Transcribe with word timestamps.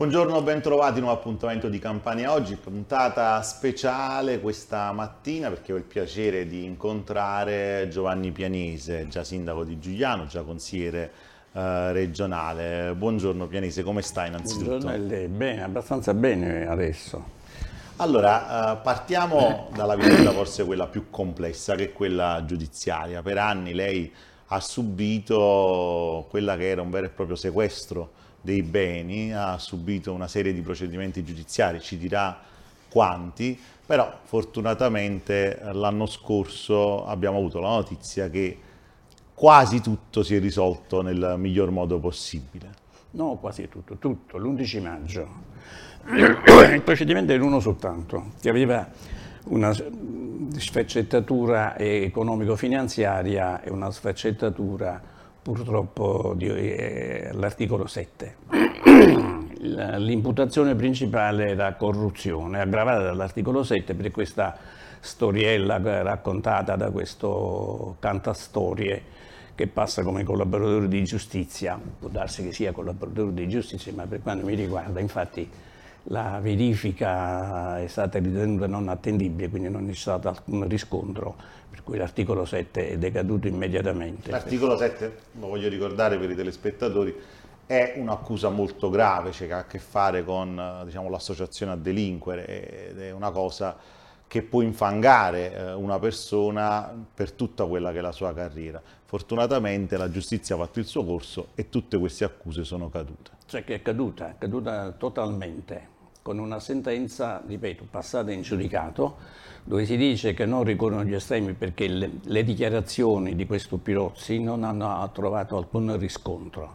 Buongiorno, 0.00 0.40
bentrovati, 0.40 0.98
nuovo 0.98 1.14
appuntamento 1.14 1.68
di 1.68 1.78
Campania 1.78 2.32
Oggi, 2.32 2.54
puntata 2.54 3.42
speciale 3.42 4.40
questa 4.40 4.90
mattina 4.92 5.50
perché 5.50 5.74
ho 5.74 5.76
il 5.76 5.82
piacere 5.82 6.46
di 6.46 6.64
incontrare 6.64 7.86
Giovanni 7.90 8.30
Pianese, 8.32 9.08
già 9.08 9.24
sindaco 9.24 9.62
di 9.62 9.78
Giuliano, 9.78 10.24
già 10.24 10.40
consigliere 10.40 11.12
eh, 11.52 11.92
regionale. 11.92 12.94
Buongiorno 12.94 13.46
Pianese, 13.46 13.82
come 13.82 14.00
sta 14.00 14.24
innanzitutto? 14.24 14.78
Buongiorno 14.78 15.06
lei, 15.06 15.28
bene, 15.28 15.64
abbastanza 15.64 16.14
bene 16.14 16.66
adesso. 16.66 17.22
Allora, 17.96 18.72
eh, 18.72 18.76
partiamo 18.82 19.68
dalla 19.74 19.96
vicenda 19.96 20.30
forse 20.32 20.64
quella 20.64 20.86
più 20.86 21.10
complessa 21.10 21.74
che 21.74 21.84
è 21.84 21.92
quella 21.92 22.42
giudiziaria. 22.46 23.20
Per 23.20 23.36
anni 23.36 23.74
lei 23.74 24.10
ha 24.46 24.60
subito 24.60 26.26
quella 26.30 26.56
che 26.56 26.70
era 26.70 26.80
un 26.80 26.88
vero 26.88 27.04
e 27.04 27.10
proprio 27.10 27.36
sequestro 27.36 28.19
dei 28.40 28.62
beni, 28.62 29.32
ha 29.32 29.58
subito 29.58 30.12
una 30.12 30.28
serie 30.28 30.52
di 30.52 30.60
procedimenti 30.60 31.22
giudiziari, 31.22 31.80
ci 31.80 31.98
dirà 31.98 32.38
quanti, 32.88 33.58
però 33.86 34.20
fortunatamente 34.22 35.60
l'anno 35.72 36.06
scorso 36.06 37.06
abbiamo 37.06 37.38
avuto 37.38 37.60
la 37.60 37.68
notizia 37.68 38.30
che 38.30 38.58
quasi 39.34 39.80
tutto 39.80 40.22
si 40.22 40.34
è 40.34 40.40
risolto 40.40 41.02
nel 41.02 41.34
miglior 41.38 41.70
modo 41.70 41.98
possibile. 41.98 42.88
No, 43.12 43.36
quasi 43.40 43.68
tutto, 43.68 43.96
tutto, 43.96 44.38
l'11 44.38 44.82
maggio. 44.82 45.28
Il 46.10 46.82
procedimento 46.84 47.32
era 47.32 47.44
uno 47.44 47.58
soltanto, 47.60 48.32
che 48.40 48.48
aveva 48.48 48.88
una 49.44 49.74
sfaccettatura 50.56 51.78
economico-finanziaria 51.78 53.62
e 53.62 53.70
una 53.70 53.90
sfaccettatura 53.90 55.09
purtroppo 55.42 56.36
eh, 56.38 57.30
l'articolo 57.32 57.86
7. 57.86 58.36
L'imputazione 59.60 60.74
principale 60.74 61.48
era 61.48 61.74
corruzione, 61.74 62.60
aggravata 62.60 63.02
dall'articolo 63.02 63.62
7 63.62 63.94
per 63.94 64.10
questa 64.10 64.56
storiella 65.00 65.78
raccontata 66.02 66.76
da 66.76 66.90
questo 66.90 67.96
cantastorie 67.98 69.02
che 69.54 69.66
passa 69.66 70.02
come 70.02 70.24
collaboratore 70.24 70.88
di 70.88 71.04
giustizia, 71.04 71.78
può 71.98 72.08
darsi 72.08 72.42
che 72.42 72.52
sia 72.52 72.72
collaboratore 72.72 73.34
di 73.34 73.48
giustizia, 73.48 73.92
ma 73.92 74.06
per 74.06 74.22
quanto 74.22 74.46
mi 74.46 74.54
riguarda, 74.54 75.00
infatti 75.00 75.48
la 76.04 76.38
verifica 76.40 77.78
è 77.80 77.86
stata 77.86 78.18
ritenuta 78.18 78.66
non 78.66 78.88
attendibile, 78.88 79.48
quindi 79.48 79.68
non 79.68 79.86
c'è 79.86 79.94
stato 79.94 80.28
alcun 80.28 80.66
riscontro, 80.66 81.36
per 81.68 81.82
cui 81.82 81.98
l'articolo 81.98 82.44
7 82.44 82.90
è 82.90 82.98
decaduto 82.98 83.46
immediatamente. 83.46 84.30
L'articolo 84.30 84.76
7, 84.76 85.16
lo 85.38 85.48
voglio 85.48 85.68
ricordare 85.68 86.18
per 86.18 86.30
i 86.30 86.34
telespettatori, 86.34 87.14
è 87.66 87.94
un'accusa 87.96 88.48
molto 88.48 88.90
grave, 88.90 89.30
cioè 89.30 89.46
che 89.46 89.52
ha 89.52 89.58
a 89.58 89.66
che 89.66 89.78
fare 89.78 90.24
con 90.24 90.82
diciamo, 90.84 91.08
l'associazione 91.08 91.72
a 91.72 91.76
delinquere 91.76 92.90
ed 92.90 93.00
è 93.00 93.12
una 93.12 93.30
cosa 93.30 93.76
che 94.26 94.42
può 94.42 94.60
infangare 94.60 95.52
eh, 95.52 95.72
una 95.72 95.98
persona 95.98 96.92
per 97.12 97.32
tutta 97.32 97.66
quella 97.66 97.92
che 97.92 97.98
è 97.98 98.00
la 98.00 98.12
sua 98.12 98.32
carriera. 98.32 98.80
Fortunatamente 99.10 99.96
la 99.96 100.08
giustizia 100.08 100.54
ha 100.54 100.58
fatto 100.58 100.78
il 100.78 100.84
suo 100.84 101.04
corso 101.04 101.48
e 101.56 101.68
tutte 101.68 101.98
queste 101.98 102.22
accuse 102.22 102.62
sono 102.62 102.88
cadute. 102.90 103.32
Cioè 103.44 103.64
che 103.64 103.74
è 103.74 103.82
caduta, 103.82 104.30
è 104.30 104.34
caduta 104.38 104.92
totalmente, 104.92 105.88
con 106.22 106.38
una 106.38 106.60
sentenza, 106.60 107.42
ripeto, 107.44 107.88
passata 107.90 108.30
in 108.30 108.42
giudicato, 108.42 109.16
dove 109.64 109.84
si 109.84 109.96
dice 109.96 110.32
che 110.32 110.46
non 110.46 110.62
ricorrono 110.62 111.02
gli 111.02 111.12
estremi 111.12 111.54
perché 111.54 111.88
le, 111.88 112.20
le 112.22 112.44
dichiarazioni 112.44 113.34
di 113.34 113.46
questo 113.46 113.78
Pirozzi 113.78 114.38
non 114.38 114.62
hanno 114.62 115.10
trovato 115.12 115.56
alcun 115.56 115.98
riscontro. 115.98 116.74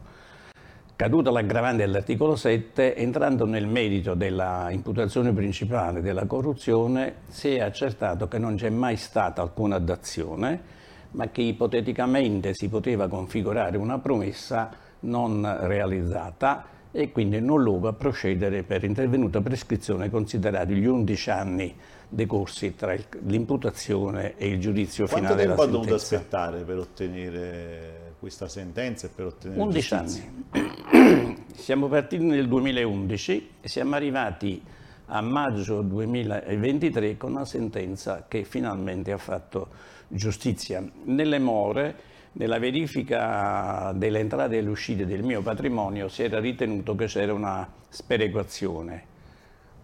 Caduta 0.98 1.32
l'aggravante 1.32 1.86
dell'articolo 1.86 2.36
7, 2.36 2.98
entrando 2.98 3.46
nel 3.46 3.66
merito 3.66 4.14
della 4.14 4.68
imputazione 4.72 5.32
principale 5.32 6.02
della 6.02 6.26
corruzione, 6.26 7.20
si 7.30 7.56
è 7.56 7.62
accertato 7.62 8.28
che 8.28 8.40
non 8.40 8.58
c'è 8.58 8.70
mai 8.70 8.98
stata 8.98 9.42
alcuna 9.42 9.80
dazione, 9.80 10.84
ma 11.16 11.30
che 11.30 11.42
ipoteticamente 11.42 12.54
si 12.54 12.68
poteva 12.68 13.08
configurare 13.08 13.78
una 13.78 14.00
promessa 14.00 14.70
non 15.02 15.58
realizzata 15.62 16.66
e 16.92 17.12
quindi 17.12 17.42
non 17.42 17.62
luogo 17.62 17.88
a 17.88 17.94
procedere 17.94 18.64
per 18.64 18.84
intervenuta 18.84 19.42
prescrizione 19.42 20.10
considerati 20.10 20.74
gli 20.76 20.86
11 20.86 21.30
anni 21.30 21.76
decorsi 22.08 22.76
tra 22.76 22.96
l'imputazione 23.24 24.38
e 24.38 24.48
il 24.48 24.60
giudizio 24.60 25.06
Quanto 25.06 25.34
finale 25.34 25.42
della 25.42 25.56
sentenza. 25.56 25.78
Quanto 25.78 25.88
tempo 25.88 25.92
ha 25.92 25.96
dovuto 25.96 25.96
aspettare 25.96 26.64
per 26.64 26.78
ottenere 26.78 28.14
questa 28.20 28.48
sentenza 28.48 29.08
e 29.08 29.10
per 29.14 29.26
ottenere 29.26 29.62
11 29.62 29.88
giustizia? 29.88 30.32
anni. 30.52 31.44
siamo 31.56 31.88
partiti 31.88 32.24
nel 32.24 32.48
2011 32.48 33.50
e 33.62 33.68
siamo 33.68 33.96
arrivati 33.96 34.62
a 35.08 35.22
maggio 35.22 35.82
2023 35.82 37.18
con 37.18 37.32
una 37.32 37.46
sentenza 37.46 38.26
che 38.28 38.44
finalmente 38.44 39.12
ha 39.12 39.18
fatto 39.18 39.68
giustizia. 40.08 40.84
Nelle 41.04 41.40
more, 41.40 41.96
nella 42.34 42.60
verifica 42.60 43.92
delle 43.96 44.20
entrate 44.20 44.54
e 44.54 44.58
delle 44.58 44.70
uscite 44.70 45.06
del 45.06 45.24
mio 45.24 45.42
patrimonio 45.42 46.08
si 46.08 46.24
era 46.24 46.40
ritenuto 46.40 46.96
che 46.96 47.06
c'era 47.06 47.34
una 47.34 47.68
sperequazione. 47.88 49.14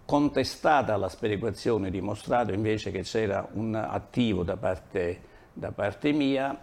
Contestata 0.04 0.96
la 0.96 1.08
sperequazione, 1.08 1.90
dimostrato 1.90 2.52
invece 2.52 2.90
che 2.90 3.02
c'era 3.02 3.48
un 3.52 3.74
attivo 3.74 4.42
da 4.42 4.56
parte, 4.56 5.20
da 5.52 5.70
parte 5.70 6.12
mia, 6.12 6.58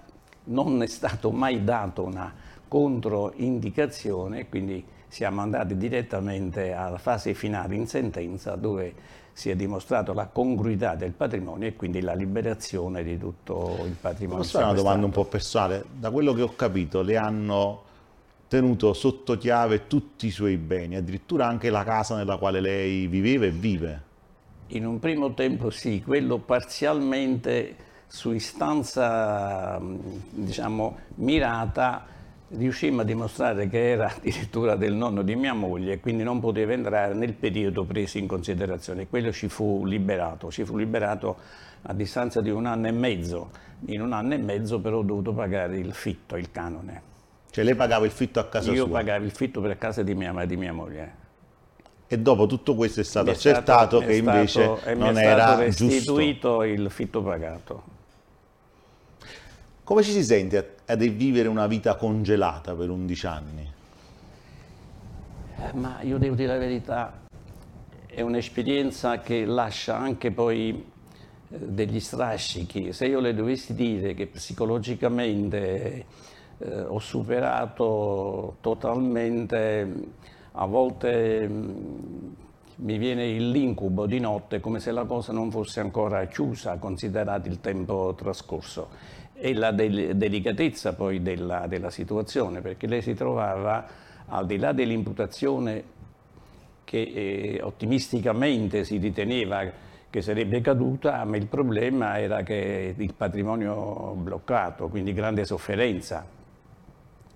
non 0.46 0.82
è 0.84 0.88
stato 0.88 1.32
mai 1.32 1.64
dato 1.64 2.04
una 2.04 2.34
controindicazione, 2.68 4.48
quindi 4.50 4.86
siamo 5.10 5.42
andati 5.42 5.76
direttamente 5.76 6.72
alla 6.72 7.00
fase 7.00 7.34
finale 7.34 7.76
in 7.76 7.88
sentenza 7.88 8.56
dove 8.56 9.18
si 9.34 9.50
è 9.50 9.56
dimostrato 9.56 10.14
la 10.14 10.28
congruità 10.28 10.96
del 10.96 11.12
patrimonio 11.12 11.68
e 11.68 11.76
quindi 11.76 12.02
la 12.02 12.14
liberazione 12.14 13.04
di 13.04 13.18
tutto 13.18 13.80
il 13.86 13.96
patrimonio. 14.00 14.44
Posso 14.44 14.60
fare 14.60 14.72
una 14.72 14.80
domanda 14.80 15.06
un 15.06 15.12
po' 15.12 15.26
personale? 15.26 15.84
Da 15.98 16.12
quello 16.12 16.34
che 16.34 16.42
ho 16.42 16.56
capito 16.56 17.02
le 17.02 17.18
hanno 17.18 17.84
tenuto 18.48 18.94
sotto 18.94 19.38
chiave 19.38 19.88
tutti 19.88 20.28
i 20.28 20.32
suoi 20.32 20.58
beni, 20.58 20.96
addirittura 20.96 21.48
anche 21.48 21.70
la 21.70 21.84
casa 21.84 22.16
nella 22.16 22.38
quale 22.38 22.60
lei 22.60 23.08
viveva 23.08 23.46
e 23.46 23.52
vive? 23.52 24.02
In 24.68 24.86
un 24.86 25.00
primo 25.00 25.34
tempo 25.34 25.70
sì, 25.70 26.04
quello 26.04 26.38
parzialmente 26.38 27.76
su 28.08 28.32
istanza 28.32 29.80
diciamo, 30.32 30.98
mirata 31.16 32.06
riuscimmo 32.50 33.02
a 33.02 33.04
dimostrare 33.04 33.68
che 33.68 33.92
era 33.92 34.12
addirittura 34.16 34.76
del 34.76 34.94
nonno 34.94 35.22
di 35.22 35.36
mia 35.36 35.54
moglie 35.54 35.94
e 35.94 36.00
quindi 36.00 36.24
non 36.24 36.40
poteva 36.40 36.74
entrare 36.74 37.14
nel 37.14 37.34
periodo 37.34 37.84
preso 37.84 38.18
in 38.18 38.28
considerazione. 38.28 39.08
Quello 39.08 39.32
ci 39.32 39.50
fu 39.50 39.86
liberato, 39.86 40.50
ci 40.52 40.66
fu 40.66 40.78
liberato 40.78 41.38
a 41.84 41.94
distanza 41.94 42.42
di 42.42 42.50
un 42.50 42.66
anno 42.66 42.88
e 42.88 42.92
mezzo. 42.92 43.50
In 43.86 44.02
un 44.02 44.14
anno 44.14 44.34
e 44.34 44.38
mezzo 44.38 44.80
però 44.80 44.98
ho 45.00 45.04
dovuto 45.04 45.34
pagare 45.34 45.78
il 45.78 45.94
fitto, 45.94 46.36
il 46.36 46.52
canone. 46.52 47.08
Cioè 47.52 47.64
lei 47.64 47.76
pagava 47.76 48.06
il 48.06 48.12
fitto 48.12 48.40
a 48.40 48.46
casa 48.46 48.70
Io 48.72 48.78
sua? 48.78 48.86
Io 48.86 48.92
pagavo 48.92 49.26
il 49.26 49.32
fitto 49.32 49.62
per 49.62 49.78
casa 49.78 50.04
di 50.04 50.14
mia, 50.16 50.34
di 50.46 50.58
mia 50.58 50.74
moglie. 50.74 51.28
E 52.08 52.18
dopo 52.18 52.48
tutto 52.48 52.74
questo 52.74 53.02
è 53.02 53.04
stato 53.04 53.30
accertato 53.30 54.00
che 54.00 54.16
invece 54.16 54.80
non 54.96 55.18
era 55.18 55.58
giusto. 55.58 55.64
è 55.64 55.72
stato 55.72 55.88
restituito 55.88 56.64
il 56.64 56.90
fitto 56.90 57.22
pagato. 57.22 57.84
Come 59.84 60.04
ci 60.04 60.12
si 60.12 60.24
sente 60.24 60.78
a, 60.90 60.96
vivere 60.96 61.48
una 61.48 61.68
vita 61.68 61.96
congelata 61.96 62.74
per 62.74 62.90
11 62.90 63.28
anni? 63.28 63.72
Eh, 65.58 65.74
ma 65.74 66.02
io 66.02 66.18
devo 66.18 66.36
dire 66.36 66.54
la 66.54 66.58
verità, 66.58 67.22
è 68.08 68.22
un'esperienza 68.22 69.20
che 69.20 69.46
lascia 69.46 69.98
anche 69.98 70.32
poi 70.32 70.84
eh, 71.50 71.58
degli 71.60 72.00
strascichi. 72.00 72.92
Se 72.92 73.06
io 73.06 73.20
le 73.20 73.36
dovessi 73.36 73.76
dire 73.76 74.16
che 74.16 74.26
psicologicamente 74.26 76.06
eh, 76.58 76.82
ho 76.82 77.00
superato 77.00 78.58
totalmente, 78.60 79.94
a 80.54 80.66
volte 80.66 81.48
mh, 81.48 81.54
mm, 81.54 82.32
mi 82.78 82.98
viene 82.98 83.28
l'incubo 83.38 84.08
di 84.08 84.20
notte 84.20 84.60
come 84.60 84.80
se 84.80 84.92
la 84.92 85.04
cosa 85.04 85.34
non 85.34 85.52
fosse 85.52 85.82
ancora 85.82 86.26
chiusa, 86.26 86.78
considerato 86.78 87.48
il 87.48 87.60
tempo 87.60 88.16
trascorso 88.18 89.18
e 89.42 89.54
la 89.54 89.72
del 89.72 90.18
delicatezza 90.18 90.94
poi 90.94 91.22
della, 91.22 91.66
della, 91.68 91.90
situazione, 91.90 92.60
perché 92.62 92.88
lei 92.88 93.02
si 93.02 93.14
trovava 93.14 93.88
al 94.28 94.46
di 94.46 94.58
là 94.58 94.74
dell'imputazione 94.74 95.98
che 96.84 97.02
eh, 97.02 97.62
ottimisticamente 97.62 98.84
si 98.84 98.98
riteneva 98.98 99.88
che 100.10 100.22
sarebbe 100.22 100.60
caduta, 100.60 101.24
ma 101.24 101.38
il 101.38 101.46
problema 101.46 102.20
era 102.20 102.44
che 102.44 102.94
il 102.98 103.14
patrimonio 103.14 104.14
bloccato, 104.18 104.90
quindi 104.90 105.14
grande 105.14 105.46
sofferenza, 105.46 106.26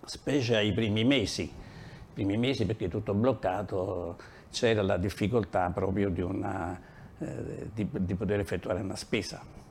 specie 0.03 0.57
ai 0.57 0.73
primi 0.73 1.06
mesi, 1.06 1.44
I 1.44 2.13
primi 2.13 2.35
mesi 2.35 2.65
perché 2.65 2.89
tutto 2.89 3.13
bloccato 3.13 4.17
c'era 4.51 4.81
la 4.81 4.97
difficoltà 4.97 5.69
proprio 5.69 6.09
di, 6.09 6.21
una, 6.21 6.79
eh, 7.19 7.69
di, 7.73 7.88
di 7.91 8.15
poter 8.15 8.39
effettuare 8.39 8.81
una 8.81 8.95
spesa 8.95 9.62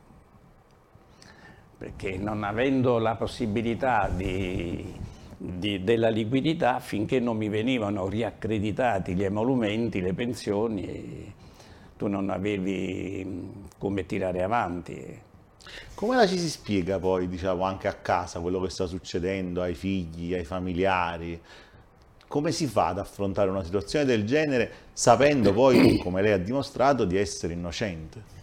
perché 1.83 2.17
non 2.17 2.45
avendo 2.45 2.99
la 2.99 3.17
possibilità 3.17 4.09
di, 4.09 4.95
di, 5.37 5.83
della 5.83 6.11
liquidità 6.11 6.79
finché 6.79 7.19
non 7.19 7.37
mi 7.37 7.49
venivano 7.49 8.07
riaccreditati 8.07 9.17
gli 9.17 9.25
emolumenti, 9.25 10.01
le 10.01 10.13
pensioni 10.13 11.35
tu 11.97 12.07
non 12.07 12.31
avevi 12.31 13.67
come 13.79 14.07
tirare 14.07 14.45
avanti. 14.45 15.21
Come 15.97 16.15
la 16.15 16.25
ci 16.29 16.39
si 16.39 16.49
spiega 16.49 17.01
poi, 17.01 17.27
diciamo, 17.27 17.65
anche 17.65 17.89
a 17.89 17.95
casa 17.95 18.39
quello 18.39 18.61
che 18.61 18.71
sta 18.71 18.87
succedendo 18.87 19.61
ai 19.61 19.75
figli, 19.75 20.35
ai 20.35 20.45
familiari? 20.45 21.41
Come 22.29 22.53
si 22.53 22.69
fa 22.69 22.89
ad 22.89 23.01
affrontare 23.01 23.51
una 23.51 23.65
situazione 23.65 24.05
del 24.05 24.25
genere 24.25 24.73
sapendo 24.93 25.53
poi, 25.53 25.99
come 25.99 26.23
lei 26.23 26.31
ha 26.31 26.39
dimostrato, 26.39 27.05
di 27.05 27.17
essere 27.17 27.55
innocente? 27.55 28.42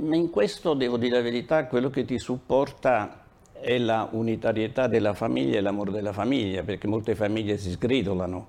Ma 0.00 0.16
in 0.16 0.30
questo, 0.30 0.72
devo 0.74 0.96
dire 0.96 1.16
la 1.16 1.22
verità, 1.22 1.66
quello 1.66 1.90
che 1.90 2.04
ti 2.04 2.18
supporta 2.18 3.24
è 3.52 3.76
la 3.78 4.08
unitarietà 4.10 4.86
della 4.86 5.12
famiglia 5.12 5.58
e 5.58 5.60
l'amore 5.60 5.90
della 5.90 6.12
famiglia, 6.12 6.62
perché 6.62 6.86
molte 6.86 7.14
famiglie 7.14 7.58
si 7.58 7.70
sgridolano, 7.70 8.48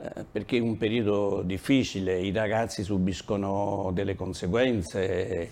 eh, 0.00 0.24
perché 0.30 0.58
è 0.58 0.60
un 0.60 0.76
periodo 0.78 1.42
difficile, 1.44 2.20
i 2.20 2.30
ragazzi 2.32 2.84
subiscono 2.84 3.90
delle 3.92 4.14
conseguenze, 4.14 5.50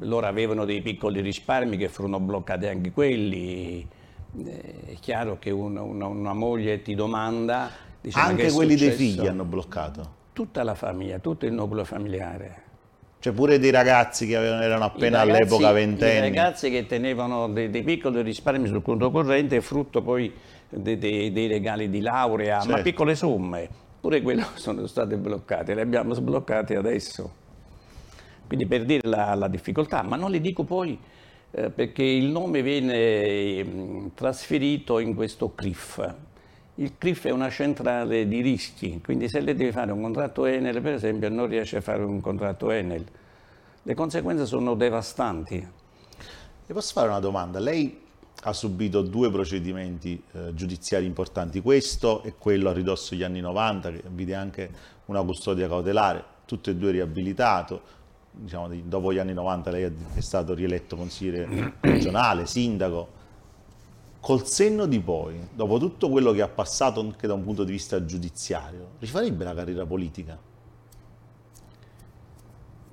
loro 0.00 0.26
avevano 0.26 0.64
dei 0.64 0.82
piccoli 0.82 1.20
risparmi 1.20 1.76
che 1.76 1.88
furono 1.88 2.20
bloccati 2.20 2.66
anche 2.66 2.92
quelli, 2.92 3.88
eh, 4.44 4.74
è 4.84 4.94
chiaro 5.00 5.38
che 5.38 5.50
una, 5.50 5.82
una, 5.82 6.06
una 6.06 6.34
moglie 6.34 6.82
ti 6.82 6.94
domanda... 6.94 7.86
Dice, 8.00 8.18
anche 8.18 8.52
quelli 8.52 8.76
dei 8.76 8.92
figli 8.92 9.26
hanno 9.26 9.44
bloccato? 9.44 10.16
Tutta 10.32 10.62
la 10.62 10.76
famiglia, 10.76 11.18
tutto 11.18 11.46
il 11.46 11.52
nucleo 11.52 11.84
familiare. 11.84 12.66
Cioè 13.20 13.32
pure 13.32 13.58
dei 13.58 13.72
ragazzi 13.72 14.26
che 14.26 14.36
avevano, 14.36 14.62
erano 14.62 14.84
appena 14.84 15.20
all'epoca 15.20 15.72
ventenni. 15.72 16.18
I 16.18 16.20
ragazzi 16.20 16.70
che 16.70 16.86
tenevano 16.86 17.48
dei, 17.48 17.68
dei, 17.68 17.82
piccoli 17.82 18.22
risparmi 18.22 18.68
sul 18.68 18.80
conto 18.80 19.10
corrente 19.10 19.60
frutto 19.60 20.02
poi 20.02 20.32
dei, 20.68 20.98
dei, 20.98 21.32
dei 21.32 21.48
regali 21.48 21.90
di 21.90 22.00
laurea, 22.00 22.60
certo. 22.60 22.76
ma 22.76 22.82
piccole 22.82 23.16
somme, 23.16 23.68
pure 24.00 24.22
quelle 24.22 24.46
sono 24.54 24.86
state 24.86 25.16
bloccate, 25.16 25.74
le 25.74 25.80
abbiamo 25.80 26.14
sbloccate 26.14 26.76
adesso. 26.76 27.46
Quindi 28.46 28.66
per 28.66 28.84
dire 28.84 29.06
la, 29.08 29.34
la 29.34 29.48
difficoltà, 29.48 30.02
ma 30.02 30.16
non 30.16 30.30
le 30.30 30.40
dico 30.40 30.62
poi 30.62 30.98
eh, 31.50 31.70
perché 31.70 32.02
il 32.02 32.26
nome 32.26 32.62
viene 32.62 33.64
mh, 33.64 33.80
mm, 33.80 34.06
trasferito 34.14 34.98
in 34.98 35.14
questo 35.14 35.54
CRIF, 35.54 36.14
il 36.78 36.92
CRIF 36.96 37.26
è 37.26 37.30
una 37.30 37.50
centrale 37.50 38.28
di 38.28 38.40
rischi, 38.40 39.00
quindi 39.02 39.28
se 39.28 39.40
lei 39.40 39.54
deve 39.54 39.72
fare 39.72 39.90
un 39.90 40.00
contratto 40.00 40.46
Enel, 40.46 40.80
per 40.80 40.94
esempio, 40.94 41.28
non 41.28 41.48
riesce 41.48 41.78
a 41.78 41.80
fare 41.80 42.04
un 42.04 42.20
contratto 42.20 42.70
Enel. 42.70 43.04
Le 43.82 43.94
conseguenze 43.94 44.46
sono 44.46 44.74
devastanti. 44.74 45.56
Le 46.66 46.74
posso 46.74 46.92
fare 46.92 47.08
una 47.08 47.18
domanda? 47.18 47.58
Lei 47.58 48.06
ha 48.42 48.52
subito 48.52 49.02
due 49.02 49.28
procedimenti 49.30 50.22
eh, 50.32 50.54
giudiziari 50.54 51.04
importanti, 51.04 51.60
questo 51.60 52.22
e 52.22 52.34
quello 52.38 52.68
a 52.68 52.72
ridosso 52.72 53.14
degli 53.14 53.24
anni 53.24 53.40
90, 53.40 53.90
che 53.90 54.02
vide 54.10 54.36
anche 54.36 54.70
una 55.06 55.22
custodia 55.22 55.66
cautelare, 55.66 56.22
tutte 56.44 56.70
e 56.70 56.76
due 56.76 56.92
riabilitato. 56.92 57.96
Diciamo, 58.30 58.68
dopo 58.84 59.12
gli 59.12 59.18
anni 59.18 59.34
90 59.34 59.70
lei 59.70 59.92
è 60.14 60.20
stato 60.20 60.54
rieletto 60.54 60.94
consigliere 60.94 61.74
regionale, 61.80 62.46
sindaco, 62.46 63.17
col 64.20 64.46
senno 64.46 64.86
di 64.86 65.00
poi, 65.00 65.38
dopo 65.54 65.78
tutto 65.78 66.10
quello 66.10 66.32
che 66.32 66.42
ha 66.42 66.48
passato 66.48 67.00
anche 67.00 67.26
da 67.26 67.34
un 67.34 67.44
punto 67.44 67.64
di 67.64 67.72
vista 67.72 68.04
giudiziario, 68.04 68.90
rifarebbe 68.98 69.44
la 69.44 69.54
carriera 69.54 69.86
politica? 69.86 70.38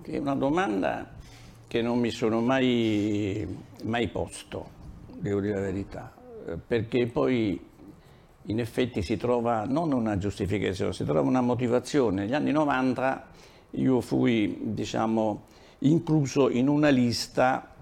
È 0.01 0.17
una 0.17 0.35
domanda 0.35 1.13
che 1.67 1.81
non 1.81 1.99
mi 1.99 2.11
sono 2.11 2.39
mai, 2.41 3.45
mai 3.83 4.07
posto, 4.07 4.69
devo 5.13 5.39
dire 5.39 5.55
la 5.55 5.61
verità, 5.61 6.13
perché 6.65 7.07
poi 7.07 7.59
in 8.43 8.59
effetti 8.59 9.01
si 9.01 9.17
trova 9.17 9.65
non 9.65 9.91
una 9.91 10.17
giustificazione, 10.17 10.93
si 10.93 11.03
trova 11.03 11.21
una 11.21 11.41
motivazione. 11.41 12.21
Negli 12.21 12.33
anni 12.35 12.51
90 12.51 13.27
io 13.71 14.01
fui, 14.01 14.59
diciamo, 14.61 15.45
incluso 15.79 16.49
in 16.49 16.67
una 16.67 16.89
lista 16.89 17.74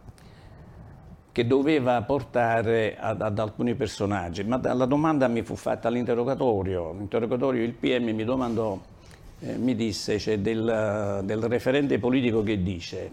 che 1.33 1.47
doveva 1.47 2.00
portare 2.03 2.95
ad, 2.95 3.19
ad, 3.19 3.39
alcuni 3.39 3.74
personaggi, 3.74 4.44
ma 4.44 4.62
la 4.62 4.85
domanda 4.85 5.27
mi 5.27 5.41
fu 5.41 5.56
fatta 5.56 5.88
all'interrogatorio, 5.88 6.94
l'interrogatorio 6.94 7.63
il 7.63 7.74
PM 7.74 8.12
mi 8.12 8.24
domandò, 8.24 8.80
eh, 9.39 9.57
mi 9.57 9.74
disse, 9.75 10.18
c'è 10.18 10.38
del, 10.38 11.21
del, 11.24 11.41
referente 11.41 11.97
politico 11.97 12.44
che 12.44 12.62
dice, 12.62 13.09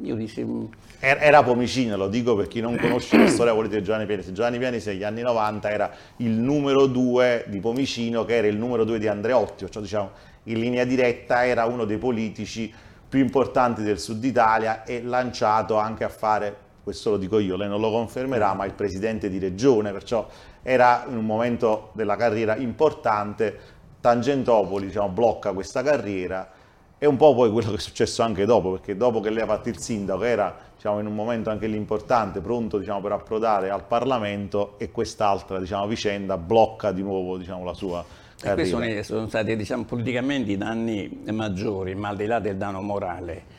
io 0.00 0.14
dissi... 0.14 0.44
Mm, 0.44 0.64
er-, 1.00 1.18
era 1.20 1.42
Pomicino, 1.42 1.96
lo 1.96 2.06
dico 2.06 2.36
per 2.36 2.46
chi 2.46 2.60
non 2.60 2.76
conosce 2.76 3.18
la 3.18 3.26
storia 3.26 3.52
politica 3.52 3.80
di 3.80 3.84
Giovanni 3.84 4.06
Pianesi. 4.06 4.32
Giovanni 4.32 4.58
Pianesi 4.58 4.88
negli 4.90 5.02
anni 5.02 5.22
90 5.22 5.68
era 5.68 5.90
il 6.18 6.30
numero 6.30 6.86
due 6.86 7.46
di 7.48 7.58
Pomicino, 7.58 8.24
che 8.24 8.36
era 8.36 8.46
il 8.46 8.56
numero 8.56 8.84
due 8.84 9.00
di 9.00 9.08
Andreotti, 9.08 9.68
cioè 9.68 9.82
diciamo 9.82 10.10
in 10.44 10.60
linea 10.60 10.84
diretta 10.84 11.44
era 11.44 11.64
uno 11.64 11.84
dei 11.84 11.98
politici 11.98 12.72
più 13.08 13.18
importanti 13.18 13.82
del 13.82 13.98
sud 13.98 14.22
Italia 14.22 14.84
e 14.84 15.02
lanciato 15.02 15.76
anche 15.76 16.04
a 16.04 16.08
fare 16.08 16.65
questo 16.86 17.10
lo 17.10 17.16
dico 17.16 17.40
io, 17.40 17.56
lei 17.56 17.66
non 17.66 17.80
lo 17.80 17.90
confermerà, 17.90 18.54
ma 18.54 18.64
il 18.64 18.72
presidente 18.72 19.28
di 19.28 19.40
regione, 19.40 19.90
perciò 19.90 20.24
era 20.62 21.04
in 21.08 21.16
un 21.16 21.26
momento 21.26 21.90
della 21.94 22.14
carriera 22.14 22.54
importante, 22.54 23.58
Tangentopoli 24.00 24.86
diciamo, 24.86 25.08
blocca 25.08 25.52
questa 25.52 25.82
carriera 25.82 26.48
e 26.96 27.06
un 27.06 27.16
po' 27.16 27.34
poi 27.34 27.50
quello 27.50 27.70
che 27.70 27.78
è 27.78 27.80
successo 27.80 28.22
anche 28.22 28.44
dopo, 28.44 28.70
perché 28.70 28.96
dopo 28.96 29.18
che 29.18 29.30
lei 29.30 29.42
ha 29.42 29.46
fatto 29.46 29.68
il 29.68 29.80
sindaco 29.80 30.22
era 30.22 30.56
diciamo, 30.76 31.00
in 31.00 31.06
un 31.06 31.14
momento 31.16 31.50
anche 31.50 31.66
lì 31.66 31.76
importante, 31.76 32.38
pronto 32.38 32.78
diciamo, 32.78 33.00
per 33.00 33.10
approdare 33.10 33.68
al 33.68 33.82
Parlamento 33.82 34.78
e 34.78 34.92
quest'altra 34.92 35.58
diciamo, 35.58 35.88
vicenda 35.88 36.38
blocca 36.38 36.92
di 36.92 37.02
nuovo 37.02 37.36
diciamo, 37.36 37.64
la 37.64 37.74
sua 37.74 38.04
carriera. 38.38 38.52
E 38.52 38.54
questi 38.54 39.02
sono, 39.02 39.18
sono 39.18 39.26
stati 39.26 39.56
diciamo, 39.56 39.82
politicamente 39.82 40.52
i 40.52 40.56
danni 40.56 41.24
maggiori, 41.32 41.96
ma 41.96 42.10
al 42.10 42.16
di 42.16 42.26
là 42.26 42.38
del 42.38 42.56
danno 42.56 42.80
morale 42.80 43.55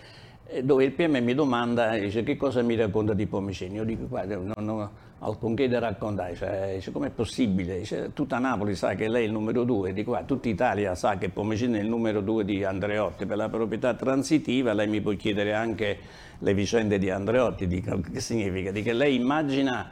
dove 0.64 0.84
il 0.84 0.92
PM 0.92 1.18
mi 1.24 1.34
domanda, 1.34 1.98
dice 1.98 2.24
che 2.24 2.38
cosa 2.38 2.62
mi 2.62 2.76
racconta 2.76 3.14
di 3.14 3.26
Pomicini? 3.26 3.76
Io 3.76 3.84
dico 3.84 4.08
guarda, 4.08 4.38
non 4.38 4.70
ho 4.70 4.92
alcunché 5.20 5.68
da 5.68 5.80
raccontare, 5.80 6.36
cioè, 6.36 6.74
dice 6.76 6.92
com'è 6.92 7.10
possibile? 7.10 7.80
Dice, 7.80 8.12
tutta 8.14 8.38
Napoli 8.40 8.76
sa 8.76 8.94
che 8.96 9.08
lei 9.08 9.24
è 9.24 9.26
il 9.26 9.32
numero 9.32 9.64
due, 9.64 9.94
dico 9.94 10.12
guarda, 10.12 10.28
tutta 10.28 10.48
Italia 10.48 10.96
sa 10.96 11.18
che 11.18 11.30
Pomicini 11.30 11.80
è 11.80 11.82
il 11.82 11.90
numero 11.90 12.22
due 12.22 12.46
di 12.46 12.64
Andreotti 12.64 13.26
per 13.26 13.38
la 13.38 13.50
proprietà 13.50 13.94
transitiva, 13.94 14.74
lei 14.74 14.88
mi 14.88 15.02
può 15.02 15.12
chiedere 15.14 15.54
anche 15.54 15.98
le 16.38 16.54
vicende 16.54 17.00
di 17.00 17.10
Andreotti, 17.10 17.68
dico, 17.68 18.00
che 18.00 18.20
significa? 18.20 18.72
Dico, 18.72 18.92
lei 18.92 19.16
immagina 19.16 19.90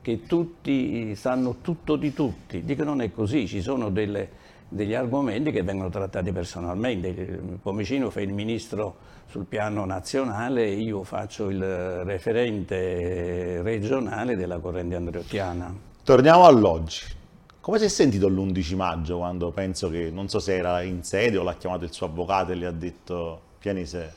che 0.00 0.22
tutti 0.26 1.14
sanno 1.14 1.56
tutto 1.60 1.96
di 1.96 2.12
tutti, 2.12 2.64
dico 2.64 2.82
non 2.82 3.02
è 3.02 3.12
così, 3.12 3.46
ci 3.46 3.60
sono 3.60 3.88
delle 3.90 4.40
degli 4.72 4.94
argomenti 4.94 5.50
che 5.50 5.62
vengono 5.62 5.90
trattati 5.90 6.32
personalmente. 6.32 7.08
Il 7.08 7.58
Pomicino 7.60 8.10
fa 8.10 8.20
il 8.20 8.32
ministro 8.32 8.96
sul 9.26 9.44
piano 9.44 9.84
nazionale 9.84 10.64
e 10.64 10.76
io 10.76 11.04
faccio 11.04 11.50
il 11.50 11.62
referente 12.04 13.60
regionale 13.62 14.34
della 14.34 14.58
corrente 14.58 14.96
andreottiana. 14.96 15.74
Torniamo 16.02 16.46
all'oggi. 16.46 17.20
Come 17.60 17.78
si 17.78 17.84
è 17.84 17.88
sentito 17.88 18.28
l'11 18.28 18.74
maggio 18.74 19.18
quando 19.18 19.50
penso 19.52 19.88
che, 19.88 20.10
non 20.10 20.28
so 20.28 20.40
se 20.40 20.56
era 20.56 20.82
in 20.82 21.04
sede 21.04 21.36
o 21.36 21.44
l'ha 21.44 21.54
chiamato 21.54 21.84
il 21.84 21.92
suo 21.92 22.06
avvocato 22.06 22.50
e 22.50 22.54
le 22.56 22.66
ha 22.66 22.72
detto 22.72 23.40
Pianese, 23.58 24.12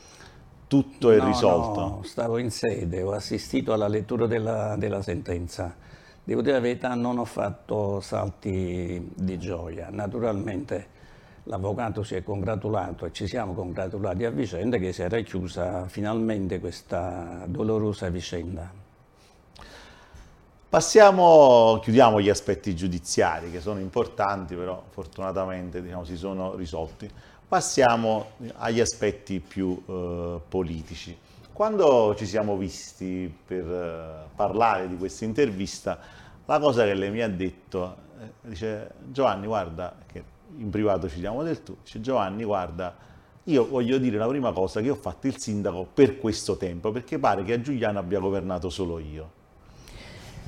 tutto 0.67 1.11
è 1.11 1.17
no, 1.17 1.25
risolto? 1.27 1.79
No, 1.79 1.99
stavo 2.03 2.39
in 2.39 2.49
sede, 2.49 3.03
ho 3.03 3.11
assistito 3.11 3.71
alla 3.71 3.87
lettura 3.87 4.25
della, 4.25 4.75
della 4.77 5.03
sentenza 5.03 5.75
Devo 6.27 6.41
dire 6.41 6.53
la 6.53 6.59
verità, 6.59 6.95
non 6.95 7.19
ho 7.19 7.25
fatto 7.25 8.01
salti 8.01 9.11
di 9.13 9.37
gioia. 9.37 9.89
Naturalmente 9.91 10.87
l'avvocato 11.43 12.01
si 12.01 12.15
è 12.15 12.23
congratulato 12.23 13.05
e 13.05 13.11
ci 13.11 13.27
siamo 13.27 13.53
congratulati 13.53 14.25
a 14.25 14.31
vicenda 14.31 14.77
che 14.77 14.91
si 14.91 15.03
era 15.03 15.19
chiusa 15.19 15.87
finalmente 15.87 16.59
questa 16.59 17.43
dolorosa 17.45 18.09
vicenda. 18.09 18.71
Passiamo, 20.67 21.79
chiudiamo 21.83 22.19
gli 22.19 22.29
aspetti 22.29 22.75
giudiziari 22.75 23.51
che 23.51 23.61
sono 23.61 23.79
importanti, 23.79 24.55
però 24.55 24.81
fortunatamente 24.89 25.79
diciamo, 25.79 26.05
si 26.05 26.17
sono 26.17 26.55
risolti. 26.55 27.07
Passiamo 27.47 28.31
agli 28.55 28.79
aspetti 28.79 29.39
più 29.39 29.79
eh, 29.87 30.39
politici. 30.49 31.15
Quando 31.55 32.13
ci 32.17 32.25
siamo 32.25 32.57
visti 32.57 33.33
per 33.47 33.63
eh, 33.65 34.27
parlare 34.35 34.89
di 34.89 34.97
questa 34.97 35.23
intervista, 35.23 35.97
la 36.43 36.59
cosa 36.59 36.83
che 36.83 36.93
lei 36.93 37.09
mi 37.09 37.21
ha 37.21 37.29
detto, 37.29 37.95
eh, 38.19 38.49
dice 38.49 38.89
Giovanni 39.09 39.45
guarda, 39.47 39.95
che 40.05 40.21
in 40.57 40.69
privato 40.69 41.07
ci 41.07 41.21
diamo 41.21 41.43
del 41.43 41.63
tu, 41.63 41.77
dice 41.81 42.01
Giovanni 42.01 42.43
guarda, 42.43 42.93
io 43.45 43.69
voglio 43.69 43.97
dire 43.99 44.17
la 44.17 44.27
prima 44.27 44.51
cosa 44.51 44.81
che 44.81 44.89
ho 44.89 44.95
fatto 44.95 45.27
il 45.27 45.37
sindaco 45.37 45.87
per 45.93 46.19
questo 46.19 46.57
tempo, 46.57 46.91
perché 46.91 47.19
pare 47.19 47.45
che 47.45 47.53
a 47.53 47.61
Giuliano 47.61 47.99
abbia 47.99 48.19
governato 48.19 48.69
solo 48.69 48.99
io. 48.99 49.31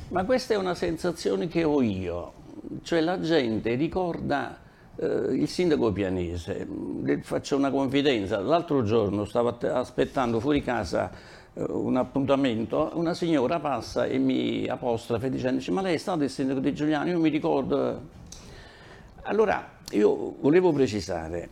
Ma 0.09 0.25
questa 0.25 0.55
è 0.55 0.57
una 0.57 0.75
sensazione 0.75 1.47
che 1.47 1.63
ho 1.63 1.81
io, 1.81 2.33
cioè 2.81 2.99
la 2.99 3.17
gente 3.21 3.75
ricorda 3.75 4.59
il 4.99 5.47
sindaco 5.47 5.91
pianese, 5.91 6.67
faccio 7.21 7.55
una 7.55 7.69
confidenza, 7.69 8.39
l'altro 8.39 8.83
giorno 8.83 9.25
stavo 9.25 9.57
aspettando 9.71 10.39
fuori 10.39 10.61
casa 10.61 11.11
un 11.53 11.97
appuntamento, 11.97 12.91
una 12.93 13.13
signora 13.13 13.59
passa 13.59 14.05
e 14.05 14.17
mi 14.17 14.67
apostrofa 14.67 15.27
dicendo 15.27 15.63
ma 15.71 15.81
lei 15.81 15.95
è 15.95 15.97
stato 15.97 16.23
il 16.23 16.29
sindaco 16.29 16.59
di 16.59 16.73
Giuliano? 16.73 17.09
Io 17.09 17.19
mi 17.19 17.29
ricordo... 17.29 18.15
Allora, 19.23 19.77
io 19.91 20.35
volevo 20.39 20.71
precisare, 20.71 21.49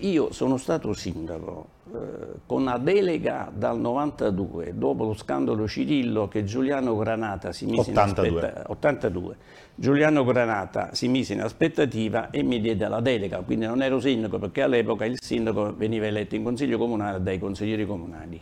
io 0.00 0.32
sono 0.32 0.56
stato 0.56 0.92
sindaco 0.92 1.78
eh, 1.92 1.98
con 2.46 2.62
una 2.62 2.78
delega 2.78 3.50
dal 3.54 3.78
92, 3.78 4.72
dopo 4.76 5.04
lo 5.04 5.14
scandalo 5.14 5.66
Cirillo 5.66 6.28
che 6.28 6.44
Giuliano 6.44 6.96
Granata 6.96 7.52
si 7.52 7.66
mise 7.66 7.90
82. 7.90 8.28
in 8.28 8.34
aspettativa, 8.34 8.70
82. 8.70 9.36
Giuliano 9.74 10.24
Granata 10.24 10.94
si 10.94 11.08
mise 11.08 11.32
in 11.32 11.42
aspettativa 11.42 12.30
e 12.30 12.42
mi 12.42 12.60
diede 12.60 12.86
la 12.88 13.00
delega, 13.00 13.38
quindi 13.40 13.66
non 13.66 13.82
ero 13.82 13.98
sindaco 14.00 14.38
perché 14.38 14.62
all'epoca 14.62 15.04
il 15.04 15.18
sindaco 15.20 15.74
veniva 15.74 16.06
eletto 16.06 16.34
in 16.34 16.42
consiglio 16.42 16.78
comunale 16.78 17.22
dai 17.22 17.38
consiglieri 17.38 17.86
comunali. 17.86 18.40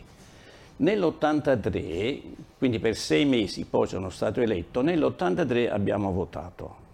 Nell'83, 0.77 2.21
quindi 2.57 2.79
per 2.79 2.95
sei 2.95 3.25
mesi 3.25 3.65
poi 3.65 3.87
sono 3.87 4.09
stato 4.09 4.41
eletto, 4.41 4.81
nell'83 4.81 5.69
abbiamo 5.69 6.11
votato. 6.11 6.87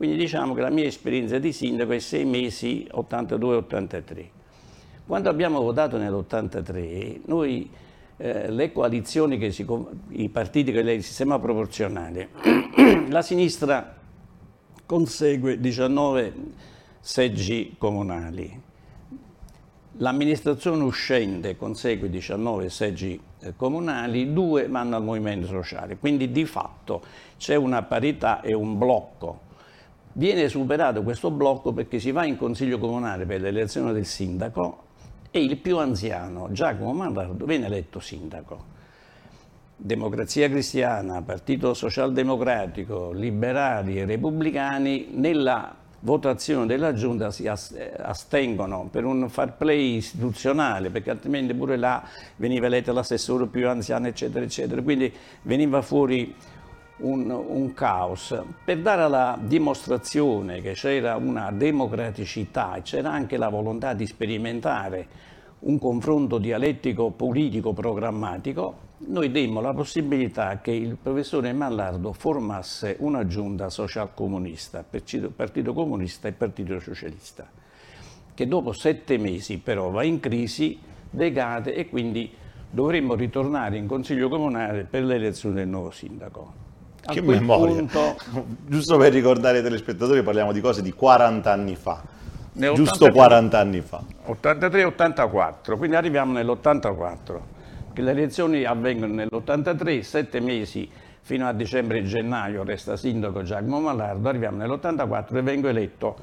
Quindi 0.00 0.16
diciamo 0.16 0.54
che 0.54 0.62
la 0.62 0.70
mia 0.70 0.86
esperienza 0.86 1.38
di 1.38 1.52
sindaco 1.52 1.92
è 1.92 1.98
sei 1.98 2.24
mesi 2.24 2.88
82-83. 2.90 4.28
Quando 5.06 5.28
abbiamo 5.28 5.60
votato 5.60 5.98
nell'83, 5.98 7.20
noi 7.26 7.70
eh, 8.16 8.50
le 8.50 8.72
coalizioni, 8.72 9.36
che 9.36 9.52
si, 9.52 9.66
i 10.12 10.30
partiti 10.30 10.72
che 10.72 10.78
il 10.78 11.02
sistema 11.04 11.38
proporzionale, 11.38 12.30
la 13.10 13.20
sinistra 13.20 13.94
consegue 14.86 15.60
19 15.60 16.34
seggi 17.00 17.74
comunali, 17.76 18.58
l'amministrazione 19.98 20.82
uscente 20.82 21.58
consegue 21.58 22.08
19 22.08 22.70
seggi 22.70 23.20
eh, 23.40 23.52
comunali, 23.54 24.32
due 24.32 24.66
vanno 24.66 24.96
al 24.96 25.02
movimento 25.02 25.46
sociale, 25.46 25.98
quindi 25.98 26.32
di 26.32 26.46
fatto 26.46 27.02
c'è 27.36 27.54
una 27.54 27.82
parità 27.82 28.40
e 28.40 28.54
un 28.54 28.78
blocco 28.78 29.48
Viene 30.12 30.48
superato 30.48 31.02
questo 31.02 31.30
blocco 31.30 31.72
perché 31.72 32.00
si 32.00 32.10
va 32.10 32.24
in 32.24 32.36
consiglio 32.36 32.78
comunale 32.78 33.26
per 33.26 33.40
l'elezione 33.40 33.92
del 33.92 34.06
sindaco 34.06 34.82
e 35.30 35.42
il 35.42 35.56
più 35.58 35.78
anziano, 35.78 36.48
Giacomo 36.50 36.92
Mandardo, 36.92 37.44
viene 37.44 37.66
eletto 37.66 38.00
sindaco. 38.00 38.78
Democrazia 39.76 40.48
Cristiana, 40.50 41.22
Partito 41.22 41.72
Socialdemocratico, 41.72 43.12
Liberali 43.12 43.98
e 43.98 44.04
Repubblicani 44.04 45.08
nella 45.12 45.74
votazione 46.00 46.66
della 46.66 46.92
Giunta 46.92 47.30
si 47.30 47.46
astengono 47.46 48.88
per 48.90 49.04
un 49.04 49.28
far 49.28 49.56
play 49.56 49.96
istituzionale, 49.96 50.90
perché 50.90 51.10
altrimenti 51.10 51.54
pure 51.54 51.76
là 51.76 52.02
veniva 52.36 52.66
eletto 52.66 52.92
l'assessore 52.92 53.46
più 53.46 53.68
anziano, 53.68 54.08
eccetera, 54.08 54.44
eccetera. 54.44 54.82
Quindi 54.82 55.12
veniva 55.42 55.80
fuori 55.82 56.34
un, 57.00 57.30
un, 57.30 57.72
caos. 57.74 58.38
Per 58.64 58.78
dare 58.80 59.08
la 59.08 59.38
dimostrazione 59.40 60.60
che 60.60 60.72
c'era 60.72 61.16
una 61.16 61.50
democraticità 61.50 62.74
e 62.74 62.82
c'era 62.82 63.10
anche 63.10 63.36
la 63.36 63.48
volontà 63.48 63.94
di 63.94 64.06
sperimentare 64.06 65.28
un 65.60 65.78
confronto 65.78 66.38
dialettico 66.38 67.10
politico 67.10 67.72
programmatico, 67.72 68.88
noi 68.98 69.30
demmo 69.30 69.60
la 69.60 69.72
possibilità 69.72 70.60
che 70.60 70.72
il 70.72 70.96
professore 70.96 71.52
Mallardo 71.52 72.12
formasse 72.12 72.96
una 73.00 73.26
giunta 73.26 73.68
social 73.70 74.12
comunista, 74.14 74.84
Partito 74.84 75.72
Comunista 75.72 76.28
e 76.28 76.32
Partito 76.32 76.78
Socialista, 76.80 77.48
che 78.34 78.46
dopo 78.46 78.72
sette 78.72 79.18
mesi 79.18 79.58
però 79.58 79.90
va 79.90 80.02
in 80.02 80.20
crisi, 80.20 80.78
decade 81.10 81.74
e 81.74 81.88
quindi 81.88 82.30
dovremmo 82.70 83.14
ritornare 83.14 83.76
in 83.76 83.86
Consiglio 83.86 84.28
Comunale 84.28 84.84
per 84.84 85.04
l'elezione 85.04 85.56
del 85.56 85.68
nuovo 85.68 85.90
sindaco 85.90 86.68
che 87.06 87.20
memoria. 87.20 87.76
Punto... 87.76 88.16
Giusto 88.66 88.96
per 88.96 89.12
ricordare 89.12 89.58
ai 89.58 89.62
telespettatori, 89.62 90.22
parliamo 90.22 90.52
di 90.52 90.60
cose 90.60 90.82
di 90.82 90.92
40 90.92 91.52
anni 91.52 91.76
fa. 91.76 92.02
Giusto 92.52 93.10
40 93.10 93.58
anni 93.58 93.80
fa. 93.80 94.02
83-84, 94.26 95.76
quindi 95.76 95.96
arriviamo 95.96 96.32
nell'84, 96.32 97.38
che 97.92 98.02
le 98.02 98.10
elezioni 98.10 98.64
avvengono 98.64 99.14
nell'83, 99.14 100.00
sette 100.00 100.40
mesi 100.40 100.88
fino 101.22 101.46
a 101.46 101.52
dicembre 101.52 101.98
e 101.98 102.04
gennaio 102.04 102.64
resta 102.64 102.96
sindaco 102.96 103.42
Giacomo 103.42 103.80
Malardo, 103.80 104.28
arriviamo 104.28 104.56
nell'84 104.56 105.36
e 105.36 105.42
vengo 105.42 105.68
eletto 105.68 106.16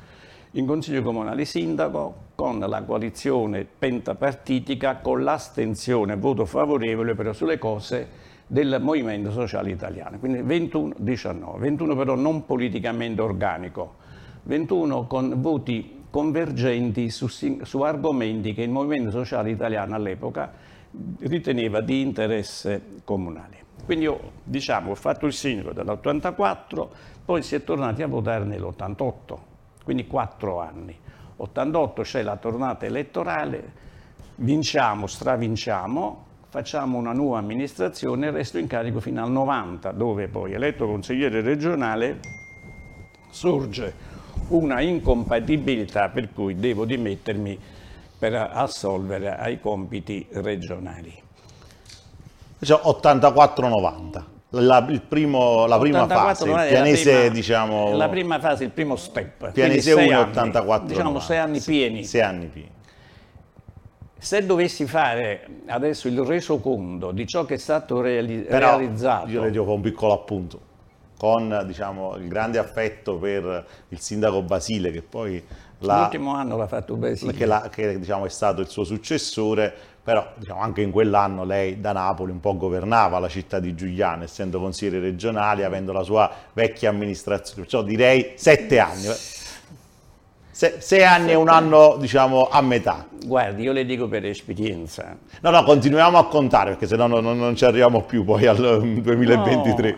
in 0.51 0.65
Consiglio 0.65 1.01
Comunale 1.01 1.45
sindaco 1.45 2.25
con 2.35 2.59
la 2.59 2.83
coalizione 2.83 3.65
pentapartitica, 3.65 4.97
con 4.97 5.23
l'astensione, 5.23 6.15
voto 6.17 6.45
favorevole 6.45 7.15
però 7.15 7.33
sulle 7.33 7.57
cose 7.57 8.25
del 8.47 8.79
Movimento 8.81 9.31
Sociale 9.31 9.69
Italiano, 9.69 10.17
quindi 10.17 10.39
21-19, 10.39 11.59
21 11.59 11.95
però 11.95 12.15
non 12.15 12.45
politicamente 12.45 13.21
organico, 13.21 13.95
21 14.43 15.05
con 15.05 15.41
voti 15.41 16.05
convergenti 16.09 17.09
su, 17.09 17.27
su 17.27 17.81
argomenti 17.81 18.53
che 18.53 18.63
il 18.63 18.69
Movimento 18.69 19.11
Sociale 19.11 19.51
Italiano 19.51 19.95
all'epoca 19.95 20.51
riteneva 21.19 21.81
di 21.81 22.01
interesse 22.01 22.81
comunale. 23.03 23.65
Quindi 23.83 24.05
io 24.05 24.31
diciamo, 24.43 24.91
ho 24.91 24.95
fatto 24.95 25.25
il 25.25 25.33
sindaco 25.33 25.73
dall'84, 25.73 26.87
poi 27.25 27.41
si 27.43 27.55
è 27.55 27.63
tornati 27.63 28.01
a 28.01 28.07
votare 28.07 28.45
nell'88, 28.45 29.37
quindi 29.83 30.07
quattro 30.07 30.61
anni. 30.61 30.97
88 31.35 32.01
c'è 32.01 32.23
la 32.23 32.37
tornata 32.37 32.85
elettorale, 32.85 33.71
vinciamo, 34.35 35.07
stravinciamo, 35.07 36.25
facciamo 36.57 36.97
una 36.97 37.11
nuova 37.11 37.37
amministrazione 37.37 38.27
e 38.27 38.31
resto 38.31 38.57
in 38.57 38.65
carico 38.65 38.99
fino 38.99 39.23
al 39.23 39.29
90, 39.29 39.91
dove 39.91 40.27
poi 40.27 40.53
eletto 40.53 40.87
consigliere 40.87 41.41
regionale 41.41 42.17
sorge 43.29 43.93
una 44.47 44.81
incompatibilità 44.81 46.09
per 46.09 46.33
cui 46.33 46.55
devo 46.55 46.85
dimettermi 46.85 47.59
per 48.17 48.33
assolvere 48.33 49.37
ai 49.37 49.59
compiti 49.59 50.25
regionali. 50.31 51.13
Cioè 52.59 52.81
84-90. 52.83 54.23
La, 54.51 54.83
primo, 55.07 55.67
la 55.67 55.77
prima 55.77 56.07
fase, 56.07 56.49
il 56.49 56.65
pianese, 56.69 57.11
la 57.11 57.17
prima, 57.19 57.33
diciamo... 57.33 57.95
La 57.95 58.09
prima 58.09 58.39
fase, 58.39 58.63
il 58.63 58.71
primo 58.71 58.95
step. 58.95 59.51
Pianese 59.51 59.93
1 59.93 60.19
84 60.21 60.87
Diciamo 60.87 61.19
sei 61.19 61.37
anni 61.37 61.59
pieni. 61.59 62.03
Sei 62.03 62.21
anni 62.21 62.47
pieni. 62.47 62.75
Se 64.19 64.45
dovessi 64.45 64.85
fare 64.85 65.47
adesso 65.67 66.07
il 66.07 66.19
resoconto 66.21 67.11
di 67.11 67.27
ciò 67.27 67.45
che 67.45 67.55
è 67.55 67.57
stato 67.57 68.01
reali 68.01 68.39
Però 68.39 68.77
realizzato... 68.77 69.29
Io 69.29 69.43
le 69.43 69.51
dico 69.51 69.71
un 69.71 69.81
piccolo 69.81 70.13
appunto, 70.13 70.59
con 71.17 71.63
diciamo, 71.65 72.15
il 72.15 72.27
grande 72.27 72.57
affetto 72.57 73.17
per 73.17 73.65
il 73.89 73.99
sindaco 73.99 74.41
Basile 74.41 74.91
che 74.91 75.01
poi... 75.01 75.43
L'ultimo 75.79 76.33
anno 76.33 76.57
l'ha 76.57 76.67
fatto 76.67 76.95
Basile. 76.95 77.33
Che, 77.33 77.45
la, 77.45 77.69
che 77.71 77.99
diciamo, 77.99 78.25
è 78.25 78.29
stato 78.29 78.61
il 78.61 78.67
suo 78.67 78.83
successore, 78.83 79.71
però 80.03 80.27
diciamo, 80.35 80.59
anche 80.59 80.81
in 80.81 80.89
quell'anno 80.89 81.43
lei 81.43 81.79
da 81.79 81.91
Napoli 81.91 82.31
un 82.31 82.39
po' 82.39 82.57
governava 82.57 83.19
la 83.19 83.29
città 83.29 83.59
di 83.59 83.75
Giuliano, 83.75 84.23
essendo 84.23 84.59
consigliere 84.59 84.99
regionale, 84.99 85.63
avendo 85.63 85.91
la 85.91 86.01
sua 86.01 86.31
vecchia 86.53 86.89
amministrazione, 86.89 87.61
perciò 87.61 87.83
direi 87.83 88.31
sette 88.35 88.79
anni. 88.79 89.07
Se, 90.57 90.77
sei 90.79 91.03
anni 91.03 91.29
e 91.29 91.35
un 91.35 91.49
anno, 91.49 91.97
diciamo, 91.99 92.47
a 92.49 92.61
metà. 92.63 93.07
Guardi, 93.23 93.61
io 93.61 93.71
le 93.73 93.85
dico 93.85 94.07
per 94.07 94.25
esperienza. 94.25 95.15
No, 95.41 95.51
no, 95.51 95.63
continuiamo 95.63 96.17
a 96.17 96.25
contare, 96.25 96.71
perché 96.71 96.87
sennò 96.87 97.05
non, 97.05 97.23
non, 97.23 97.37
non 97.37 97.55
ci 97.55 97.63
arriviamo 97.63 98.01
più 98.01 98.25
poi 98.25 98.47
al 98.47 98.57
2023. 98.57 99.97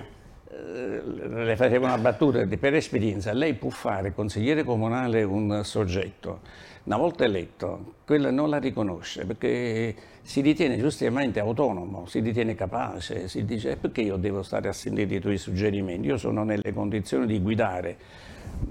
No, 0.51 1.37
eh, 1.37 1.45
le 1.45 1.55
facevo 1.55 1.85
una 1.85 1.97
battuta, 1.97 2.45
per 2.59 2.73
esperienza, 2.73 3.31
lei 3.31 3.53
può 3.53 3.69
fare 3.69 4.13
consigliere 4.13 4.65
comunale 4.65 5.23
un 5.23 5.61
soggetto, 5.63 6.41
una 6.83 6.97
volta 6.97 7.23
eletto, 7.23 7.93
quello 8.05 8.29
non 8.29 8.49
la 8.49 8.57
riconosce, 8.57 9.25
perché 9.25 9.95
si 10.29 10.41
ritiene 10.41 10.77
giustamente 10.77 11.39
autonomo, 11.39 12.05
si 12.05 12.19
ritiene 12.19 12.53
capace, 12.53 13.27
si 13.27 13.45
dice 13.45 13.77
perché 13.77 14.01
io 14.01 14.15
devo 14.15 14.43
stare 14.43 14.67
a 14.67 14.73
sentire 14.73 15.15
i 15.15 15.19
tuoi 15.19 15.39
suggerimenti, 15.39 16.07
io 16.07 16.17
sono 16.17 16.43
nelle 16.43 16.71
condizioni 16.71 17.25
di 17.25 17.41
guidare 17.41 17.97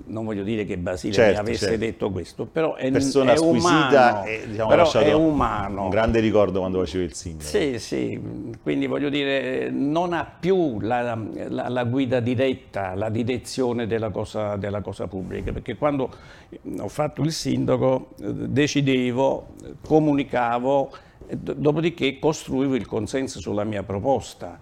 non 0.07 0.25
voglio 0.25 0.45
dire 0.45 0.65
che 0.65 0.77
Basile 0.79 1.13
certo, 1.15 1.41
avesse 1.41 1.67
certo. 1.67 1.79
detto 1.79 2.11
questo, 2.11 2.47
però 2.47 2.75
è, 2.75 2.91
Persona 2.91 3.33
è 3.33 3.39
umano. 3.39 4.25
E, 4.25 4.43
diciamo, 4.47 4.69
però 4.69 4.93
è 4.93 5.13
umano. 5.13 5.85
Un 5.85 5.89
grande 5.89 6.21
ricordo 6.21 6.61
quando 6.61 6.79
facevi 6.81 7.05
il 7.05 7.15
sindaco. 7.15 7.49
Sì, 7.49 7.79
sì, 7.79 8.21
quindi 8.63 8.87
voglio 8.87 9.09
dire, 9.09 9.69
non 9.71 10.13
ha 10.13 10.31
più 10.39 10.79
la, 10.81 11.19
la, 11.49 11.69
la 11.69 11.85
guida 11.85 12.21
diretta, 12.21 12.95
la 12.95 13.09
direzione 13.09 13.87
della 13.87 14.11
cosa, 14.11 14.57
della 14.57 14.81
cosa, 14.81 15.09
pubblica, 15.09 15.53
perché 15.53 15.77
quando 15.77 16.11
ho 16.79 16.89
fatto 16.89 17.23
il 17.23 17.33
sindaco 17.33 18.11
decidevo, 18.17 19.55
comunicavo, 19.85 20.91
dopodiché 21.37 22.19
costruivo 22.19 22.75
il 22.75 22.87
consenso 22.87 23.41
sulla 23.41 23.65
mia 23.65 23.83
proposta. 23.83 24.59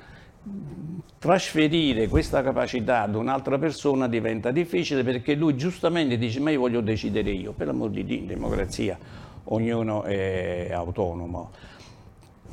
Trasferire 1.18 2.08
questa 2.08 2.42
capacità 2.42 3.02
ad 3.02 3.14
un'altra 3.14 3.58
persona 3.58 4.06
diventa 4.06 4.50
difficile 4.50 5.02
perché 5.02 5.34
lui 5.34 5.56
giustamente 5.56 6.18
dice 6.18 6.38
ma 6.40 6.50
io 6.50 6.60
voglio 6.60 6.80
decidere 6.80 7.30
io, 7.30 7.52
per 7.52 7.66
l'amor 7.66 7.90
di 7.90 8.04
Dio, 8.04 8.18
in 8.18 8.26
democrazia 8.26 8.98
ognuno 9.48 10.02
è 10.02 10.70
autonomo. 10.72 11.50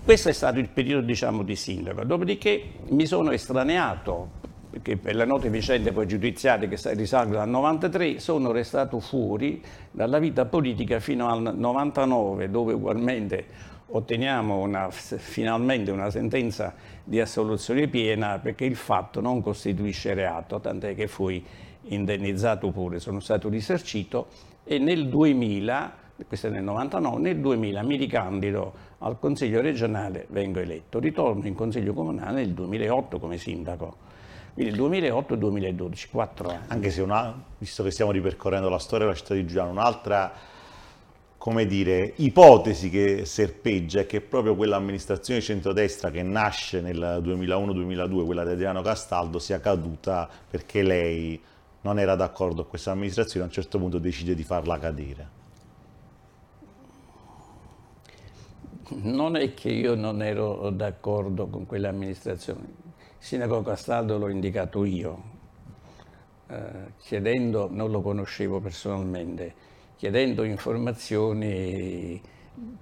questo 0.04 0.30
è 0.30 0.34
stato 0.34 0.60
il 0.60 0.70
periodo 0.70 1.06
diciamo, 1.06 1.44
di 1.44 1.56
sindaco, 1.56 2.04
dopodiché 2.04 2.64
mi 2.90 3.06
sono 3.06 3.32
estraneato 3.32 4.42
perché 4.74 4.98
per 4.98 5.16
le 5.16 5.26
note 5.26 5.52
vicende 5.52 5.92
poi 5.92 6.08
giudiziarie 6.08 6.68
che 6.68 6.78
risalgono 6.96 7.42
al 7.42 7.50
93, 7.50 8.18
sono 8.18 8.52
restato 8.52 9.00
fuori 9.00 9.62
dalla 9.92 10.18
vita 10.18 10.46
politica 10.46 11.00
fino 11.00 11.30
al 11.30 11.56
99, 11.56 12.50
dove 12.50 12.74
ugualmente 12.74 13.46
otteniamo 13.96 14.58
una, 14.58 14.90
finalmente 14.90 15.92
una 15.92 16.10
sentenza 16.10 16.74
di 17.04 17.20
assoluzione 17.20 17.88
piena 17.88 18.40
perché 18.40 18.66
il 18.66 18.76
fatto 18.76 19.22
non 19.22 19.42
costituisce 19.42 20.14
reato, 20.14 20.60
tant'è 20.60 20.96
che 20.96 21.08
fui 21.08 21.44
indennizzato 21.86 22.72
pure, 22.72 23.00
sono 23.00 23.20
stato 23.20 23.50
risarcito 23.50 24.28
e 24.64 24.80
nel 24.80 25.10
2000, 25.10 25.94
questo 26.28 26.48
è 26.48 26.50
nel 26.50 26.64
99, 26.64 27.22
nel 27.22 27.40
2000 27.40 27.84
mi 27.84 27.96
ricandido 27.98 28.74
al 29.00 29.20
Consiglio 29.20 29.62
regionale, 29.62 30.26
vengo 30.30 30.60
eletto, 30.60 31.00
ritorno 31.00 31.46
in 31.46 31.54
Consiglio 31.54 31.94
comunale 31.94 32.42
nel 32.42 32.54
2008 32.54 33.20
come 33.20 33.38
sindaco. 33.38 34.12
Quindi 34.54 34.78
2008-2012, 34.78 36.10
quattro 36.12 36.50
anni. 36.50 36.66
Anche 36.68 36.92
se, 36.92 37.02
una, 37.02 37.44
visto 37.58 37.82
che 37.84 37.90
stiamo 37.90 38.12
ripercorrendo 38.12 38.70
la 38.70 38.78
storia 38.78 39.08
della 39.08 39.18
città 39.18 39.34
di 39.34 39.46
Giuliano, 39.48 39.72
un'altra 39.72 40.32
come 41.44 41.66
dire, 41.66 42.14
ipotesi 42.16 42.90
che 42.90 43.26
serpeggia 43.26 44.00
è 44.00 44.06
che 44.06 44.22
proprio 44.22 44.56
quell'amministrazione 44.56 45.42
centrodestra 45.42 46.10
che 46.10 46.24
nasce 46.24 46.80
nel 46.80 47.20
2001-2002, 47.22 48.26
quella 48.26 48.46
di 48.46 48.52
Adriano 48.52 48.82
Castaldo, 48.82 49.40
sia 49.40 49.60
caduta 49.60 50.30
perché 50.50 50.84
lei 50.84 51.38
non 51.82 52.00
era 52.00 52.16
d'accordo 52.16 52.62
con 52.62 52.70
questa 52.70 52.92
amministrazione 52.92 53.44
a 53.44 53.50
un 53.50 53.54
certo 53.54 53.78
punto 53.78 54.00
decide 54.00 54.36
di 54.36 54.44
farla 54.44 54.80
cadere. 54.80 55.30
Non 59.02 59.36
è 59.36 59.54
che 59.54 59.68
io 59.68 59.96
non 59.96 60.22
ero 60.22 60.70
d'accordo 60.70 61.48
con 61.48 61.66
quell'amministrazione, 61.66 62.62
il 62.62 63.16
sindaco 63.20 63.62
Castaldo 63.64 64.18
l'ho 64.18 64.30
indicato 64.30 64.86
io, 64.86 65.24
eh, 66.48 66.94
chiedendo, 67.00 67.68
non 67.70 67.92
lo 67.92 68.00
conoscevo 68.00 68.62
personalmente, 68.62 69.72
chiedendo 69.96 70.44
informazioni 70.44 72.22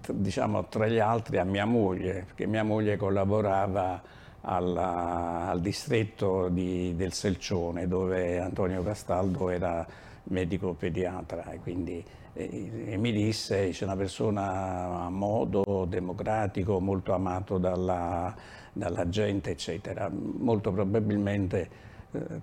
diciamo 0.07 0.67
tra 0.67 0.87
gli 0.87 0.99
altri 0.99 1.37
a 1.37 1.43
mia 1.43 1.65
moglie, 1.65 2.23
perché 2.25 2.45
mia 2.45 2.63
moglie 2.63 2.97
collaborava 2.97 4.01
alla, 4.41 5.47
al 5.49 5.61
distretto 5.61 6.49
di, 6.49 6.95
del 6.95 7.13
Selcione 7.13 7.87
dove 7.87 8.39
Antonio 8.39 8.83
Castaldo 8.83 9.49
era 9.49 9.85
medico 10.23 10.73
pediatra. 10.73 11.51
E 11.51 11.59
quindi 11.59 12.03
e, 12.33 12.95
mi 12.97 13.11
disse 13.11 13.69
c'è 13.69 13.83
una 13.83 13.95
persona 13.95 15.05
a 15.05 15.09
modo 15.09 15.85
democratico 15.87 16.79
molto 16.79 17.13
amato 17.13 17.57
dalla, 17.57 18.33
dalla 18.73 19.09
gente 19.09 19.51
eccetera. 19.51 20.09
Molto 20.11 20.71
probabilmente 20.71 21.89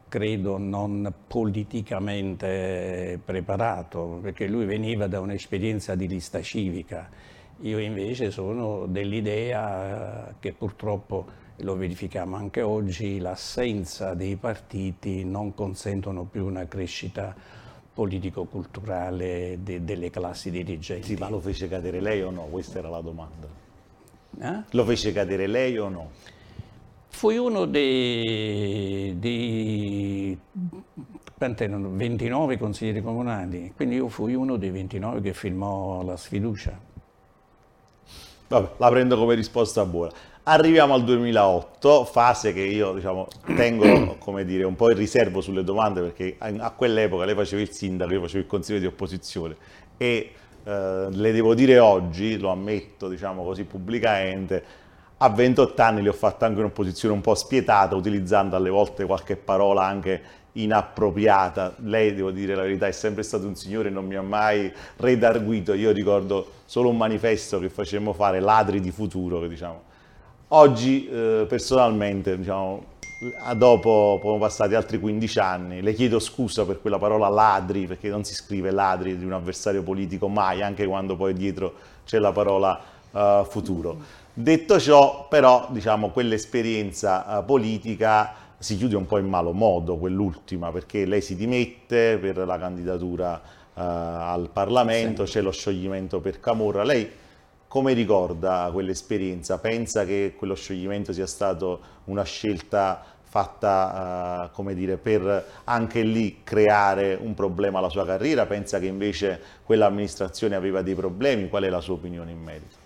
credo 0.08 0.56
non 0.58 1.12
politicamente 1.26 3.20
preparato, 3.24 4.18
perché 4.22 4.46
lui 4.46 4.64
veniva 4.64 5.06
da 5.06 5.20
un'esperienza 5.20 5.94
di 5.94 6.08
lista 6.08 6.40
civica. 6.40 7.08
Io 7.62 7.78
invece 7.78 8.30
sono 8.30 8.86
dell'idea 8.86 10.34
che 10.38 10.52
purtroppo, 10.52 11.26
lo 11.56 11.76
verifichiamo 11.76 12.36
anche 12.36 12.62
oggi, 12.62 13.18
l'assenza 13.18 14.14
dei 14.14 14.36
partiti 14.36 15.24
non 15.24 15.54
consentono 15.54 16.24
più 16.24 16.46
una 16.46 16.66
crescita 16.66 17.34
politico-culturale 17.92 19.58
de 19.62 19.82
delle 19.82 20.08
classi 20.08 20.52
dirigenti. 20.52 21.08
Sì, 21.08 21.16
ma 21.16 21.28
lo 21.28 21.40
fece 21.40 21.66
cadere 21.68 22.00
lei 22.00 22.22
o 22.22 22.30
no? 22.30 22.42
Questa 22.42 22.78
era 22.78 22.88
la 22.88 23.00
domanda. 23.00 23.48
Eh? 24.40 24.62
Lo 24.70 24.84
fece 24.84 25.12
cadere 25.12 25.48
lei 25.48 25.76
o 25.78 25.88
no? 25.88 26.10
Fui 27.18 27.36
uno 27.36 27.64
dei, 27.64 29.18
dei 29.18 30.38
29 31.36 32.56
consiglieri 32.56 33.02
comunali, 33.02 33.72
quindi 33.74 33.96
io 33.96 34.06
fui 34.06 34.36
uno 34.36 34.56
dei 34.56 34.70
29 34.70 35.20
che 35.20 35.32
firmò 35.32 36.04
la 36.04 36.16
sfiducia. 36.16 36.78
Vabbè, 38.46 38.68
la 38.76 38.88
prendo 38.90 39.18
come 39.18 39.34
risposta 39.34 39.84
buona. 39.84 40.12
Arriviamo 40.44 40.94
al 40.94 41.02
2008, 41.02 42.04
fase 42.04 42.52
che 42.52 42.60
io 42.60 42.92
diciamo, 42.92 43.26
tengo 43.46 44.14
come 44.22 44.44
dire, 44.44 44.62
un 44.62 44.76
po' 44.76 44.88
in 44.92 44.96
riservo 44.96 45.40
sulle 45.40 45.64
domande 45.64 46.00
perché 46.00 46.36
a 46.38 46.70
quell'epoca 46.70 47.24
lei 47.24 47.34
faceva 47.34 47.60
il 47.60 47.70
sindaco, 47.70 48.12
io 48.12 48.20
facevo 48.20 48.44
il 48.44 48.48
consiglio 48.48 48.78
di 48.78 48.86
opposizione 48.86 49.56
e 49.96 50.34
eh, 50.62 51.06
le 51.10 51.32
devo 51.32 51.56
dire 51.56 51.80
oggi, 51.80 52.38
lo 52.38 52.50
ammetto 52.50 53.08
diciamo 53.08 53.42
così 53.42 53.64
pubblicamente, 53.64 54.86
a 55.18 55.28
28 55.30 55.82
anni 55.82 56.02
le 56.02 56.10
ho 56.10 56.14
fatto 56.14 56.44
anche 56.44 56.60
un'opposizione 56.60 57.14
un 57.14 57.20
po' 57.20 57.34
spietata, 57.34 57.96
utilizzando 57.96 58.56
alle 58.56 58.70
volte 58.70 59.04
qualche 59.04 59.36
parola 59.36 59.84
anche 59.84 60.22
inappropriata. 60.52 61.74
Lei, 61.78 62.14
devo 62.14 62.30
dire 62.30 62.54
la 62.54 62.62
verità, 62.62 62.86
è 62.86 62.92
sempre 62.92 63.22
stato 63.22 63.46
un 63.46 63.56
signore, 63.56 63.90
non 63.90 64.06
mi 64.06 64.14
ha 64.14 64.22
mai 64.22 64.72
redarguito. 64.96 65.74
Io 65.74 65.90
ricordo 65.90 66.46
solo 66.66 66.90
un 66.90 66.96
manifesto 66.96 67.58
che 67.58 67.68
facemmo 67.68 68.12
fare, 68.12 68.40
Ladri 68.40 68.80
di 68.80 68.90
Futuro, 68.90 69.40
che 69.40 69.48
diciamo. 69.48 69.82
Oggi, 70.48 71.08
eh, 71.08 71.46
personalmente, 71.48 72.36
diciamo, 72.38 72.96
dopo 73.56 74.20
sono 74.22 74.38
passati 74.38 74.74
altri 74.74 75.00
15 75.00 75.38
anni, 75.40 75.82
le 75.82 75.92
chiedo 75.94 76.20
scusa 76.20 76.64
per 76.64 76.80
quella 76.80 76.98
parola 76.98 77.28
ladri, 77.28 77.86
perché 77.86 78.08
non 78.08 78.22
si 78.22 78.34
scrive 78.34 78.70
ladri 78.70 79.18
di 79.18 79.24
un 79.24 79.32
avversario 79.32 79.82
politico 79.82 80.28
mai, 80.28 80.62
anche 80.62 80.86
quando 80.86 81.16
poi 81.16 81.34
dietro 81.34 81.74
c'è 82.06 82.18
la 82.20 82.30
parola 82.30 82.80
uh, 83.10 83.44
futuro. 83.44 83.96
Detto 84.40 84.78
ciò, 84.78 85.26
però, 85.26 85.66
diciamo, 85.68 86.10
quell'esperienza 86.10 87.40
uh, 87.40 87.44
politica 87.44 88.34
si 88.56 88.76
chiude 88.76 88.94
un 88.94 89.04
po' 89.04 89.18
in 89.18 89.26
malo 89.26 89.50
modo, 89.50 89.96
quell'ultima, 89.96 90.70
perché 90.70 91.06
lei 91.06 91.20
si 91.20 91.34
dimette 91.34 92.18
per 92.18 92.36
la 92.36 92.56
candidatura 92.56 93.32
uh, 93.34 93.80
al 93.80 94.48
Parlamento, 94.52 95.26
sì. 95.26 95.32
c'è 95.32 95.40
lo 95.40 95.50
scioglimento 95.50 96.20
per 96.20 96.38
Camorra. 96.38 96.84
Lei 96.84 97.10
come 97.66 97.94
ricorda 97.94 98.70
quell'esperienza? 98.72 99.58
Pensa 99.58 100.04
che 100.04 100.34
quello 100.38 100.54
scioglimento 100.54 101.12
sia 101.12 101.26
stato 101.26 101.80
una 102.04 102.22
scelta 102.22 103.02
fatta, 103.24 104.50
uh, 104.52 104.54
come 104.54 104.74
dire, 104.74 104.98
per 104.98 105.46
anche 105.64 106.02
lì 106.02 106.42
creare 106.44 107.18
un 107.20 107.34
problema 107.34 107.80
alla 107.80 107.88
sua 107.88 108.06
carriera? 108.06 108.46
Pensa 108.46 108.78
che 108.78 108.86
invece 108.86 109.40
quell'amministrazione 109.64 110.54
aveva 110.54 110.80
dei 110.82 110.94
problemi? 110.94 111.48
Qual 111.48 111.64
è 111.64 111.68
la 111.68 111.80
sua 111.80 111.94
opinione 111.94 112.30
in 112.30 112.40
merito? 112.40 112.77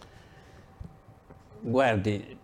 Guardi, 1.64 2.36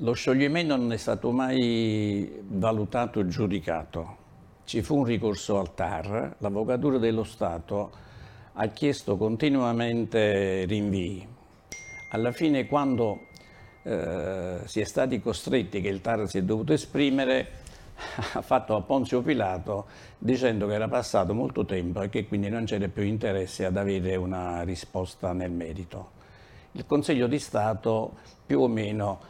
lo 0.00 0.12
scioglimento 0.12 0.74
non 0.74 0.92
è 0.92 0.96
stato 0.96 1.30
mai 1.30 2.42
valutato 2.48 3.20
e 3.20 3.28
giudicato. 3.28 4.16
Ci 4.64 4.82
fu 4.82 4.96
un 4.96 5.04
ricorso 5.04 5.60
al 5.60 5.72
TAR, 5.72 6.34
l'Avvocatura 6.38 6.98
dello 6.98 7.22
Stato 7.22 7.92
ha 8.54 8.66
chiesto 8.66 9.16
continuamente 9.16 10.64
rinvii. 10.64 11.28
Alla 12.10 12.32
fine, 12.32 12.66
quando 12.66 13.20
eh, 13.84 14.58
si 14.64 14.80
è 14.80 14.84
stati 14.84 15.20
costretti, 15.20 15.80
che 15.80 15.88
il 15.88 16.00
TAR 16.00 16.28
si 16.28 16.38
è 16.38 16.42
dovuto 16.42 16.72
esprimere, 16.72 17.60
ha 18.34 18.42
fatto 18.42 18.74
a 18.74 18.82
Ponzio 18.82 19.22
Pilato 19.22 19.86
dicendo 20.18 20.66
che 20.66 20.74
era 20.74 20.88
passato 20.88 21.34
molto 21.34 21.64
tempo 21.64 22.02
e 22.02 22.08
che 22.08 22.26
quindi 22.26 22.48
non 22.48 22.64
c'era 22.64 22.88
più 22.88 23.04
interesse 23.04 23.64
ad 23.64 23.76
avere 23.76 24.16
una 24.16 24.62
risposta 24.62 25.32
nel 25.32 25.52
merito 25.52 26.18
il 26.72 26.86
Consiglio 26.86 27.26
di 27.26 27.38
Stato 27.38 28.16
più 28.46 28.60
o 28.60 28.68
meno 28.68 29.20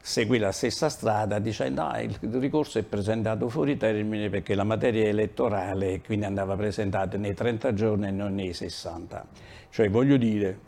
seguì 0.00 0.38
la 0.38 0.52
stessa 0.52 0.88
strada 0.88 1.38
dicendo 1.38 1.82
ah, 1.82 2.00
il 2.00 2.16
ricorso 2.32 2.78
è 2.78 2.82
presentato 2.82 3.48
fuori 3.48 3.76
termine 3.76 4.30
perché 4.30 4.54
la 4.54 4.64
materia 4.64 5.04
è 5.04 5.08
elettorale 5.08 6.00
quindi 6.00 6.24
andava 6.24 6.56
presentata 6.56 7.16
nei 7.18 7.34
30 7.34 7.74
giorni 7.74 8.06
e 8.06 8.10
non 8.10 8.34
nei 8.34 8.52
60. 8.52 9.26
Cioè 9.70 9.90
voglio 9.90 10.16
dire, 10.16 10.58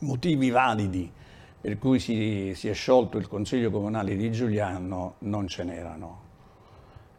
motivi 0.00 0.50
validi 0.50 1.12
per 1.60 1.78
cui 1.78 1.98
si, 1.98 2.52
si 2.54 2.68
è 2.68 2.72
sciolto 2.74 3.18
il 3.18 3.26
Consiglio 3.26 3.70
Comunale 3.70 4.14
di 4.14 4.30
Giuliano 4.30 5.14
non 5.20 5.48
ce 5.48 5.64
n'erano. 5.64 6.24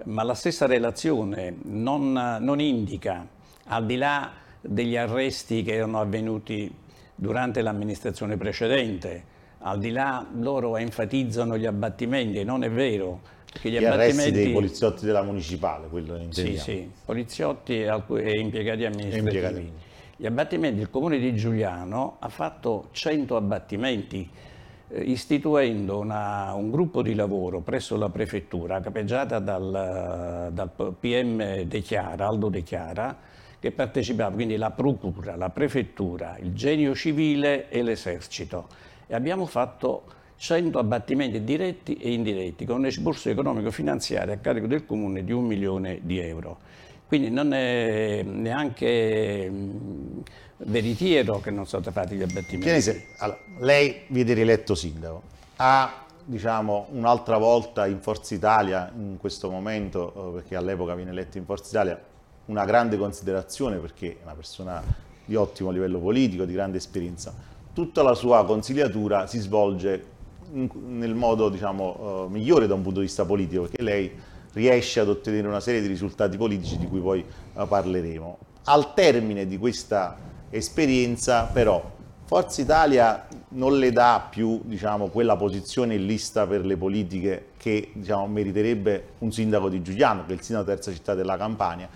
Ma 0.06 0.24
la 0.24 0.36
stessa 0.36 0.68
relazione 0.68 1.58
non, 1.64 2.14
non 2.40 2.62
indica, 2.62 3.28
al 3.66 3.86
di 3.86 3.98
là 3.98 4.32
degli 4.62 4.96
arresti 4.96 5.64
che 5.64 5.74
erano 5.74 6.00
avvenuti 6.00 6.74
durante 7.18 7.62
l'amministrazione 7.62 8.38
precedente. 8.38 9.36
Al 9.60 9.80
di 9.80 9.90
là 9.90 10.26
loro 10.38 10.78
enfatizzano 10.78 11.58
gli 11.58 11.66
abbattimenti, 11.66 12.44
non 12.44 12.64
è 12.64 12.70
vero. 12.70 13.36
Gli, 13.62 13.70
gli 13.70 13.84
abbattimenti... 13.84 14.32
dei 14.32 14.52
poliziotti 14.52 15.06
della 15.06 15.24
municipale, 15.24 15.88
quello 15.88 16.16
intendiamo. 16.16 16.58
Sì, 16.60 16.72
sì, 16.72 16.92
poliziotti 17.04 17.82
e 17.82 18.40
impiegati 18.40 18.86
amministrativi. 18.86 19.18
Impiegati. 19.18 19.72
Gli 20.16 20.26
abbattimenti, 20.26 20.80
il 20.80 20.90
comune 20.90 21.18
di 21.18 21.36
Giuliano 21.36 22.18
ha 22.20 22.30
fatto 22.30 22.90
100 22.92 23.36
abbattimenti 23.36 24.30
eh, 24.90 25.02
istituendo 25.02 25.98
una, 26.00 26.54
un 26.54 26.70
gruppo 26.70 27.02
di 27.02 27.14
lavoro 27.16 27.60
presso 27.62 27.98
la 27.98 28.10
prefettura 28.10 28.80
capeggiata 28.80 29.40
dal, 29.40 30.50
dal 30.52 30.96
PM 31.00 31.64
De 31.64 31.82
Chiara, 31.82 32.28
Aldo 32.28 32.50
De 32.50 32.64
Chiara, 32.64 33.16
che 33.60 33.72
partecipava, 33.72 34.34
quindi 34.34 34.56
la 34.56 34.72
procura, 34.72 35.36
la 35.36 35.50
prefettura, 35.50 36.38
il 36.40 36.54
genio 36.54 36.94
civile 36.94 37.70
e 37.70 37.82
l'esercito. 37.82 38.68
E 39.08 39.16
abbiamo 39.16 39.46
fatto 39.46 40.04
100 40.38 40.78
abbattimenti 40.78 41.44
diretti 41.44 41.96
e 41.96 42.14
indiretti 42.14 42.66
con 42.66 42.78
un 42.78 42.86
esborso 42.86 43.30
economico-finanziario 43.30 44.34
a 44.34 44.38
carico 44.38 44.68
del 44.68 44.86
comune 44.86 45.24
di 45.24 45.32
un 45.32 45.46
milione 45.46 46.00
di 46.04 46.20
euro. 46.20 46.60
Quindi 47.08 47.30
non 47.30 47.54
è 47.54 48.22
neanche 48.24 49.50
veritiero 50.58 51.40
che 51.40 51.52
non 51.52 51.66
sono 51.66 51.82
stati 51.82 51.98
fatti 51.98 52.16
gli 52.16 52.22
abbattimenti. 52.22 52.60
Chianese, 52.60 53.08
allora, 53.18 53.40
lei 53.60 54.02
viene 54.08 54.34
rieletto 54.34 54.76
sindaco, 54.76 55.22
ha 55.56 56.06
diciamo, 56.24 56.88
un'altra 56.92 57.38
volta 57.38 57.88
in 57.88 58.02
Forza 58.02 58.36
Italia 58.36 58.92
in 58.94 59.18
questo 59.18 59.50
momento, 59.50 60.14
eh, 60.14 60.34
perché 60.34 60.56
all'epoca 60.58 60.94
viene 60.94 61.12
eletto 61.12 61.38
in 61.38 61.46
Forza 61.46 61.70
Italia, 61.70 62.00
una 62.48 62.66
grande 62.66 62.98
considerazione 62.98 63.78
perché 63.78 64.18
è 64.20 64.24
una 64.24 64.34
persona 64.34 64.84
di 65.24 65.36
ottimo 65.36 65.72
livello 65.72 66.00
politico, 66.00 66.46
di 66.46 66.54
grande 66.54 66.78
esperienza. 66.78 67.34
Tutta 67.74 68.02
la 68.02 68.14
sua 68.14 68.46
consigliatura 68.46 69.28
si 69.28 69.40
svolge 69.40 70.16
in, 70.54 70.70
nel 70.88 71.14
modo 71.14 71.50
diciamo, 71.50 72.26
uh, 72.26 72.30
migliore 72.30 72.68
da 72.68 72.74
un 72.74 72.82
punto 72.82 73.00
di 73.00 73.06
vista 73.06 73.26
politico, 73.26 73.64
perché 73.64 73.82
lei 73.82 74.12
riesce 74.54 75.00
ad 75.00 75.10
ottenere 75.10 75.48
una 75.48 75.60
serie 75.60 75.82
di 75.82 75.88
risultati 75.88 76.38
politici 76.38 76.78
di 76.78 76.88
cui 76.88 77.00
poi 77.00 77.24
uh, 77.54 77.68
parleremo. 77.68 78.38
Al 78.64 78.94
termine 78.94 79.46
di 79.46 79.58
questa 79.58 80.18
esperienza, 80.50 81.44
però, 81.44 81.96
Forza 82.24 82.62
Italia 82.62 83.26
non 83.50 83.78
le 83.78 83.92
dà 83.94 84.28
più 84.30 84.60
diciamo, 84.66 85.08
quella 85.08 85.38
posizione 85.38 85.96
in 85.96 86.06
lista 86.06 86.46
per 86.46 86.66
le 86.66 86.76
politiche 86.76 87.52
che 87.58 87.92
diciamo, 87.94 88.28
meriterebbe 88.28 89.12
un 89.20 89.32
sindaco 89.32 89.70
di 89.70 89.82
Giuliano, 89.82 90.26
che 90.26 90.34
è 90.34 90.36
il 90.36 90.42
sindaco 90.42 90.68
terza 90.68 90.92
città 90.92 91.14
della 91.14 91.38
Campania, 91.38 91.88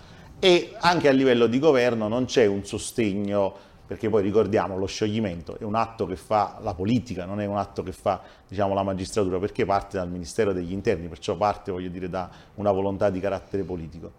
e 0.44 0.74
anche 0.80 1.06
a 1.06 1.12
livello 1.12 1.46
di 1.46 1.60
governo 1.60 2.08
non 2.08 2.24
c'è 2.24 2.46
un 2.46 2.64
sostegno, 2.64 3.54
perché 3.86 4.08
poi 4.08 4.24
ricordiamo 4.24 4.76
lo 4.76 4.86
scioglimento 4.86 5.56
è 5.56 5.62
un 5.62 5.76
atto 5.76 6.04
che 6.04 6.16
fa 6.16 6.58
la 6.62 6.74
politica, 6.74 7.26
non 7.26 7.40
è 7.40 7.44
un 7.44 7.58
atto 7.58 7.84
che 7.84 7.92
fa 7.92 8.20
diciamo, 8.48 8.74
la 8.74 8.82
magistratura, 8.82 9.38
perché 9.38 9.64
parte 9.64 9.98
dal 9.98 10.10
Ministero 10.10 10.52
degli 10.52 10.72
Interni, 10.72 11.06
perciò 11.06 11.36
parte 11.36 11.70
voglio 11.70 11.90
dire, 11.90 12.08
da 12.08 12.28
una 12.56 12.72
volontà 12.72 13.08
di 13.08 13.20
carattere 13.20 13.62
politico 13.62 14.10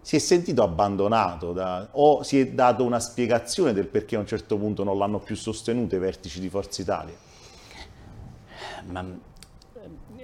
si 0.00 0.16
è 0.16 0.18
sentito 0.18 0.62
abbandonato 0.62 1.52
da, 1.52 1.88
o 1.90 2.22
si 2.22 2.38
è 2.38 2.46
dato 2.46 2.82
una 2.82 3.00
spiegazione 3.00 3.74
del 3.74 3.88
perché 3.88 4.16
a 4.16 4.20
un 4.20 4.26
certo 4.26 4.56
punto 4.56 4.82
non 4.82 4.96
l'hanno 4.96 5.18
più 5.18 5.36
sostenuto 5.36 5.94
i 5.94 5.98
vertici 5.98 6.40
di 6.40 6.48
Forza 6.48 6.80
Italia? 6.80 7.14
Ma 8.86 9.04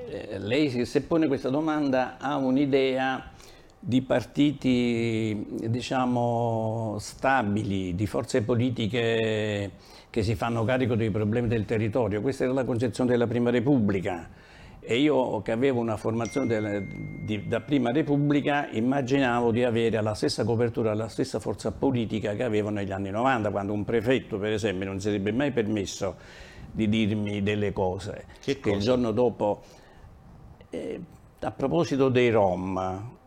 eh, 0.07 0.39
lei 0.39 0.87
se 0.87 1.03
pone 1.03 1.27
questa 1.27 1.49
domanda 1.51 2.17
ha 2.19 2.37
un'idea 2.37 3.32
di 3.85 4.01
partiti 4.01 5.45
diciamo 5.69 6.97
stabili, 7.01 7.97
di 7.97 8.07
forze 8.07 8.43
politiche 8.43 9.73
che 10.09 10.23
si 10.23 10.37
fanno 10.37 10.63
carico 10.63 10.95
dei 10.95 11.11
problemi 11.11 11.49
del 11.49 11.65
territorio. 11.65 12.21
Questa 12.21 12.45
era 12.45 12.53
la 12.53 12.65
concezione 12.65 13.11
della 13.11 13.27
Prima 13.27 13.51
Repubblica 13.51 14.29
e 14.79 14.99
io 14.99 15.43
che 15.43 15.51
avevo 15.51 15.81
una 15.81 15.97
formazione 15.97 16.47
del, 16.47 16.87
di, 17.25 17.49
da 17.49 17.61
prima 17.61 17.91
Repubblica 17.91 18.69
immaginavo 18.71 19.51
di 19.51 19.65
avere 19.65 20.01
la 20.01 20.15
stessa 20.15 20.45
copertura, 20.45 20.95
la 20.95 21.09
stessa 21.09 21.41
forza 21.41 21.73
politica 21.73 22.35
che 22.35 22.45
avevo 22.45 22.69
negli 22.69 22.93
anni 22.93 23.11
90, 23.11 23.51
quando 23.51 23.73
un 23.73 23.85
prefetto 23.85 24.39
per 24.39 24.53
esempio 24.53 24.87
non 24.87 25.01
si 25.01 25.07
sarebbe 25.09 25.33
mai 25.33 25.51
permesso 25.51 26.17
di 26.71 26.89
dirmi 26.89 27.43
delle 27.43 27.73
cose. 27.73 28.27
Che, 28.41 28.61
che 28.61 28.71
il 28.71 28.81
giorno 28.81 29.11
dopo, 29.11 29.63
eh, 30.71 31.01
a 31.41 31.51
proposito 31.51 32.09
dei 32.09 32.31
Rom, 32.31 33.21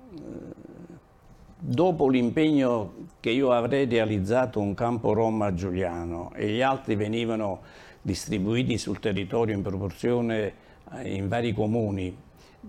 dopo 1.57 2.07
l'impegno 2.07 2.93
che 3.19 3.31
io 3.31 3.51
avrei 3.51 3.85
realizzato 3.85 4.59
un 4.59 4.73
campo 4.73 5.13
Rom 5.13 5.41
a 5.41 5.53
Giuliano 5.53 6.31
e 6.35 6.49
gli 6.49 6.61
altri 6.61 6.95
venivano 6.95 7.61
distribuiti 8.01 8.77
sul 8.77 8.99
territorio 8.99 9.55
in 9.55 9.63
proporzione 9.63 10.53
eh, 10.93 11.15
in 11.15 11.27
vari 11.27 11.53
comuni 11.53 12.15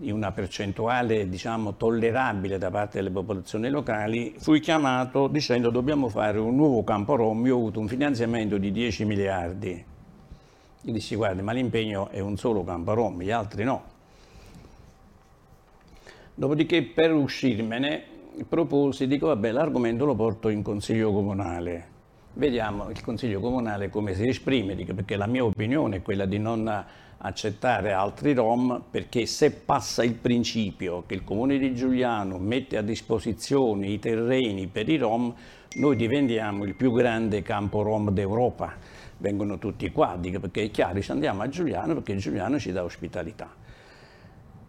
in 0.00 0.12
una 0.12 0.30
percentuale 0.32 1.28
diciamo, 1.28 1.76
tollerabile 1.76 2.58
da 2.58 2.70
parte 2.70 2.98
delle 2.98 3.10
popolazioni 3.10 3.70
locali, 3.70 4.34
fui 4.38 4.60
chiamato 4.60 5.26
dicendo 5.26 5.70
dobbiamo 5.70 6.08
fare 6.08 6.38
un 6.38 6.54
nuovo 6.54 6.84
campo 6.84 7.16
rom, 7.16 7.46
io 7.46 7.54
ho 7.54 7.58
avuto 7.58 7.80
un 7.80 7.88
finanziamento 7.88 8.58
di 8.58 8.72
10 8.72 9.04
miliardi. 9.04 9.84
Io 10.82 10.92
dissi 10.92 11.16
guarda 11.16 11.42
ma 11.42 11.52
l'impegno 11.52 12.08
è 12.10 12.20
un 12.20 12.36
solo 12.36 12.62
campo 12.62 12.92
rom, 12.94 13.22
gli 13.22 13.30
altri 13.30 13.64
no. 13.64 13.95
Dopodiché 16.38 16.82
per 16.82 17.14
uscirmene 17.14 18.02
proposi, 18.46 19.06
dico 19.06 19.28
vabbè 19.28 19.52
l'argomento 19.52 20.04
lo 20.04 20.14
porto 20.14 20.50
in 20.50 20.60
consiglio 20.60 21.10
comunale. 21.10 21.94
Vediamo 22.34 22.90
il 22.90 23.00
consiglio 23.00 23.40
comunale 23.40 23.88
come 23.88 24.12
si 24.12 24.28
esprime, 24.28 24.74
perché 24.74 25.16
la 25.16 25.26
mia 25.26 25.42
opinione 25.42 25.96
è 25.96 26.02
quella 26.02 26.26
di 26.26 26.38
non 26.38 26.84
accettare 27.16 27.92
altri 27.92 28.34
Rom 28.34 28.82
perché 28.90 29.24
se 29.24 29.50
passa 29.50 30.04
il 30.04 30.12
principio 30.12 31.04
che 31.06 31.14
il 31.14 31.24
comune 31.24 31.56
di 31.56 31.74
Giuliano 31.74 32.36
mette 32.36 32.76
a 32.76 32.82
disposizione 32.82 33.86
i 33.86 33.98
terreni 33.98 34.66
per 34.66 34.90
i 34.90 34.98
Rom, 34.98 35.34
noi 35.76 35.96
diventiamo 35.96 36.64
il 36.64 36.74
più 36.74 36.92
grande 36.92 37.40
campo 37.40 37.80
Rom 37.80 38.10
d'Europa. 38.10 38.74
Vengono 39.16 39.56
tutti 39.56 39.90
qua, 39.90 40.18
perché 40.20 40.64
è 40.64 40.70
chiaro, 40.70 41.00
ci 41.00 41.10
andiamo 41.10 41.40
a 41.40 41.48
Giuliano 41.48 41.94
perché 41.94 42.14
Giuliano 42.16 42.58
ci 42.58 42.72
dà 42.72 42.84
ospitalità. 42.84 43.64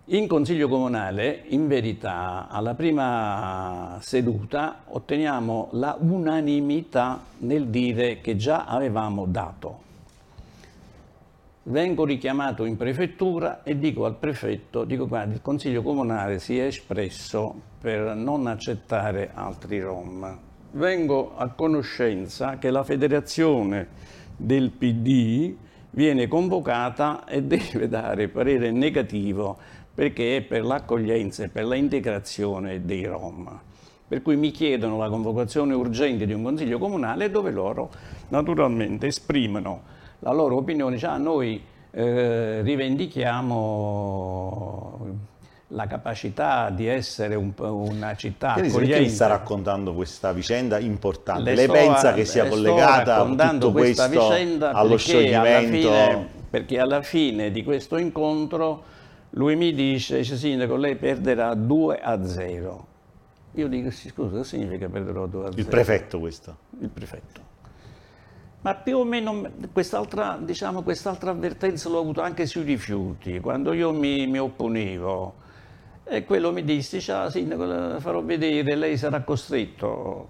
In 0.10 0.26
Consiglio 0.28 0.70
Comunale, 0.70 1.44
in 1.48 1.68
verità, 1.68 2.48
alla 2.50 2.76
prima 2.76 3.98
seduta 4.00 4.84
otteniamo 4.86 5.68
la 5.72 5.98
unanimità 6.00 7.22
nel 7.40 7.68
dire 7.68 8.22
che 8.22 8.38
già 8.38 8.64
avevamo 8.64 9.26
dato 9.26 9.86
vengo 11.68 12.06
richiamato 12.06 12.64
in 12.64 12.78
prefettura 12.78 13.64
e 13.64 13.78
dico 13.78 14.06
al 14.06 14.16
prefetto, 14.16 14.86
dico 14.86 15.08
guarda 15.08 15.34
il 15.34 15.42
Consiglio 15.42 15.82
Comunale 15.82 16.40
si 16.40 16.58
è 16.58 16.64
espresso 16.64 17.54
per 17.80 18.16
non 18.16 18.48
accettare 18.48 19.32
altri 19.34 19.82
Rom. 19.82 20.40
Vengo 20.72 21.36
a 21.36 21.50
conoscenza 21.50 22.58
che 22.58 22.70
la 22.70 22.84
federazione 22.84 23.88
del 24.38 24.72
PD 24.72 25.56
viene 25.92 26.28
convocata 26.28 27.26
e 27.26 27.44
deve 27.44 27.88
dare 27.90 28.28
parere 28.28 28.72
negativo 28.72 29.58
perché 29.98 30.38
è 30.38 30.42
per 30.42 30.64
l'accoglienza 30.64 31.46
e 31.46 31.48
per 31.48 31.66
l'integrazione 31.66 32.86
dei 32.86 33.04
Rom. 33.06 33.50
Per 34.08 34.22
cui 34.22 34.36
mi 34.36 34.52
chiedono 34.52 35.00
la 35.00 35.10
convocazione 35.10 35.74
urgente 35.74 36.28
di 36.28 36.34
un 36.34 36.44
Consiglio 36.44 36.78
Comunale 36.78 37.32
dove 37.32 37.50
loro 37.50 37.90
naturalmente 38.28 39.08
esprimono 39.08 39.82
la 40.20 40.32
loro 40.34 40.58
opinione, 40.58 41.00
cioè 41.00 41.18
noi 41.18 41.60
eh, 41.90 42.62
rivendichiamo 42.62 43.56
la 45.70 45.88
capacità 45.88 46.70
di 46.70 46.86
essere 46.86 47.34
un, 47.34 47.54
una 47.58 48.16
città 48.16 48.52
Quindi 48.52 48.70
accogliente. 48.70 48.98
Perché 48.98 49.10
sta 49.10 49.26
raccontando 49.26 49.96
questa 49.96 50.32
vicenda 50.32 50.78
importante? 50.78 51.42
Le 51.42 51.56
Lei 51.56 51.66
sto, 51.66 51.74
pensa 51.74 52.14
che 52.14 52.26
sia 52.26 52.48
collegata 52.48 53.26
tutto 53.26 53.72
questo 53.72 54.04
allo 54.04 54.98
scioglimento? 54.98 55.92
Alla 55.92 56.06
fine, 56.06 56.28
perché 56.52 56.80
alla 56.80 57.02
fine 57.02 57.50
di 57.50 57.64
questo 57.64 57.98
incontro 57.98 58.94
lui 59.38 59.56
mi 59.56 59.72
dice, 59.74 60.18
dice 60.18 60.36
Sindaco, 60.36 60.76
lei 60.76 60.96
perderà 60.96 61.54
2 61.54 62.00
a 62.00 62.26
0. 62.26 62.88
Io 63.54 63.68
dico, 63.68 63.92
scusa, 63.92 64.30
cosa 64.30 64.44
significa 64.44 64.90
perderò 64.90 65.28
2 65.28 65.42
a 65.42 65.50
0? 65.52 65.62
Il 65.62 65.68
prefetto 65.68 66.20
questo? 66.20 66.58
Il 66.80 66.90
prefetto. 66.90 67.42
Ma 68.62 68.74
più 68.74 68.98
o 68.98 69.04
meno 69.04 69.50
quest'altra 69.72 70.40
diciamo, 70.42 70.82
quest 70.82 71.06
avvertenza 71.06 71.88
l'ho 71.88 72.00
avuto 72.00 72.22
anche 72.22 72.48
sui 72.48 72.64
rifiuti, 72.64 73.40
quando 73.40 73.74
io 73.74 73.94
mi, 73.94 74.26
mi 74.26 74.40
opponevo. 74.40 75.46
E 76.04 76.26
quello 76.26 76.52
mi 76.52 76.64
disse, 76.64 77.00
ciao 77.00 77.30
sindaco, 77.30 78.00
farò 78.00 78.24
vedere, 78.24 78.76
lei 78.76 78.98
sarà 78.98 79.22
costretto. 79.22 80.30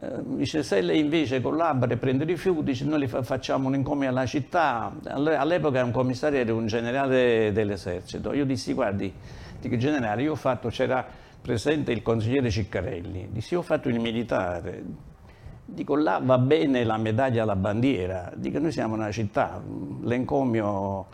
Eh, 0.00 0.36
dice, 0.36 0.62
se 0.62 0.80
lei 0.80 1.00
invece 1.00 1.40
collabora 1.40 1.92
e 1.92 1.96
prende 1.96 2.24
rifiuti, 2.24 2.84
noi 2.84 3.06
fa 3.06 3.22
facciamo 3.22 3.68
un 3.68 3.74
encomio 3.74 4.08
alla 4.08 4.26
città. 4.26 4.92
All'epoca 5.04 5.84
un 5.84 5.90
commissario 5.90 6.38
era 6.38 6.54
un 6.54 6.66
generale 6.66 7.52
dell'esercito. 7.52 8.32
Io 8.32 8.44
dissi, 8.44 8.72
guardi, 8.72 9.12
dico 9.60 9.76
generale, 9.76 10.22
io 10.22 10.32
ho 10.32 10.36
fatto, 10.36 10.68
c'era 10.68 11.04
presente 11.42 11.92
il 11.92 12.02
consigliere 12.02 12.50
Ciccarelli, 12.50 13.28
dissi, 13.32 13.54
io 13.54 13.60
ho 13.60 13.64
fatto 13.64 13.88
il 13.88 14.00
militare, 14.00 14.84
Dico, 15.64 15.96
là 15.96 16.20
va 16.22 16.38
bene 16.38 16.84
la 16.84 16.98
medaglia 16.98 17.44
alla 17.44 17.56
bandiera, 17.56 18.30
dico, 18.34 18.58
noi 18.58 18.72
siamo 18.72 18.94
una 18.94 19.10
città, 19.10 19.62
l'encomio 20.02 21.06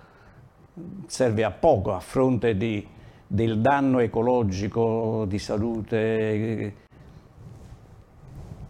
serve 1.07 1.45
a 1.45 1.51
poco 1.51 1.95
a 1.95 2.01
fronte 2.01 2.57
di, 2.57 2.85
del 3.27 3.61
danno 3.61 4.01
ecologico, 4.01 5.27
di 5.29 5.39
salute, 5.39 6.75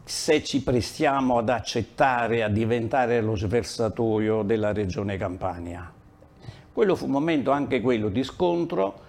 se 0.08 0.42
ci 0.42 0.62
prestiamo 0.62 1.36
ad 1.36 1.50
accettare, 1.50 2.42
a 2.42 2.48
diventare 2.48 3.20
lo 3.20 3.36
sversatoio 3.36 4.42
della 4.42 4.72
regione 4.72 5.18
Campania. 5.18 5.92
Quello 6.72 6.96
fu 6.96 7.04
un 7.04 7.10
momento 7.10 7.50
anche 7.50 7.82
quello 7.82 8.08
di 8.08 8.24
scontro, 8.24 9.00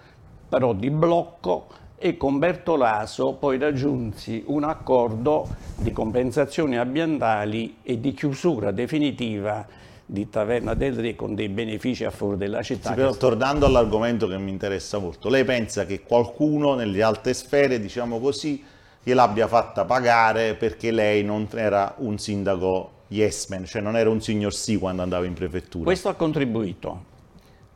però 0.48 0.74
di 0.74 0.90
blocco, 0.90 1.68
e 1.96 2.16
con 2.16 2.38
Bertolaso 2.38 3.34
poi 3.34 3.58
raggiunsi 3.58 4.42
un 4.46 4.64
accordo 4.64 5.48
di 5.76 5.90
compensazioni 5.90 6.76
ambientali 6.76 7.76
e 7.82 7.98
di 7.98 8.12
chiusura 8.12 8.70
definitiva 8.70 9.66
di 10.04 10.28
Taverna 10.28 10.74
del 10.74 10.94
Re 10.94 11.14
con 11.14 11.34
dei 11.34 11.48
benefici 11.48 12.04
a 12.04 12.10
favore 12.10 12.36
della 12.36 12.62
città. 12.62 12.90
Sì, 12.90 12.94
però, 12.94 13.14
tornando 13.14 13.64
all'argomento 13.64 14.26
che 14.26 14.36
mi 14.36 14.50
interessa 14.50 14.98
molto, 14.98 15.28
lei 15.30 15.44
pensa 15.44 15.86
che 15.86 16.02
qualcuno 16.02 16.74
nelle 16.74 17.02
alte 17.02 17.32
sfere, 17.32 17.80
diciamo 17.80 18.18
così, 18.18 18.62
gliel'abbia 19.02 19.46
fatta 19.46 19.84
pagare 19.84 20.54
perché 20.54 20.90
lei 20.90 21.24
non 21.24 21.48
era 21.54 21.94
un 21.98 22.18
sindaco 22.18 22.98
yes 23.08 23.48
man, 23.48 23.64
cioè 23.64 23.82
non 23.82 23.96
era 23.96 24.10
un 24.10 24.20
signor 24.20 24.52
sì 24.52 24.76
quando 24.76 25.02
andava 25.02 25.26
in 25.26 25.34
prefettura? 25.34 25.84
Questo 25.84 26.08
ha 26.08 26.14
contribuito, 26.14 27.04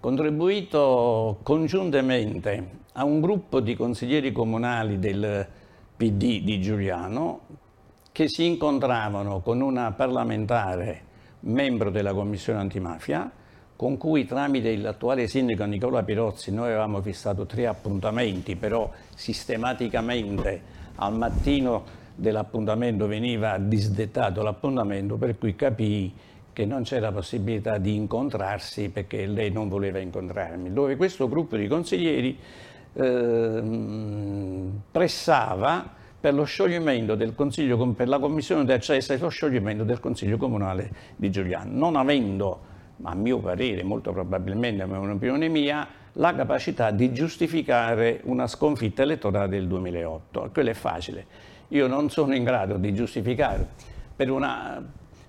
contribuito 0.00 1.38
congiuntamente 1.42 2.82
a 2.92 3.04
un 3.04 3.20
gruppo 3.20 3.60
di 3.60 3.74
consiglieri 3.74 4.32
comunali 4.32 4.98
del 4.98 5.46
PD 5.96 6.42
di 6.42 6.60
Giuliano 6.60 7.40
che 8.12 8.28
si 8.28 8.46
incontravano 8.46 9.40
con 9.40 9.60
una 9.60 9.90
parlamentare 9.90 11.02
membro 11.40 11.90
della 11.90 12.14
commissione 12.14 12.60
antimafia, 12.60 13.30
con 13.74 13.96
cui 13.96 14.24
tramite 14.24 14.76
l'attuale 14.76 15.26
sindaco 15.26 15.64
Nicola 15.64 16.04
Pirozzi 16.04 16.52
noi 16.52 16.66
avevamo 16.66 17.02
fissato 17.02 17.44
tre 17.44 17.66
appuntamenti, 17.66 18.54
però 18.54 18.88
sistematicamente 19.16 20.82
al 20.96 21.14
mattino 21.16 22.02
dell'appuntamento 22.14 23.06
veniva 23.06 23.58
disdettato 23.58 24.42
l'appuntamento, 24.42 25.16
per 25.16 25.36
cui 25.38 25.54
capii 25.56 26.12
che 26.52 26.64
non 26.64 26.84
c'era 26.84 27.10
possibilità 27.10 27.78
di 27.78 27.96
incontrarsi 27.96 28.88
perché 28.88 29.26
lei 29.26 29.50
non 29.50 29.68
voleva 29.68 29.98
incontrarmi, 29.98 30.72
dove 30.72 30.96
questo 30.96 31.28
gruppo 31.28 31.56
di 31.56 31.66
consiglieri 31.66 32.38
eh, 32.92 33.62
pressava 34.90 36.02
per 36.24 36.32
lo 36.32 36.44
scioglimento 36.44 37.16
del 37.16 37.34
Consiglio, 37.34 37.76
per 37.88 38.08
la 38.08 38.18
commissione 38.18 38.64
di 38.64 38.72
accesso 38.72 39.12
e 39.12 39.18
lo 39.18 39.28
scioglimento 39.28 39.84
del 39.84 40.00
Consiglio 40.00 40.38
Comunale 40.38 40.90
di 41.16 41.30
Giuliano, 41.30 41.70
non 41.76 41.96
avendo, 41.96 42.72
a 43.02 43.14
mio 43.14 43.38
parere, 43.38 43.82
molto 43.82 44.12
probabilmente, 44.12 44.84
ma 44.84 44.96
è 44.96 44.98
un'opinione 44.98 45.48
mia, 45.48 45.86
la 46.12 46.34
capacità 46.34 46.90
di 46.90 47.12
giustificare 47.12 48.20
una 48.24 48.46
sconfitta 48.46 49.02
elettorale 49.02 49.48
del 49.48 49.66
2008. 49.66 50.50
Quello 50.52 50.70
è 50.70 50.74
facile. 50.74 51.26
Io 51.68 51.86
non 51.86 52.10
sono 52.10 52.34
in 52.34 52.44
grado 52.44 52.76
di 52.76 52.94
giustificare 52.94 53.66
per 54.14 54.30
una, 54.30 54.82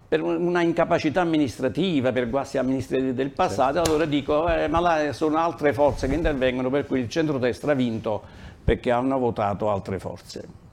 per 0.08 0.22
una 0.22 0.62
incapacità 0.62 1.22
amministrativa, 1.22 2.12
per 2.12 2.30
guasti 2.30 2.58
amministrativi 2.58 3.14
del 3.14 3.32
passato, 3.32 3.84
sì. 3.84 3.90
allora 3.90 4.06
dico, 4.06 4.48
eh, 4.48 4.68
ma 4.68 4.80
là 4.80 5.14
sono 5.14 5.38
altre 5.38 5.74
forze 5.74 6.08
che 6.08 6.14
intervengono 6.14 6.70
per 6.70 6.86
cui 6.86 7.00
il 7.00 7.10
centrodestra 7.10 7.72
ha 7.72 7.76
vinto 7.76 8.22
perché 8.64 8.92
hanno 8.92 9.18
votato 9.18 9.70
altre 9.70 10.00
forze. 10.00 10.64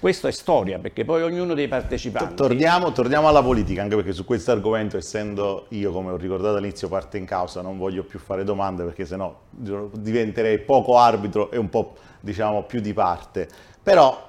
Questa 0.00 0.28
è 0.28 0.32
storia, 0.32 0.78
perché 0.78 1.04
poi 1.04 1.20
ognuno 1.20 1.52
dei 1.52 1.68
partecipanti... 1.68 2.34
Torniamo, 2.34 2.90
torniamo, 2.90 3.28
alla 3.28 3.42
politica, 3.42 3.82
anche 3.82 3.96
perché 3.96 4.12
su 4.14 4.24
questo 4.24 4.50
argomento, 4.50 4.96
essendo 4.96 5.66
io, 5.68 5.92
come 5.92 6.10
ho 6.10 6.16
ricordato 6.16 6.56
all'inizio, 6.56 6.88
parte 6.88 7.18
in 7.18 7.26
causa, 7.26 7.60
non 7.60 7.76
voglio 7.76 8.02
più 8.02 8.18
fare 8.18 8.42
domande, 8.42 8.82
perché 8.82 9.04
sennò 9.04 9.38
diventerei 9.50 10.58
poco 10.60 10.96
arbitro 10.96 11.50
e 11.50 11.58
un 11.58 11.68
po' 11.68 11.96
diciamo, 12.18 12.62
più 12.62 12.80
di 12.80 12.94
parte. 12.94 13.46
Però 13.82 14.26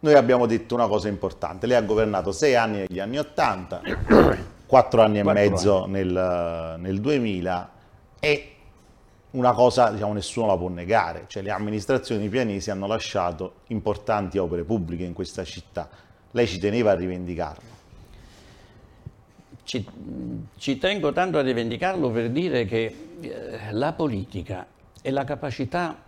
noi 0.00 0.12
abbiamo 0.12 0.44
detto 0.44 0.74
una 0.74 0.86
cosa 0.86 1.08
importante, 1.08 1.66
lei 1.66 1.78
ha 1.78 1.82
governato 1.82 2.30
sei 2.30 2.54
anni 2.54 2.84
negli 2.86 3.00
anni 3.00 3.16
Ottanta, 3.16 3.80
quattro 4.66 5.00
anni 5.00 5.20
e 5.20 5.22
mezzo 5.22 5.84
anni. 5.84 5.92
Nel, 5.92 6.74
nel 6.80 7.00
2000 7.00 7.70
e 8.20 8.57
una 9.38 9.52
cosa 9.52 9.90
diciamo, 9.90 10.12
nessuno 10.12 10.48
la 10.48 10.56
può 10.56 10.68
negare, 10.68 11.24
cioè 11.28 11.42
le 11.42 11.50
amministrazioni 11.50 12.28
pianesi 12.28 12.70
hanno 12.70 12.88
lasciato 12.88 13.60
importanti 13.68 14.36
opere 14.36 14.64
pubbliche 14.64 15.04
in 15.04 15.12
questa 15.12 15.44
città. 15.44 15.88
Lei 16.32 16.46
ci 16.46 16.58
teneva 16.58 16.90
a 16.90 16.94
rivendicarlo? 16.94 17.76
Ci, 19.62 19.86
ci 20.56 20.78
tengo 20.78 21.12
tanto 21.12 21.38
a 21.38 21.42
rivendicarlo 21.42 22.10
per 22.10 22.30
dire 22.30 22.64
che 22.64 22.94
eh, 23.20 23.72
la 23.72 23.92
politica 23.92 24.66
e 25.00 25.10
la 25.10 25.24
capacità 25.24 26.02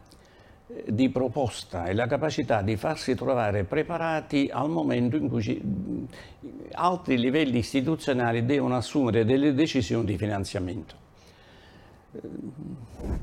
eh, 0.66 0.84
di 0.88 1.08
proposta 1.10 1.86
e 1.86 1.94
la 1.94 2.06
capacità 2.06 2.62
di 2.62 2.76
farsi 2.76 3.14
trovare 3.14 3.62
preparati 3.64 4.50
al 4.52 4.68
momento 4.68 5.16
in 5.16 5.28
cui 5.28 5.42
ci, 5.42 6.08
altri 6.72 7.16
livelli 7.18 7.58
istituzionali 7.58 8.44
devono 8.44 8.76
assumere 8.76 9.24
delle 9.24 9.54
decisioni 9.54 10.04
di 10.04 10.16
finanziamento. 10.16 10.99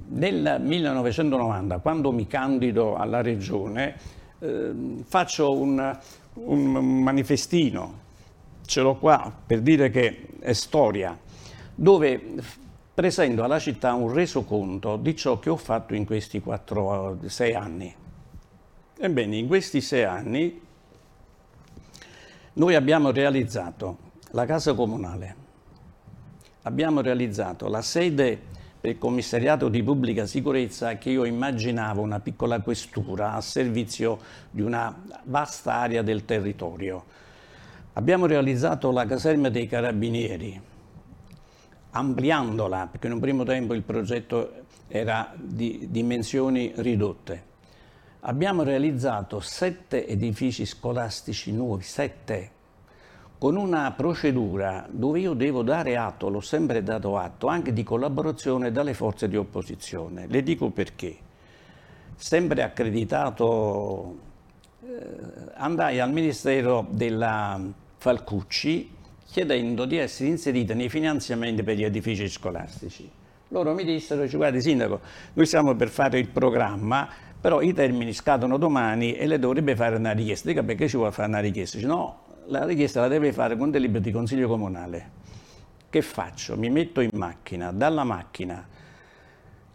Nel 0.09 0.61
1990, 0.61 1.79
quando 1.79 2.11
mi 2.11 2.25
candido 2.25 2.95
alla 2.95 3.21
regione, 3.21 3.95
eh, 4.39 4.71
faccio 5.03 5.57
un, 5.57 5.99
un 6.33 7.01
manifestino, 7.01 8.05
ce 8.65 8.81
l'ho 8.81 8.95
qua 8.95 9.31
per 9.45 9.61
dire 9.61 9.89
che 9.89 10.27
è 10.39 10.53
storia, 10.53 11.17
dove 11.75 12.35
presento 12.93 13.43
alla 13.43 13.59
città 13.59 13.93
un 13.93 14.13
resoconto 14.13 14.95
di 14.97 15.15
ciò 15.15 15.37
che 15.37 15.49
ho 15.49 15.57
fatto 15.57 15.93
in 15.93 16.05
questi 16.05 16.39
4, 16.39 17.19
6 17.25 17.53
anni. 17.53 17.93
Ebbene, 18.99 19.35
in 19.35 19.47
questi 19.47 19.81
sei 19.81 20.03
anni 20.03 20.61
noi 22.53 22.73
abbiamo 22.73 23.11
realizzato 23.11 23.97
la 24.31 24.45
casa 24.45 24.73
comunale, 24.73 25.35
abbiamo 26.63 27.01
realizzato 27.01 27.67
la 27.67 27.81
sede 27.81 28.55
del 28.79 28.97
commissariato 28.97 29.69
di 29.69 29.81
pubblica 29.83 30.25
sicurezza 30.25 30.97
che 30.97 31.09
io 31.09 31.25
immaginavo 31.25 32.01
una 32.01 32.19
piccola 32.19 32.61
questura 32.61 33.33
a 33.33 33.41
servizio 33.41 34.19
di 34.51 34.61
una 34.61 34.95
vasta 35.23 35.73
area 35.73 36.01
del 36.01 36.25
territorio. 36.25 37.03
Abbiamo 37.93 38.27
realizzato 38.27 38.91
la 38.91 39.05
caserma 39.05 39.49
dei 39.49 39.67
carabinieri, 39.67 40.61
ampliandola, 41.91 42.87
perché 42.91 43.07
in 43.07 43.13
un 43.13 43.19
primo 43.19 43.43
tempo 43.43 43.73
il 43.73 43.81
progetto 43.81 44.65
era 44.87 45.33
di 45.35 45.87
dimensioni 45.89 46.71
ridotte. 46.75 47.45
Abbiamo 48.21 48.63
realizzato 48.63 49.39
sette 49.39 50.07
edifici 50.07 50.65
scolastici 50.65 51.51
nuovi, 51.51 51.83
sette, 51.83 52.51
con 53.37 53.55
una 53.55 53.91
procedura 53.91 54.87
dove 54.89 55.19
io 55.19 55.33
devo 55.33 55.61
dare 55.61 55.95
atto, 55.95 56.29
l'ho 56.29 56.41
sempre 56.41 56.81
dato 56.81 57.17
atto, 57.17 57.47
anche 57.47 57.71
di 57.71 57.83
collaborazione 57.83 58.71
dalle 58.71 58.93
forze 58.93 59.27
di 59.27 59.37
opposizione. 59.37 60.25
Le 60.27 60.41
dico 60.41 60.69
perché. 60.69 61.25
Sempre 62.15 62.63
accreditato, 62.63 64.17
eh, 64.81 64.89
andai 65.53 65.99
al 65.99 66.11
Ministero 66.11 66.87
della 66.89 67.61
Falcucci 67.97 68.95
chiedendo 69.29 69.85
di 69.85 69.97
essere 69.97 70.29
inserita 70.29 70.73
nei 70.73 70.89
finanziamenti 70.89 71.61
per 71.61 71.75
gli 71.75 71.83
edifici 71.83 72.27
scolastici. 72.27 73.07
Loro 73.49 73.73
mi 73.75 73.83
dissero, 73.83 74.25
guardi 74.35 74.61
sindaco, 74.61 74.99
noi 75.33 75.45
stiamo 75.45 75.75
per 75.75 75.89
fare 75.89 76.17
il 76.17 76.27
programma, 76.27 77.07
però 77.39 77.61
i 77.61 77.71
termini 77.73 78.13
scadono 78.13 78.57
domani 78.57 79.13
e 79.13 79.27
le 79.27 79.37
dovrebbe 79.37 79.75
fare 79.75 79.95
una 79.95 80.11
richiesta. 80.11 80.49
Dica 80.49 80.63
perché 80.63 80.87
ci 80.87 80.97
vuole 80.97 81.11
fare 81.11 81.27
una 81.27 81.39
richiesta? 81.39 81.77
Dice, 81.77 81.87
no, 81.87 82.26
la 82.47 82.65
richiesta 82.65 83.01
la 83.01 83.07
deve 83.07 83.33
fare 83.33 83.57
con 83.57 83.71
delibera 83.71 84.03
di 84.03 84.11
consiglio 84.11 84.47
comunale. 84.47 85.11
Che 85.89 86.01
faccio? 86.01 86.57
Mi 86.57 86.69
metto 86.69 87.01
in 87.01 87.11
macchina, 87.13 87.71
dalla 87.71 88.03
macchina 88.03 88.65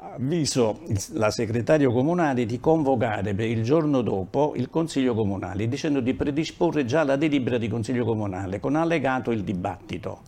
avviso 0.05 0.81
la 1.13 1.31
segretario 1.31 1.93
comunale 1.93 2.45
di 2.45 2.59
convocare 2.59 3.35
per 3.35 3.47
il 3.47 3.63
giorno 3.63 4.03
dopo 4.03 4.55
il 4.57 4.69
consiglio 4.69 5.15
comunale 5.15 5.69
dicendo 5.69 6.01
di 6.01 6.15
predisporre 6.15 6.85
già 6.85 7.05
la 7.05 7.15
delibera 7.15 7.57
di 7.57 7.69
consiglio 7.69 8.05
comunale 8.05 8.59
con 8.59 8.75
allegato 8.75 9.31
il 9.31 9.45
dibattito. 9.45 10.21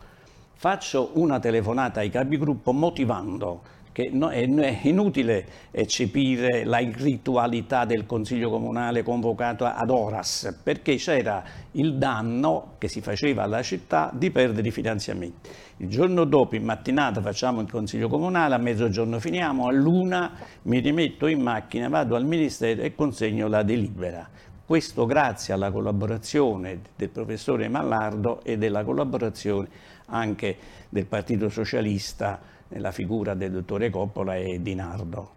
Faccio 0.55 1.11
una 1.15 1.41
telefonata 1.41 2.01
ai 2.01 2.11
capigruppo 2.11 2.73
motivando 2.73 3.63
che 3.95 4.11
è 4.11 4.79
inutile 4.89 5.47
eccepire 5.71 6.65
la 6.65 6.79
ritualità 6.79 7.85
del 7.85 8.07
Consiglio 8.07 8.51
Comunale 8.51 9.05
convocato 9.05 9.65
ad 9.65 9.89
Oras, 9.89 10.59
perché 10.61 10.97
c'era 10.97 11.45
il 11.73 11.95
danno 11.95 12.73
che 12.79 12.89
si 12.89 13.01
faceva 13.01 13.45
alla 13.45 13.63
città 13.63 14.11
di 14.13 14.33
perdere 14.33 14.67
i 14.67 14.73
finanziamenti. 14.73 15.49
Il 15.77 15.89
giorno 15.89 16.25
dopo, 16.25 16.57
in 16.57 16.65
mattinata, 16.65 17.23
facciamo 17.23 17.61
il 17.61 17.71
Consiglio 17.71 18.09
Comunale, 18.09 18.57
a 18.57 18.59
mezzogiorno 18.59 19.21
finiamo, 19.21 19.69
a 19.69 19.73
luna 19.73 20.33
mi 20.63 20.81
rimetto 20.81 21.29
in 21.29 21.41
macchina, 21.41 21.89
vado 21.89 22.17
al 22.17 22.25
Ministero 22.25 22.83
e 22.83 22.97
consegno 22.97 23.47
la 23.47 23.63
delibera. 23.63 24.29
Questo 24.67 25.07
grazie 25.07 25.55
alla 25.55 25.71
collaborazione 25.71 26.81
del 26.97 27.11
professore 27.11 27.69
Mallardo 27.69 28.43
e 28.43 28.59
della 28.59 28.83
collaborazione 28.83 29.69
anche 30.07 30.57
del 30.89 31.07
Partito 31.07 31.49
Socialista 31.49 32.53
nella 32.69 32.93
figura 32.93 33.35
del 33.35 33.53
dottore 33.53 33.91
Coppola 33.91 34.37
e 34.37 34.61
di 34.63 34.75
Nardo, 34.75 35.31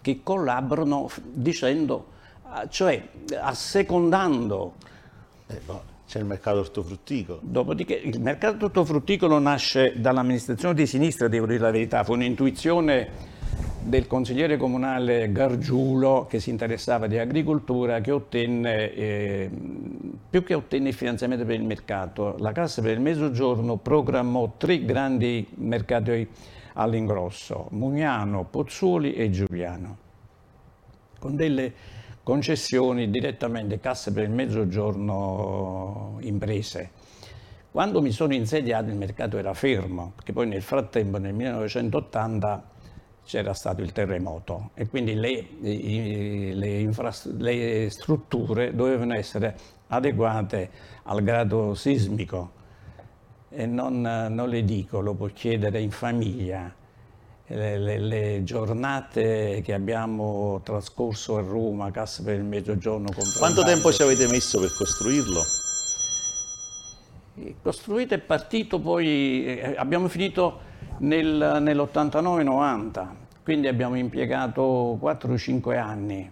che 0.00 0.20
collaborano 0.22 1.08
dicendo, 1.22 2.06
ah, 2.44 2.68
cioè 2.68 3.08
assecondando. 3.40 4.74
Eh, 5.46 5.92
c'è 6.06 6.18
il 6.18 6.26
mercato 6.26 6.58
ortofrutticolo. 6.58 7.40
Dopodiché 7.42 7.94
il 7.94 8.20
mercato 8.20 8.66
ortofrutticolo 8.66 9.38
nasce 9.38 9.94
dall'amministrazione 9.96 10.74
di 10.74 10.86
sinistra, 10.86 11.28
devo 11.28 11.46
dire 11.46 11.58
la 11.58 11.70
verità, 11.70 12.04
fu 12.04 12.12
un'intuizione 12.12 13.32
del 13.82 14.06
consigliere 14.06 14.56
comunale 14.56 15.30
Gargiulo 15.30 16.26
che 16.28 16.40
si 16.40 16.50
interessava 16.50 17.06
di 17.06 17.18
agricoltura 17.18 18.00
che 18.00 18.10
ottenne, 18.10 18.94
eh, 18.94 19.50
più 20.30 20.42
che 20.42 20.54
ottenne 20.54 20.88
il 20.88 20.94
finanziamento 20.94 21.44
per 21.44 21.56
il 21.56 21.64
mercato, 21.64 22.36
la 22.38 22.52
Cassa 22.52 22.80
per 22.80 22.92
il 22.92 23.00
Mezzogiorno 23.00 23.76
programmò 23.76 24.54
tre 24.56 24.84
grandi 24.84 25.46
mercati 25.56 26.28
all'ingrosso, 26.74 27.68
Mugnano, 27.70 28.44
Pozzuoli 28.44 29.14
e 29.14 29.30
Giuliano, 29.30 29.96
con 31.18 31.36
delle 31.36 31.72
concessioni 32.22 33.10
direttamente 33.10 33.80
Cassa 33.80 34.12
per 34.12 34.24
il 34.24 34.30
Mezzogiorno 34.30 36.18
imprese. 36.20 36.90
Quando 37.70 38.00
mi 38.00 38.12
sono 38.12 38.34
insediato 38.34 38.88
il 38.90 38.96
mercato 38.96 39.36
era 39.36 39.52
fermo, 39.52 40.12
perché 40.14 40.32
poi 40.32 40.46
nel 40.46 40.62
frattempo 40.62 41.18
nel 41.18 41.34
1980 41.34 42.70
c'era 43.24 43.54
stato 43.54 43.82
il 43.82 43.92
terremoto 43.92 44.70
e 44.74 44.86
quindi 44.86 45.14
le, 45.14 45.46
le, 45.60 46.90
le, 46.94 47.90
strutture 47.90 48.74
dovevano 48.74 49.14
essere 49.14 49.56
adeguate 49.88 50.70
al 51.04 51.22
grado 51.22 51.74
sismico 51.74 52.62
e 53.54 53.66
non, 53.66 54.00
non 54.00 54.48
le 54.48 54.64
dico, 54.64 55.00
lo 55.00 55.14
può 55.14 55.28
chiedere 55.28 55.80
in 55.80 55.90
famiglia. 55.90 56.72
Le, 57.46 57.78
le, 57.78 57.98
le, 57.98 58.42
giornate 58.42 59.60
che 59.62 59.74
abbiamo 59.74 60.60
trascorso 60.64 61.36
a 61.36 61.42
Roma, 61.42 61.90
Cassa 61.90 62.22
per 62.22 62.36
il 62.36 62.44
Mezzogiorno. 62.44 63.08
Quanto 63.38 63.62
tempo 63.62 63.92
ci 63.92 64.02
avete 64.02 64.26
messo 64.28 64.58
per 64.60 64.72
costruirlo? 64.74 65.42
Costruito 67.62 68.14
è 68.14 68.18
partito 68.18 68.78
poi, 68.78 69.44
eh, 69.44 69.74
abbiamo 69.76 70.08
finito 70.08 70.60
nel, 70.98 71.58
nell'89-90, 71.60 73.06
quindi 73.42 73.68
abbiamo 73.68 73.96
impiegato 73.96 74.98
4-5 75.02 75.76
anni. 75.76 76.30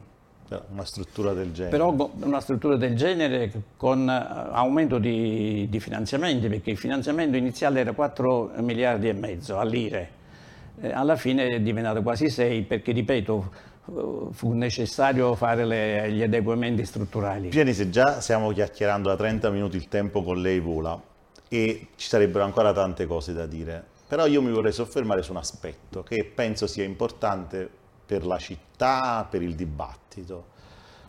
Una 0.73 0.85
struttura 0.85 1.33
del 1.33 1.53
genere. 1.53 1.71
Però 1.71 2.11
una 2.21 2.41
struttura 2.41 2.77
del 2.77 2.97
genere 2.97 3.51
con 3.77 4.09
eh, 4.09 4.49
aumento 4.53 4.99
di, 4.99 5.67
di 5.69 5.81
finanziamenti, 5.81 6.49
perché 6.49 6.71
il 6.71 6.79
finanziamento 6.79 7.37
iniziale 7.37 7.81
era 7.81 7.93
4 7.93 8.53
miliardi 8.59 9.09
e 9.09 9.13
mezzo 9.13 9.59
all'ire. 9.59 10.21
Eh, 10.81 10.93
alla 10.93 11.17
fine 11.17 11.47
è 11.47 11.61
diventato 11.61 12.03
quasi 12.03 12.31
6 12.31 12.63
perché, 12.63 12.93
ripeto, 12.93 13.51
eh, 13.87 14.33
fu 14.33 14.53
necessario 14.53 15.35
fare 15.35 15.65
le, 15.65 16.13
gli 16.13 16.23
adeguamenti 16.23 16.85
strutturali. 16.85 17.49
Pieni, 17.49 17.73
se 17.73 17.91
già 17.91 18.21
stiamo 18.21 18.51
chiacchierando 18.53 19.09
da 19.09 19.17
30 19.17 19.51
minuti, 19.51 19.77
il 19.77 19.89
tempo 19.89 20.23
con 20.23 20.41
lei 20.41 20.61
vola 20.61 21.01
e 21.49 21.89
ci 21.97 22.09
sarebbero 22.09 22.45
ancora 22.45 22.73
tante 22.73 23.07
cose 23.07 23.33
da 23.33 23.47
dire. 23.47 23.85
Però 24.09 24.27
io 24.27 24.43
mi 24.43 24.51
vorrei 24.51 24.73
soffermare 24.73 25.23
su 25.23 25.33
un 25.33 25.39
aspetto 25.39 26.03
che 26.03 26.25
penso 26.25 26.67
sia 26.67 26.85
importante 26.85 27.69
per 28.13 28.27
la 28.27 28.37
città, 28.37 29.27
per 29.29 29.41
il 29.41 29.55
dibattito. 29.55 30.49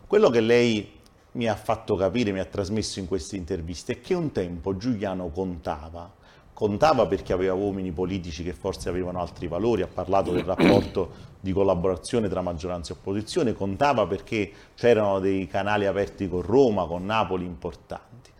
Quello 0.06 0.30
che 0.30 0.40
lei 0.40 0.90
mi 1.32 1.46
ha 1.46 1.54
fatto 1.54 1.96
capire, 1.96 2.32
mi 2.32 2.40
ha 2.40 2.46
trasmesso 2.46 2.98
in 2.98 3.06
queste 3.06 3.36
interviste, 3.36 3.92
è 3.92 4.00
che 4.00 4.14
un 4.14 4.32
tempo 4.32 4.74
Giuliano 4.78 5.28
contava. 5.28 6.10
Contava 6.54 7.06
perché 7.06 7.34
aveva 7.34 7.52
uomini 7.52 7.92
politici 7.92 8.42
che 8.42 8.54
forse 8.54 8.88
avevano 8.88 9.20
altri 9.20 9.48
valori, 9.48 9.82
ha 9.82 9.86
parlato 9.86 10.32
del 10.32 10.44
rapporto 10.44 11.32
di 11.40 11.52
collaborazione 11.52 12.26
tra 12.30 12.40
maggioranza 12.40 12.94
e 12.94 12.96
opposizione, 12.96 13.52
contava 13.52 14.06
perché 14.06 14.50
c'erano 14.74 15.18
dei 15.18 15.46
canali 15.46 15.84
aperti 15.84 16.26
con 16.26 16.40
Roma, 16.40 16.86
con 16.86 17.04
Napoli 17.04 17.44
importanti. 17.44 18.30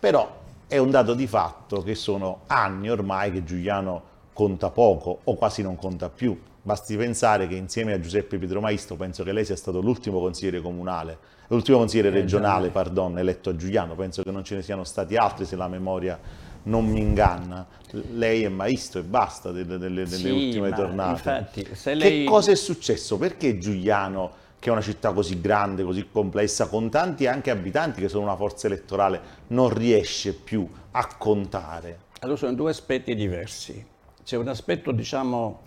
Però 0.00 0.40
è 0.66 0.78
un 0.78 0.90
dato 0.90 1.12
di 1.12 1.26
fatto 1.26 1.82
che 1.82 1.94
sono 1.94 2.44
anni 2.46 2.88
ormai 2.88 3.30
che 3.30 3.44
Giuliano 3.44 4.02
conta 4.32 4.70
poco 4.70 5.18
o 5.24 5.34
quasi 5.34 5.60
non 5.60 5.76
conta 5.76 6.08
più. 6.08 6.40
Basti 6.66 6.96
pensare 6.96 7.46
che 7.46 7.56
insieme 7.56 7.92
a 7.92 8.00
Giuseppe 8.00 8.38
Pietromaisto 8.38 8.96
penso 8.96 9.22
che 9.22 9.32
lei 9.32 9.44
sia 9.44 9.54
stato 9.54 9.82
l'ultimo 9.82 10.18
consigliere 10.18 10.62
comunale, 10.62 11.18
l'ultimo 11.48 11.76
consigliere 11.76 12.08
regionale, 12.08 12.70
pardon, 12.70 13.18
eletto 13.18 13.50
a 13.50 13.56
Giuliano, 13.56 13.94
penso 13.94 14.22
che 14.22 14.30
non 14.30 14.44
ce 14.44 14.54
ne 14.54 14.62
siano 14.62 14.82
stati 14.82 15.14
altri 15.14 15.44
se 15.44 15.56
la 15.56 15.68
memoria 15.68 16.18
non 16.62 16.86
mi 16.86 17.00
inganna. 17.00 17.66
Lei 18.12 18.44
è 18.44 18.48
Maisto 18.48 18.98
e 18.98 19.02
basta 19.02 19.50
delle, 19.50 19.76
delle, 19.76 20.04
delle 20.04 20.06
sì, 20.06 20.30
ultime 20.30 20.72
tornate. 20.72 21.10
Infatti, 21.10 21.94
lei... 21.96 22.24
Che 22.24 22.24
cosa 22.24 22.52
è 22.52 22.54
successo? 22.54 23.18
Perché 23.18 23.58
Giuliano, 23.58 24.30
che 24.58 24.70
è 24.70 24.72
una 24.72 24.80
città 24.80 25.12
così 25.12 25.42
grande, 25.42 25.84
così 25.84 26.08
complessa, 26.10 26.68
con 26.68 26.88
tanti 26.88 27.26
anche 27.26 27.50
abitanti 27.50 28.00
che 28.00 28.08
sono 28.08 28.22
una 28.22 28.36
forza 28.36 28.68
elettorale, 28.68 29.20
non 29.48 29.68
riesce 29.68 30.32
più 30.32 30.66
a 30.92 31.06
contare? 31.18 31.98
Allora 32.20 32.38
sono 32.38 32.54
due 32.54 32.70
aspetti 32.70 33.14
diversi. 33.14 33.84
C'è 34.24 34.38
un 34.38 34.48
aspetto, 34.48 34.92
diciamo, 34.92 35.60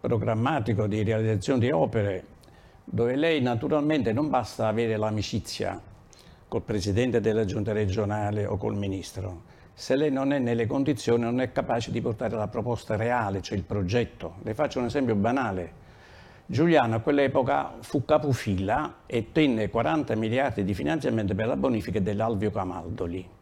programmatico 0.00 0.86
di 0.86 1.02
realizzazione 1.02 1.60
di 1.60 1.70
opere 1.70 2.24
dove 2.84 3.14
lei 3.14 3.40
naturalmente 3.40 4.12
non 4.12 4.30
basta 4.30 4.66
avere 4.66 4.96
l'amicizia 4.96 5.80
col 6.48 6.62
presidente 6.62 7.20
della 7.20 7.44
giunta 7.44 7.72
regionale 7.72 8.44
o 8.44 8.56
col 8.56 8.76
ministro, 8.76 9.42
se 9.72 9.94
lei 9.94 10.10
non 10.10 10.32
è 10.32 10.38
nelle 10.40 10.66
condizioni, 10.66 11.22
non 11.22 11.40
è 11.40 11.52
capace 11.52 11.92
di 11.92 12.00
portare 12.00 12.34
la 12.34 12.48
proposta 12.48 12.96
reale, 12.96 13.40
cioè 13.40 13.56
il 13.56 13.62
progetto. 13.62 14.34
Le 14.42 14.54
faccio 14.54 14.80
un 14.80 14.86
esempio 14.86 15.14
banale. 15.14 15.78
Giuliano 16.46 16.96
a 16.96 16.98
quell'epoca 16.98 17.74
fu 17.80 18.04
capofila 18.04 19.02
e 19.06 19.30
tenne 19.30 19.70
40 19.70 20.16
miliardi 20.16 20.64
di 20.64 20.74
finanziamento 20.74 21.36
per 21.36 21.46
la 21.46 21.56
bonifica 21.56 22.00
dell'Alvio 22.00 22.50
Camaldoli 22.50 23.38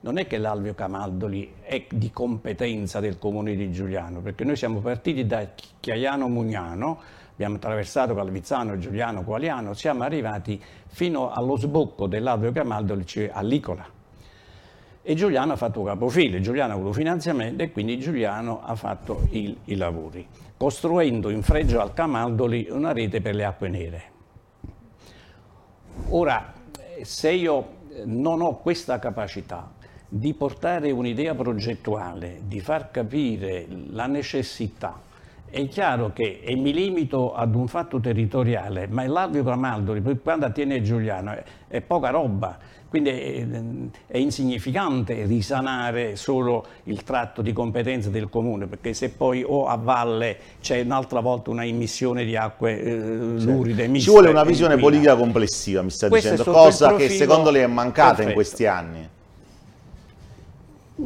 non 0.00 0.16
è 0.16 0.26
che 0.26 0.38
l'Alvio 0.38 0.74
Camaldoli 0.74 1.54
è 1.60 1.86
di 1.90 2.10
competenza 2.10 3.00
del 3.00 3.18
comune 3.18 3.56
di 3.56 3.72
Giuliano, 3.72 4.20
perché 4.20 4.44
noi 4.44 4.56
siamo 4.56 4.78
partiti 4.80 5.26
da 5.26 5.46
Chiaiano 5.80 6.28
Mugnano, 6.28 7.00
abbiamo 7.32 7.56
attraversato 7.56 8.14
Calvizzano, 8.14 8.78
Giuliano, 8.78 9.24
Qualiano, 9.24 9.74
siamo 9.74 10.04
arrivati 10.04 10.62
fino 10.86 11.30
allo 11.30 11.56
sbocco 11.56 12.06
dell'Alvio 12.06 12.52
Camaldoli, 12.52 13.06
cioè 13.06 13.30
all'Icola. 13.32 13.86
E 15.02 15.14
Giuliano 15.14 15.52
ha 15.54 15.56
fatto 15.56 15.82
capofile, 15.82 16.40
Giuliano 16.40 16.74
ha 16.74 16.76
avuto 16.76 16.92
finanziamento 16.92 17.62
e 17.62 17.72
quindi 17.72 17.98
Giuliano 17.98 18.60
ha 18.62 18.74
fatto 18.76 19.26
il, 19.30 19.56
i 19.64 19.74
lavori, 19.74 20.26
costruendo 20.56 21.30
in 21.30 21.42
fregio 21.42 21.80
al 21.80 21.94
Camaldoli 21.94 22.68
una 22.70 22.92
rete 22.92 23.20
per 23.20 23.34
le 23.34 23.44
acque 23.44 23.68
nere. 23.68 24.02
Ora, 26.10 26.52
se 27.02 27.32
io 27.32 27.76
non 28.04 28.42
ho 28.42 28.58
questa 28.58 28.98
capacità, 28.98 29.76
di 30.08 30.32
portare 30.32 30.90
un'idea 30.90 31.34
progettuale, 31.34 32.40
di 32.46 32.60
far 32.60 32.90
capire 32.90 33.66
la 33.90 34.06
necessità. 34.06 35.00
È 35.50 35.66
chiaro 35.68 36.12
che, 36.12 36.40
e 36.42 36.56
mi 36.56 36.72
limito 36.72 37.34
ad 37.34 37.54
un 37.54 37.68
fatto 37.68 38.00
territoriale, 38.00 38.86
ma 38.86 39.06
l'Alvio 39.06 39.42
Camaldoli, 39.44 40.02
quando 40.22 40.46
attiene 40.46 40.82
Giuliano, 40.82 41.32
è, 41.32 41.42
è 41.68 41.80
poca 41.80 42.10
roba, 42.10 42.58
quindi 42.88 43.10
è, 43.10 43.46
è, 44.06 44.16
insignificante 44.16 45.24
risanare 45.24 46.16
solo 46.16 46.64
il 46.84 47.02
tratto 47.02 47.42
di 47.42 47.52
competenza 47.52 48.08
del 48.08 48.28
comune, 48.30 48.66
perché 48.66 48.94
se 48.94 49.10
poi 49.10 49.42
o 49.46 49.66
a 49.66 49.76
valle 49.76 50.36
c'è 50.60 50.80
un'altra 50.80 51.20
volta 51.20 51.50
una 51.50 51.64
immissione 51.64 52.24
di 52.24 52.36
acque 52.36 52.80
eh, 52.80 52.96
luride, 52.96 53.86
miste, 53.88 54.08
Ci 54.08 54.10
vuole 54.10 54.30
una 54.30 54.44
visione 54.44 54.74
inquina. 54.74 54.90
politica 54.90 55.16
complessiva, 55.16 55.82
mi 55.82 55.90
sta 55.90 56.08
Questo 56.08 56.30
dicendo, 56.30 56.50
cosa 56.50 56.94
che 56.94 57.08
secondo 57.10 57.50
lei 57.50 57.62
è 57.62 57.66
mancata 57.66 58.08
perfetto. 58.08 58.28
in 58.28 58.34
questi 58.34 58.66
anni. 58.66 59.08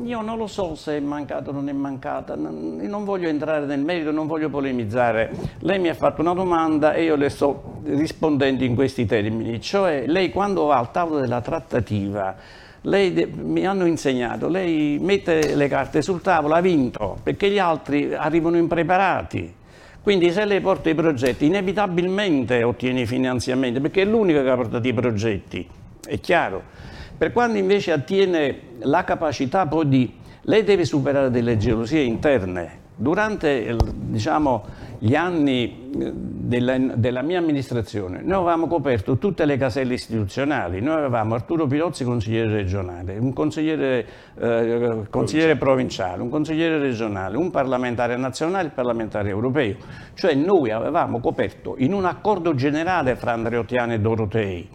Io 0.04 0.22
non 0.22 0.38
lo 0.38 0.46
so 0.46 0.74
se 0.74 0.96
è 0.96 1.00
mancata 1.00 1.50
o 1.50 1.52
non 1.52 1.68
è 1.68 1.72
mancata, 1.72 2.34
non 2.34 3.04
voglio 3.04 3.28
entrare 3.28 3.66
nel 3.66 3.80
merito, 3.80 4.10
non 4.10 4.26
voglio 4.26 4.48
polemizzare. 4.48 5.30
Lei 5.58 5.78
mi 5.78 5.88
ha 5.88 5.94
fatto 5.94 6.22
una 6.22 6.32
domanda 6.32 6.94
e 6.94 7.04
io 7.04 7.14
le 7.14 7.28
sto 7.28 7.80
rispondendo 7.84 8.64
in 8.64 8.74
questi 8.74 9.04
termini, 9.04 9.60
cioè 9.60 10.04
lei 10.06 10.30
quando 10.30 10.64
va 10.64 10.78
al 10.78 10.90
tavolo 10.90 11.20
della 11.20 11.42
trattativa, 11.42 12.34
lei, 12.80 13.30
mi 13.36 13.66
hanno 13.66 13.84
insegnato, 13.84 14.48
lei 14.48 14.98
mette 14.98 15.54
le 15.54 15.68
carte 15.68 16.00
sul 16.00 16.22
tavolo, 16.22 16.54
ha 16.54 16.60
vinto, 16.62 17.18
perché 17.22 17.50
gli 17.50 17.58
altri 17.58 18.14
arrivano 18.14 18.56
impreparati. 18.56 19.54
Quindi 20.02 20.32
se 20.32 20.46
lei 20.46 20.60
porta 20.60 20.88
i 20.88 20.94
progetti, 20.94 21.44
inevitabilmente 21.44 22.62
ottiene 22.62 23.02
i 23.02 23.06
finanziamenti, 23.06 23.78
perché 23.78 24.02
è 24.02 24.04
l'unica 24.06 24.42
che 24.42 24.48
ha 24.48 24.56
portato 24.56 24.88
i 24.88 24.94
progetti, 24.94 25.68
è 26.06 26.18
chiaro. 26.18 26.80
Per 27.16 27.32
quanto 27.32 27.58
invece 27.58 27.92
attiene 27.92 28.58
la 28.80 29.04
capacità 29.04 29.66
poi 29.66 29.88
di... 29.88 30.14
Lei 30.42 30.64
deve 30.64 30.84
superare 30.84 31.30
delle 31.30 31.56
gelosie 31.56 32.00
interne. 32.00 32.80
Durante 32.94 33.76
diciamo, 33.94 34.64
gli 34.98 35.16
anni 35.16 35.90
eh, 35.98 36.12
della, 36.14 36.78
della, 36.78 37.22
mia 37.22 37.38
amministrazione 37.38 38.20
noi 38.22 38.36
avevamo 38.36 38.68
coperto 38.68 39.18
tutte 39.18 39.44
le 39.46 39.56
caselle 39.56 39.94
istituzionali, 39.94 40.80
noi 40.80 40.98
avevamo 40.98 41.34
Arturo 41.34 41.66
Pilozzi 41.66 42.04
consigliere 42.04 42.52
regionale, 42.52 43.18
un 43.18 43.32
consigliere, 43.32 44.06
eh, 44.38 45.06
consigliere 45.10 45.56
provinciale, 45.56 46.22
un 46.22 46.28
consigliere 46.28 46.78
regionale, 46.78 47.36
un 47.36 47.50
parlamentare 47.50 48.16
nazionale 48.16 48.66
e 48.66 48.68
un 48.68 48.74
parlamentare 48.74 49.28
europeo, 49.30 49.74
cioè 50.14 50.34
noi 50.34 50.70
avevamo 50.70 51.18
coperto 51.18 51.74
in 51.78 51.92
un 51.92 52.04
accordo 52.04 52.54
generale 52.54 53.16
fra 53.16 53.32
Andreottiani 53.32 53.94
e 53.94 53.98
Dorotei 53.98 54.68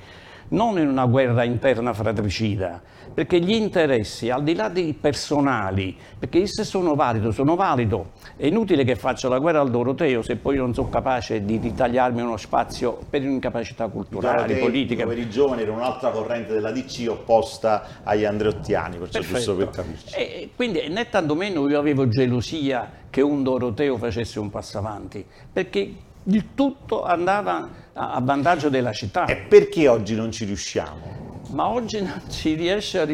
non 0.49 0.77
in 0.79 0.87
una 0.87 1.05
guerra 1.05 1.43
interna 1.43 1.93
fratricida, 1.93 2.81
perché 3.13 3.39
gli 3.39 3.53
interessi, 3.53 4.29
al 4.29 4.43
di 4.43 4.53
là 4.53 4.69
dei 4.69 4.93
personali, 4.93 5.95
perché 6.19 6.45
se 6.45 6.63
sono 6.63 6.93
valido, 6.93 7.31
sono 7.31 7.55
valido, 7.55 8.11
è 8.35 8.45
inutile 8.45 8.83
che 8.83 8.95
faccia 8.95 9.27
la 9.27 9.39
guerra 9.39 9.59
al 9.59 9.71
Doroteo 9.71 10.21
se 10.21 10.35
poi 10.35 10.57
non 10.57 10.73
sono 10.73 10.89
capace 10.89 11.43
di 11.43 11.57
ritagliarmi 11.57 12.21
uno 12.21 12.37
spazio 12.37 12.99
per 13.09 13.23
incapacità 13.23 13.87
culturali, 13.87 14.55
politiche. 14.57 15.05
Per 15.05 15.17
i 15.17 15.29
giovani 15.29 15.63
era 15.63 15.71
un'altra 15.71 16.11
corrente 16.11 16.53
della 16.53 16.71
DC 16.71 17.07
opposta 17.09 18.01
agli 18.03 18.23
andreottiani, 18.23 18.97
perciò 18.97 19.19
Perfetto. 19.19 19.37
giusto 19.37 19.55
per 19.55 19.69
capirci. 19.69 20.15
E 20.15 20.49
quindi 20.55 20.87
né 20.87 21.09
tantomeno 21.09 21.67
io 21.67 21.79
avevo 21.79 22.07
gelosia 22.07 23.05
che 23.09 23.21
un 23.21 23.41
Doroteo 23.41 23.97
facesse 23.97 24.39
un 24.39 24.51
passo 24.51 24.77
avanti, 24.77 25.25
perché 25.51 26.05
il 26.29 26.53
tutto 26.53 27.03
andava 27.03 27.69
a 27.93 28.19
vantaggio 28.21 28.69
della 28.69 28.91
città. 28.91 29.25
E 29.25 29.35
perché 29.35 29.87
oggi 29.87 30.15
non 30.15 30.31
ci 30.31 30.45
riusciamo? 30.45 31.25
Ma 31.51 31.69
oggi 31.69 32.01
non 32.01 32.21
si 32.27 32.53
riesce, 32.53 32.99
a, 32.99 33.07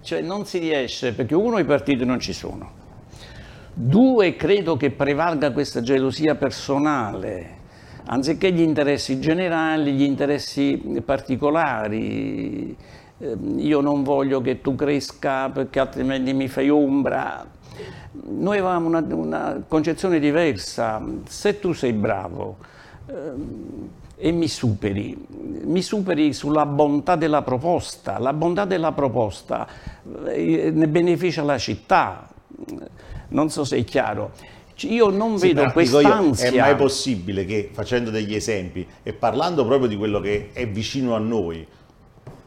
cioè 0.00 0.22
non 0.22 0.46
si 0.46 0.58
riesce 0.58 1.12
perché 1.12 1.34
uno 1.34 1.58
i 1.58 1.64
partiti 1.64 2.04
non 2.04 2.18
ci 2.18 2.32
sono. 2.32 2.82
Due, 3.74 4.36
credo 4.36 4.76
che 4.76 4.90
prevalga 4.90 5.50
questa 5.52 5.82
gelosia 5.82 6.36
personale, 6.36 7.58
anziché 8.06 8.52
gli 8.52 8.60
interessi 8.60 9.20
generali, 9.20 9.92
gli 9.92 10.02
interessi 10.02 11.02
particolari. 11.04 12.76
Ehm, 13.18 13.58
io 13.58 13.80
non 13.80 14.02
voglio 14.02 14.40
che 14.40 14.60
tu 14.60 14.74
cresca 14.74 15.50
perché 15.50 15.80
altrimenti 15.80 16.32
mi 16.32 16.48
fai 16.48 16.70
ombra. 16.70 17.44
Noi 18.12 18.58
avevamo 18.58 18.88
una, 18.88 19.04
una 19.10 19.64
concezione 19.66 20.18
diversa. 20.18 21.02
Se 21.26 21.58
tu 21.58 21.72
sei 21.72 21.92
bravo, 21.92 22.58
ehm, 23.06 23.88
e 24.16 24.30
mi 24.30 24.48
superi, 24.48 25.26
mi 25.64 25.82
superi 25.82 26.32
sulla 26.32 26.66
bontà 26.66 27.16
della 27.16 27.42
proposta. 27.42 28.18
La 28.18 28.32
bontà 28.32 28.64
della 28.64 28.92
proposta 28.92 29.66
eh, 30.28 30.70
ne 30.72 30.88
beneficia 30.88 31.42
la 31.42 31.58
città. 31.58 32.28
Non 33.28 33.50
so 33.50 33.64
se 33.64 33.78
è 33.78 33.84
chiaro. 33.84 34.32
Io 34.82 35.10
non 35.10 35.38
sì, 35.38 35.52
vedo 35.52 35.70
quest'ansia. 35.72 36.50
È 36.50 36.56
mai 36.56 36.76
possibile 36.76 37.44
che, 37.44 37.70
facendo 37.72 38.10
degli 38.10 38.34
esempi 38.34 38.86
e 39.02 39.12
parlando 39.12 39.64
proprio 39.66 39.88
di 39.88 39.96
quello 39.96 40.20
che 40.20 40.50
è 40.52 40.66
vicino 40.68 41.14
a 41.14 41.18
noi, 41.18 41.66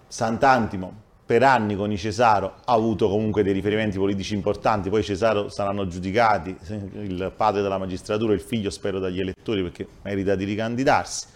Sant'Antimo, 0.07 0.93
per 1.28 1.43
anni 1.43 1.75
con 1.75 1.91
i 1.91 1.97
Cesaro 1.97 2.53
ha 2.63 2.71
avuto 2.71 3.09
comunque 3.09 3.43
dei 3.43 3.51
riferimenti 3.51 3.97
politici 3.97 4.34
importanti, 4.34 4.89
poi 4.89 5.03
Cesaro 5.03 5.49
saranno 5.49 5.86
giudicati, 5.86 6.55
il 6.69 7.34
padre 7.36 7.61
della 7.61 7.78
magistratura, 7.78 8.32
il 8.32 8.39
figlio 8.39 8.69
spero 8.69 8.97
dagli 8.97 9.19
elettori 9.19 9.61
perché 9.61 9.86
merita 10.03 10.36
di 10.36 10.45
ricandidarsi. 10.45 11.28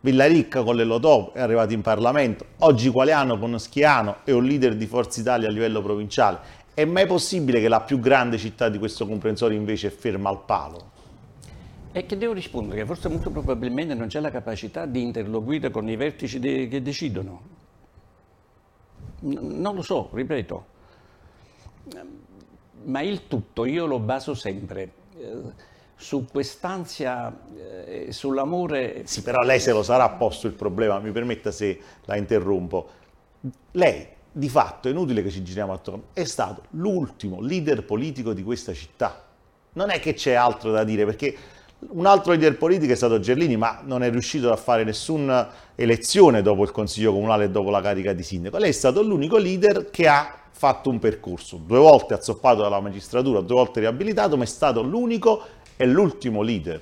Villaricca 0.00 0.64
con 0.64 0.74
l'Elotop 0.74 1.36
è 1.36 1.40
arrivato 1.40 1.72
in 1.72 1.82
Parlamento, 1.82 2.46
oggi 2.58 2.88
Qualiano 2.88 3.38
con 3.38 3.56
Schiano 3.60 4.16
è 4.24 4.32
un 4.32 4.42
leader 4.42 4.74
di 4.74 4.86
Forza 4.86 5.20
Italia 5.20 5.46
a 5.46 5.52
livello 5.52 5.80
provinciale. 5.82 6.38
È 6.74 6.84
mai 6.84 7.06
possibile 7.06 7.60
che 7.60 7.68
la 7.68 7.82
più 7.82 8.00
grande 8.00 8.38
città 8.38 8.68
di 8.68 8.78
questo 8.78 9.06
comprensorio 9.06 9.56
invece 9.56 9.86
è 9.86 9.90
ferma 9.90 10.30
al 10.30 10.42
palo? 10.44 10.90
E 11.92 12.06
che 12.06 12.18
devo 12.18 12.32
rispondere? 12.32 12.84
Forse 12.84 13.08
molto 13.08 13.30
probabilmente 13.30 13.94
non 13.94 14.08
c'è 14.08 14.18
la 14.18 14.32
capacità 14.32 14.84
di 14.84 15.00
interloquire 15.00 15.70
con 15.70 15.88
i 15.88 15.94
vertici 15.94 16.40
de 16.40 16.66
che 16.66 16.82
decidono. 16.82 17.60
Non 19.22 19.74
lo 19.74 19.82
so, 19.82 20.10
ripeto. 20.12 20.66
Ma 22.84 23.00
il 23.00 23.28
tutto 23.28 23.64
io 23.64 23.86
lo 23.86 23.98
baso 23.98 24.34
sempre. 24.34 24.92
Eh, 25.16 25.70
su 25.94 26.26
quest'ansia, 26.26 27.32
eh, 27.86 28.08
sull'amore... 28.10 29.02
Sì, 29.06 29.22
però 29.22 29.42
lei 29.42 29.60
se 29.60 29.70
lo 29.70 29.84
sarà 29.84 30.08
posto 30.10 30.48
il 30.48 30.52
problema, 30.54 30.98
mi 30.98 31.12
permetta 31.12 31.52
se 31.52 31.78
la 32.06 32.16
interrompo. 32.16 32.88
Lei, 33.70 34.08
di 34.32 34.48
fatto, 34.48 34.88
è 34.88 34.90
inutile 34.90 35.22
che 35.22 35.30
ci 35.30 35.44
giriamo 35.44 35.72
attorno, 35.72 36.06
è 36.12 36.24
stato 36.24 36.64
l'ultimo 36.70 37.40
leader 37.40 37.84
politico 37.84 38.32
di 38.32 38.42
questa 38.42 38.72
città. 38.72 39.22
Non 39.74 39.90
è 39.90 40.00
che 40.00 40.14
c'è 40.14 40.32
altro 40.32 40.72
da 40.72 40.82
dire, 40.82 41.04
perché 41.04 41.36
un 41.90 42.06
altro 42.06 42.32
leader 42.32 42.56
politico 42.56 42.92
è 42.92 42.96
stato 42.96 43.18
Gerlini, 43.18 43.56
ma 43.56 43.80
non 43.84 44.02
è 44.02 44.10
riuscito 44.10 44.52
a 44.52 44.56
fare 44.56 44.84
nessuna 44.84 45.50
elezione 45.74 46.42
dopo 46.42 46.62
il 46.62 46.70
Consiglio 46.70 47.12
Comunale 47.12 47.44
e 47.44 47.50
dopo 47.50 47.70
la 47.70 47.80
carica 47.80 48.12
di 48.12 48.22
sindaco. 48.22 48.58
Lei 48.58 48.70
è 48.70 48.72
stato 48.72 49.02
l'unico 49.02 49.36
leader 49.36 49.90
che 49.90 50.06
ha 50.06 50.36
fatto 50.50 50.90
un 50.90 50.98
percorso, 50.98 51.56
due 51.56 51.78
volte 51.78 52.14
azzoppato 52.14 52.62
dalla 52.62 52.80
magistratura, 52.80 53.40
due 53.40 53.56
volte 53.56 53.80
riabilitato, 53.80 54.36
ma 54.36 54.44
è 54.44 54.46
stato 54.46 54.82
l'unico 54.82 55.42
è 55.76 55.84
l'ultimo 55.84 56.42
leader. 56.42 56.80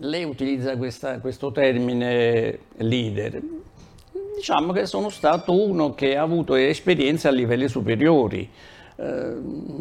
Lei 0.00 0.24
utilizza 0.24 0.76
questa, 0.76 1.18
questo 1.20 1.50
termine 1.52 2.58
leader. 2.76 3.40
Diciamo 4.36 4.74
che 4.74 4.84
sono 4.84 5.08
stato 5.08 5.58
uno 5.58 5.94
che 5.94 6.16
ha 6.16 6.22
avuto 6.22 6.54
esperienze 6.54 7.28
a 7.28 7.30
livelli 7.30 7.68
superiori, 7.68 8.46
eh, 8.96 9.36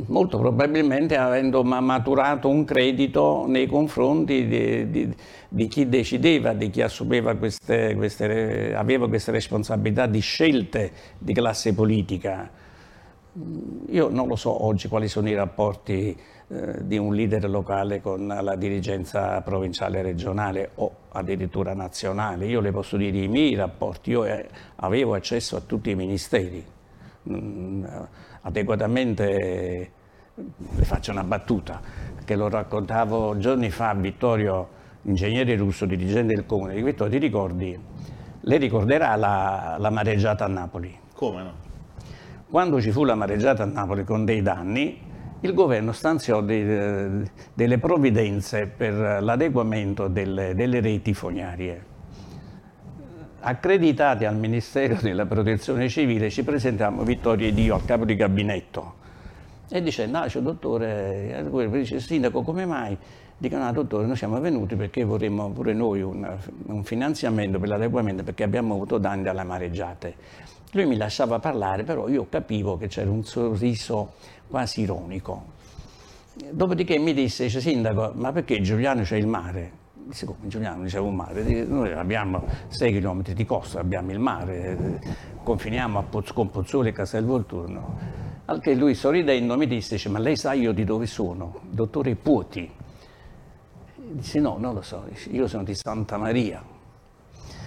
molto 0.07 0.37
probabilmente 0.37 1.15
avendo 1.15 1.63
maturato 1.63 2.49
un 2.49 2.65
credito 2.65 3.45
nei 3.47 3.65
confronti 3.65 4.45
di, 4.45 4.89
di, 4.89 5.15
di 5.47 5.67
chi 5.67 5.87
decideva, 5.87 6.53
di 6.53 6.69
chi 6.69 6.81
assumeva 6.81 7.35
queste, 7.35 7.95
queste, 7.95 8.75
aveva 8.75 9.07
queste 9.07 9.31
responsabilità 9.31 10.05
di 10.05 10.19
scelte 10.19 10.91
di 11.17 11.33
classe 11.33 11.73
politica. 11.73 12.49
Io 13.89 14.09
non 14.09 14.27
lo 14.27 14.35
so 14.35 14.65
oggi 14.65 14.87
quali 14.87 15.07
sono 15.07 15.29
i 15.29 15.35
rapporti 15.35 16.17
eh, 16.47 16.85
di 16.85 16.97
un 16.97 17.15
leader 17.15 17.49
locale 17.49 18.01
con 18.01 18.27
la 18.27 18.55
dirigenza 18.55 19.41
provinciale 19.41 20.01
regionale 20.01 20.71
o 20.75 20.91
addirittura 21.09 21.73
nazionale. 21.73 22.45
Io 22.45 22.59
le 22.59 22.71
posso 22.71 22.97
dire 22.97 23.17
i 23.17 23.27
miei 23.27 23.55
rapporti, 23.55 24.11
io 24.11 24.25
eh, 24.25 24.47
avevo 24.75 25.15
accesso 25.15 25.55
a 25.55 25.61
tutti 25.61 25.89
i 25.89 25.95
ministeri, 25.95 26.63
mm, 27.29 27.85
adeguatamente, 28.45 29.91
le 30.33 30.85
faccio 30.85 31.11
una 31.11 31.23
battuta, 31.23 31.81
che 32.23 32.35
lo 32.35 32.47
raccontavo 32.49 33.37
giorni 33.37 33.69
fa 33.69 33.89
a 33.89 33.95
Vittorio, 33.95 34.69
ingegnere 35.03 35.55
russo, 35.55 35.85
dirigente 35.85 36.33
del 36.33 36.45
comune, 36.45 36.75
di 36.75 36.81
Vittorio, 36.81 37.19
ti 37.19 37.25
ricordi, 37.25 37.79
lei 38.41 38.57
ricorderà 38.59 39.15
la, 39.15 39.75
la 39.79 39.89
mareggiata 39.89 40.45
a 40.45 40.47
Napoli. 40.47 40.95
Come 41.13 41.43
no? 41.43 41.53
Quando 42.49 42.79
ci 42.79 42.91
fu 42.91 43.03
la 43.03 43.15
mareggiata 43.15 43.63
a 43.63 43.65
Napoli 43.65 44.03
con 44.03 44.25
dei 44.25 44.41
danni, 44.41 45.01
il 45.41 45.53
governo 45.53 45.91
stanziò 45.91 46.41
dei, 46.41 47.27
delle 47.53 47.77
provvidenze 47.79 48.67
per 48.67 49.21
l'adeguamento 49.21 50.07
delle, 50.07 50.53
delle 50.55 50.79
reti 50.79 51.13
fognarie. 51.13 51.93
Accreditati 53.47 54.25
al 54.25 54.35
Ministero 54.35 54.97
della 54.99 55.27
Protezione 55.27 55.87
Civile 55.87 56.31
ci 56.31 56.43
presentiamo 56.43 57.03
Vittorio 57.03 57.47
ed 57.47 57.59
io 57.59 57.75
al 57.75 57.85
capo 57.85 58.03
di 58.03 58.15
gabinetto 58.15 58.95
e 59.69 59.83
dice, 59.83 60.07
no, 60.07 60.27
cioè, 60.27 60.41
dottore, 60.41 61.45
dice, 61.69 61.99
sindaco, 61.99 62.41
come 62.41 62.65
mai? 62.65 62.97
Dico, 63.37 63.55
no, 63.57 63.71
dottore, 63.71 64.07
noi 64.07 64.15
siamo 64.15 64.39
venuti 64.39 64.75
perché 64.75 65.03
vorremmo 65.03 65.51
pure 65.51 65.73
noi 65.73 66.01
un, 66.01 66.27
un 66.65 66.83
finanziamento 66.83 67.59
per 67.59 67.69
l'adeguamento 67.69 68.23
perché 68.23 68.41
abbiamo 68.41 68.73
avuto 68.73 68.97
danni 68.97 69.21
dalle 69.21 69.43
mareggiate. 69.43 70.15
Lui 70.71 70.87
mi 70.87 70.97
lasciava 70.97 71.37
parlare, 71.37 71.83
però 71.83 72.07
io 72.07 72.25
capivo 72.27 72.77
che 72.77 72.87
c'era 72.87 73.11
un 73.11 73.23
sorriso 73.23 74.13
quasi 74.47 74.81
ironico. 74.81 75.53
Dopodiché 76.49 76.97
mi 76.97 77.13
disse, 77.13 77.43
dice, 77.43 77.61
sindaco, 77.61 78.11
ma 78.15 78.31
perché 78.31 78.59
Giuliano 78.59 79.03
c'è 79.03 79.17
il 79.17 79.27
mare? 79.27 79.83
Disse, 80.05 80.27
come 80.27 80.47
Giuliano 80.47 80.83
c'è 80.83 80.99
un 80.99 81.15
mare? 81.15 81.63
Noi 81.63 81.91
abbiamo 81.91 82.43
6 82.67 82.99
km 82.99 83.23
di 83.33 83.43
costa, 83.43 83.79
abbiamo 83.79 84.11
il 84.11 84.19
mare, 84.19 85.01
confiniamo 85.41 86.03
Poz 86.03 86.31
con 86.31 86.51
Pozzuoli 86.51 86.89
e 86.89 86.91
Castel 86.91 87.25
Volturno. 87.25 87.97
Al 88.45 88.61
lui 88.75 88.93
sorridendo 88.93 89.57
mi 89.57 89.65
disse, 89.65 89.95
dice, 89.95 90.09
ma 90.09 90.19
lei 90.19 90.35
sa 90.37 90.53
io 90.53 90.73
di 90.73 90.83
dove 90.83 91.07
sono? 91.07 91.61
Dottore 91.71 92.13
Puoti. 92.15 92.69
Disse, 93.95 94.39
no, 94.39 94.57
non 94.59 94.75
lo 94.75 94.83
so, 94.83 95.07
io 95.31 95.47
sono 95.47 95.63
di 95.63 95.73
Santa 95.73 96.17
Maria. 96.17 96.63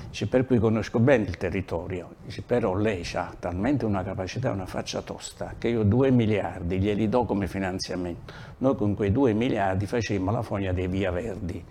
Dice, 0.09 0.29
per 0.29 0.47
cui 0.47 0.59
conosco 0.59 1.01
bene 1.01 1.25
il 1.25 1.37
territorio, 1.37 2.15
Dice, 2.25 2.43
però 2.43 2.75
lei 2.77 3.05
ha 3.15 3.35
talmente 3.37 3.85
una 3.85 4.05
capacità, 4.05 4.53
una 4.53 4.67
faccia 4.67 5.03
tosta, 5.03 5.55
che 5.59 5.69
io 5.69 5.83
due 5.83 6.13
miliardi 6.13 6.79
glieli 6.79 7.09
do 7.09 7.25
come 7.25 7.49
finanziamento. 7.49 8.33
Noi 8.59 8.77
con 8.77 8.95
quei 8.95 9.11
due 9.11 9.33
miliardi 9.33 9.87
facemmo 9.87 10.31
la 10.31 10.43
fogna 10.43 10.73
dei 10.73 10.87
Via 10.87 11.11
Verdi. 11.11 11.65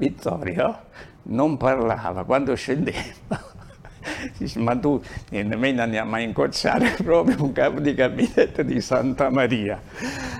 Vittorio 0.00 0.78
non 1.24 1.58
parlava, 1.58 2.24
quando 2.24 2.54
scendeva 2.54 3.48
ma 4.56 4.74
tu 4.76 5.00
nemmeno 5.28 5.82
andiamo 5.82 6.14
a 6.16 6.20
incocciare 6.20 6.96
proprio 7.04 7.44
un 7.44 7.52
capo 7.52 7.80
di 7.80 7.92
gabinetto 7.92 8.62
di 8.62 8.80
Santa 8.80 9.28
Maria. 9.28 9.78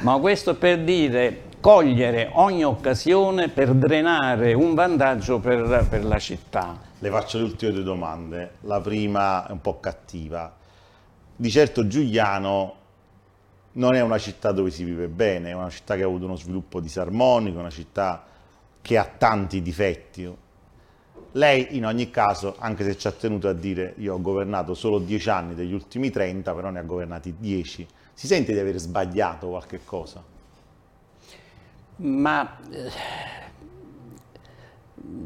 Ma 0.00 0.18
questo 0.18 0.56
per 0.56 0.82
dire 0.82 1.42
cogliere 1.60 2.30
ogni 2.32 2.64
occasione 2.64 3.50
per 3.50 3.74
drenare 3.74 4.54
un 4.54 4.72
vantaggio 4.72 5.40
per, 5.40 5.86
per 5.90 6.06
la 6.06 6.18
città. 6.18 6.78
Le 6.98 7.10
faccio 7.10 7.36
le 7.36 7.44
ultime 7.44 7.72
due 7.72 7.82
domande. 7.82 8.52
La 8.62 8.80
prima 8.80 9.46
è 9.46 9.50
un 9.52 9.60
po' 9.60 9.78
cattiva. 9.78 10.56
Di 11.36 11.50
certo 11.50 11.86
Giuliano 11.86 12.76
non 13.72 13.94
è 13.94 14.00
una 14.00 14.18
città 14.18 14.52
dove 14.52 14.70
si 14.70 14.84
vive 14.84 15.08
bene, 15.08 15.50
è 15.50 15.52
una 15.52 15.68
città 15.68 15.96
che 15.96 16.02
ha 16.02 16.06
avuto 16.06 16.24
uno 16.24 16.36
sviluppo 16.36 16.80
disarmonico, 16.80 17.58
una 17.58 17.68
città 17.68 18.24
che 18.82 18.98
ha 18.98 19.04
tanti 19.04 19.62
difetti. 19.62 20.36
Lei 21.32 21.76
in 21.76 21.86
ogni 21.86 22.10
caso, 22.10 22.56
anche 22.58 22.84
se 22.84 22.96
ci 22.96 23.06
ha 23.06 23.12
tenuto 23.12 23.48
a 23.48 23.52
dire 23.52 23.94
io 23.98 24.14
ho 24.14 24.20
governato 24.20 24.74
solo 24.74 24.98
10 24.98 25.30
anni 25.30 25.54
degli 25.54 25.72
ultimi 25.72 26.10
30, 26.10 26.52
però 26.54 26.70
ne 26.70 26.80
ha 26.80 26.82
governati 26.82 27.36
10, 27.38 27.86
si 28.14 28.26
sente 28.26 28.52
di 28.52 28.58
aver 28.58 28.78
sbagliato 28.78 29.48
qualche 29.48 29.80
cosa? 29.84 30.22
Ma 31.96 32.58
eh, 32.70 32.90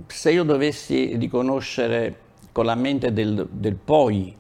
se 0.07 0.31
io 0.31 0.45
dovessi 0.45 1.17
riconoscere 1.17 2.19
con 2.53 2.67
la 2.67 2.75
mente 2.75 3.13
del, 3.13 3.49
del 3.51 3.75
poi 3.77 4.35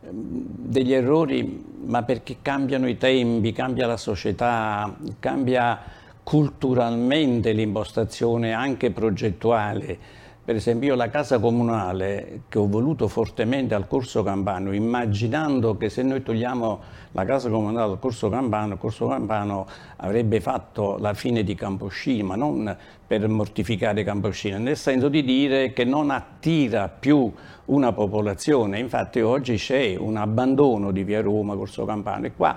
ehm, 0.00 0.10
degli 0.10 0.92
errori, 0.92 1.64
ma 1.84 2.02
perché 2.02 2.36
cambiano 2.42 2.88
i 2.88 2.96
tempi, 2.96 3.52
cambia 3.52 3.86
la 3.86 3.96
società, 3.96 4.94
cambia 5.18 5.80
culturalmente 6.24 7.52
l'impostazione 7.52 8.52
anche 8.52 8.90
progettuale. 8.90 10.22
Per 10.44 10.54
esempio 10.54 10.90
io 10.90 10.94
la 10.94 11.08
casa 11.08 11.38
comunale 11.38 12.42
che 12.50 12.58
ho 12.58 12.66
voluto 12.66 13.08
fortemente 13.08 13.74
al 13.74 13.86
corso 13.86 14.22
Campano, 14.22 14.74
immaginando 14.74 15.78
che 15.78 15.88
se 15.88 16.02
noi 16.02 16.22
togliamo 16.22 16.80
la 17.12 17.24
casa 17.24 17.48
comunale 17.48 17.88
dal 17.88 17.98
corso 17.98 18.28
Campano, 18.28 18.74
il 18.74 18.78
corso 18.78 19.06
Campano 19.08 19.66
avrebbe 19.96 20.42
fatto 20.42 20.98
la 20.98 21.14
fine 21.14 21.44
di 21.44 21.54
Camposcino, 21.54 22.26
ma 22.26 22.36
non 22.36 22.76
per 23.06 23.26
mortificare 23.26 24.04
Camposcino, 24.04 24.58
nel 24.58 24.76
senso 24.76 25.08
di 25.08 25.24
dire 25.24 25.72
che 25.72 25.84
non 25.84 26.10
attira 26.10 26.88
più 26.88 27.32
una 27.66 27.94
popolazione. 27.94 28.78
Infatti 28.78 29.22
oggi 29.22 29.56
c'è 29.56 29.96
un 29.96 30.18
abbandono 30.18 30.90
di 30.90 31.04
via 31.04 31.22
Roma, 31.22 31.56
Corso 31.56 31.86
Campano 31.86 32.26
e 32.26 32.34
qua 32.34 32.54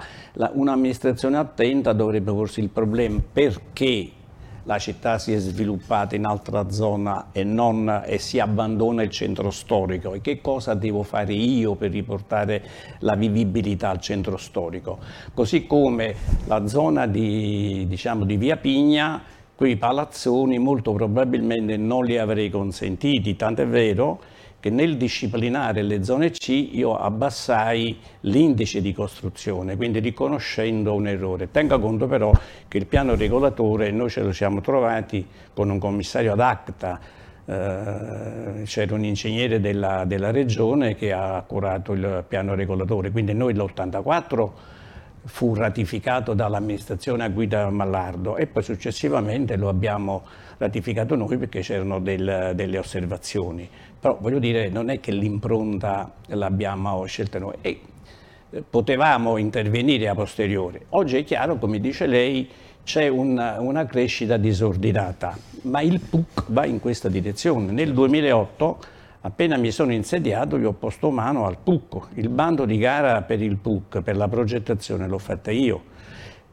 un'amministrazione 0.51 1.37
attenta 1.37 1.93
dovrebbe 1.93 2.33
porsi 2.33 2.59
il 2.59 2.69
problema 2.69 3.21
perché 3.31 4.11
la 4.67 4.77
città 4.79 5.17
si 5.17 5.31
è 5.31 5.37
sviluppata 5.37 6.15
in 6.15 6.25
altra 6.25 6.69
zona 6.69 7.27
e, 7.31 7.45
non, 7.45 8.03
e, 8.05 8.17
si 8.17 8.37
abbandona 8.39 9.01
il 9.01 9.09
centro 9.09 9.49
storico 9.49 10.13
e 10.13 10.19
che 10.19 10.41
cosa 10.41 10.73
devo 10.73 11.03
fare 11.03 11.33
io 11.33 11.75
per 11.75 11.91
riportare 11.91 12.61
la 12.99 13.15
vivibilità 13.15 13.89
al 13.89 14.01
centro 14.01 14.35
storico. 14.35 14.99
Così 15.33 15.65
come 15.65 16.15
la 16.47 16.67
zona 16.67 17.07
di, 17.07 17.85
diciamo, 17.87 18.25
di 18.25 18.35
Via 18.35 18.57
Pigna, 18.57 19.23
quei 19.55 19.77
palazzoni 19.77 20.59
molto 20.59 20.91
probabilmente 20.91 21.77
non 21.77 22.03
li 22.03 22.17
avrei 22.17 22.49
consentiti, 22.49 23.37
tant'è 23.37 23.65
vero 23.65 24.19
che 24.59 24.69
nel 24.69 24.97
disciplinare 24.97 25.83
le 25.83 26.03
zone 26.03 26.31
C 26.31 26.49
io 26.71 26.95
abbassai 26.95 27.97
l'indice 28.21 28.81
di 28.81 28.93
costruzione, 28.93 29.75
quindi 29.75 29.99
riconoscendo 29.99 30.93
un 30.93 31.07
errore. 31.07 31.51
Tenga 31.51 31.77
conto 31.77 32.07
però 32.07 32.31
che 32.67 32.77
il 32.77 32.87
piano 32.87 33.15
regolatore 33.15 33.91
noi 33.91 34.09
ce 34.09 34.21
lo 34.21 34.33
siamo 34.33 34.61
trovati 34.61 35.25
con 35.53 35.69
un 35.69 35.79
commissario 35.79 36.33
ad 36.33 36.39
acta, 36.39 36.99
eh, 37.45 38.63
c'era 38.65 38.93
un 38.93 39.05
ingegnere 39.05 39.59
della, 39.59 40.03
della, 40.05 40.31
regione 40.31 40.95
che 40.95 41.13
ha 41.13 41.41
curato 41.47 41.93
il 41.93 42.25
piano 42.27 42.55
regolatore, 42.55 43.11
quindi 43.11 43.33
noi 43.33 43.53
l'84 43.53 44.49
fu 45.27 45.53
ratificato 45.53 46.33
dall'amministrazione 46.33 47.23
a 47.23 47.29
guida 47.29 47.69
Mallardo 47.69 48.37
e 48.37 48.47
poi 48.47 48.63
successivamente 48.63 49.57
lo 49.57 49.67
abbiamo 49.67 50.23
ratificato 50.57 51.15
noi 51.15 51.37
perché 51.37 51.59
c'erano 51.59 51.99
del, 51.99 52.53
delle 52.55 52.77
osservazioni. 52.77 53.69
Però 53.99 54.17
voglio 54.19 54.39
dire, 54.39 54.69
non 54.69 54.89
è 54.89 54.99
che 54.99 55.11
l'impronta 55.11 56.13
l'abbiamo 56.27 57.03
scelta 57.05 57.39
noi. 57.39 57.55
E 57.61 57.81
eh, 58.49 58.63
potevamo 58.67 59.37
intervenire 59.37 60.07
a 60.07 60.15
posteriori. 60.15 60.79
Oggi 60.89 61.17
è 61.17 61.23
chiaro, 61.23 61.57
come 61.57 61.79
dice 61.79 62.05
lei, 62.07 62.49
c'è 62.83 63.09
una, 63.09 63.59
una, 63.59 63.85
crescita 63.85 64.37
disordinata, 64.37 65.37
ma 65.63 65.81
il 65.81 65.99
PUC 65.99 66.45
va 66.47 66.65
in 66.65 66.79
questa 66.79 67.09
direzione. 67.09 67.73
Nel 67.73 67.91
2008, 67.93 68.79
appena 69.27 69.57
mi 69.57 69.71
sono 69.71 69.93
insediato, 69.93 70.57
io 70.57 70.69
ho 70.69 70.73
posto 70.73 71.09
mano 71.11 71.45
al 71.45 71.57
PUC, 71.57 72.07
il 72.15 72.29
bando 72.29 72.65
di 72.65 72.77
gara 72.77 73.21
per 73.21 73.41
il 73.41 73.57
PUC, 73.57 74.01
per 74.01 74.15
la 74.15 74.27
progettazione 74.27 75.07
l'ho 75.07 75.19
fatta 75.19 75.51
io 75.51 75.95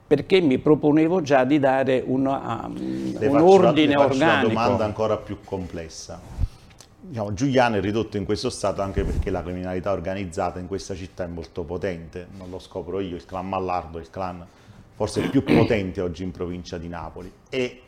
perché 0.07 0.41
mi 0.41 0.59
proponevo 0.59 1.23
già 1.23 1.45
di 1.45 1.59
dare 1.59 2.03
una, 2.07 2.67
um, 2.67 3.17
un 3.19 3.37
ordine 3.41 3.95
la, 3.95 4.05
organico. 4.05 4.47
una 4.47 4.55
domanda 4.55 4.85
ancora 4.85 5.17
più 5.17 5.39
complessa. 5.43 6.21
Diciamo, 7.01 7.33
Giuliano 7.33 7.77
è 7.77 7.81
ridotto 7.81 8.17
in 8.17 8.25
questo 8.25 8.51
stato 8.51 8.83
anche 8.83 9.03
perché 9.03 9.31
la 9.31 9.43
criminalità 9.43 9.93
organizzata 9.93 10.59
in 10.59 10.67
questa 10.67 10.95
città 10.95 11.25
è 11.25 11.27
molto 11.27 11.63
potente, 11.63 12.29
non 12.37 12.51
lo 12.51 12.59
scopro 12.59 13.01
io, 13.01 13.17
il 13.17 13.25
clan 13.25 13.49
Mallardo, 13.49 13.99
il 13.99 14.11
clan 14.11 14.45
forse 14.95 15.23
più 15.29 15.43
potente 15.45 16.01
oggi 16.01 16.23
in 16.23 16.31
provincia 16.31 16.79
di 16.79 16.89
Napoli 16.89 17.33
e 17.49 17.81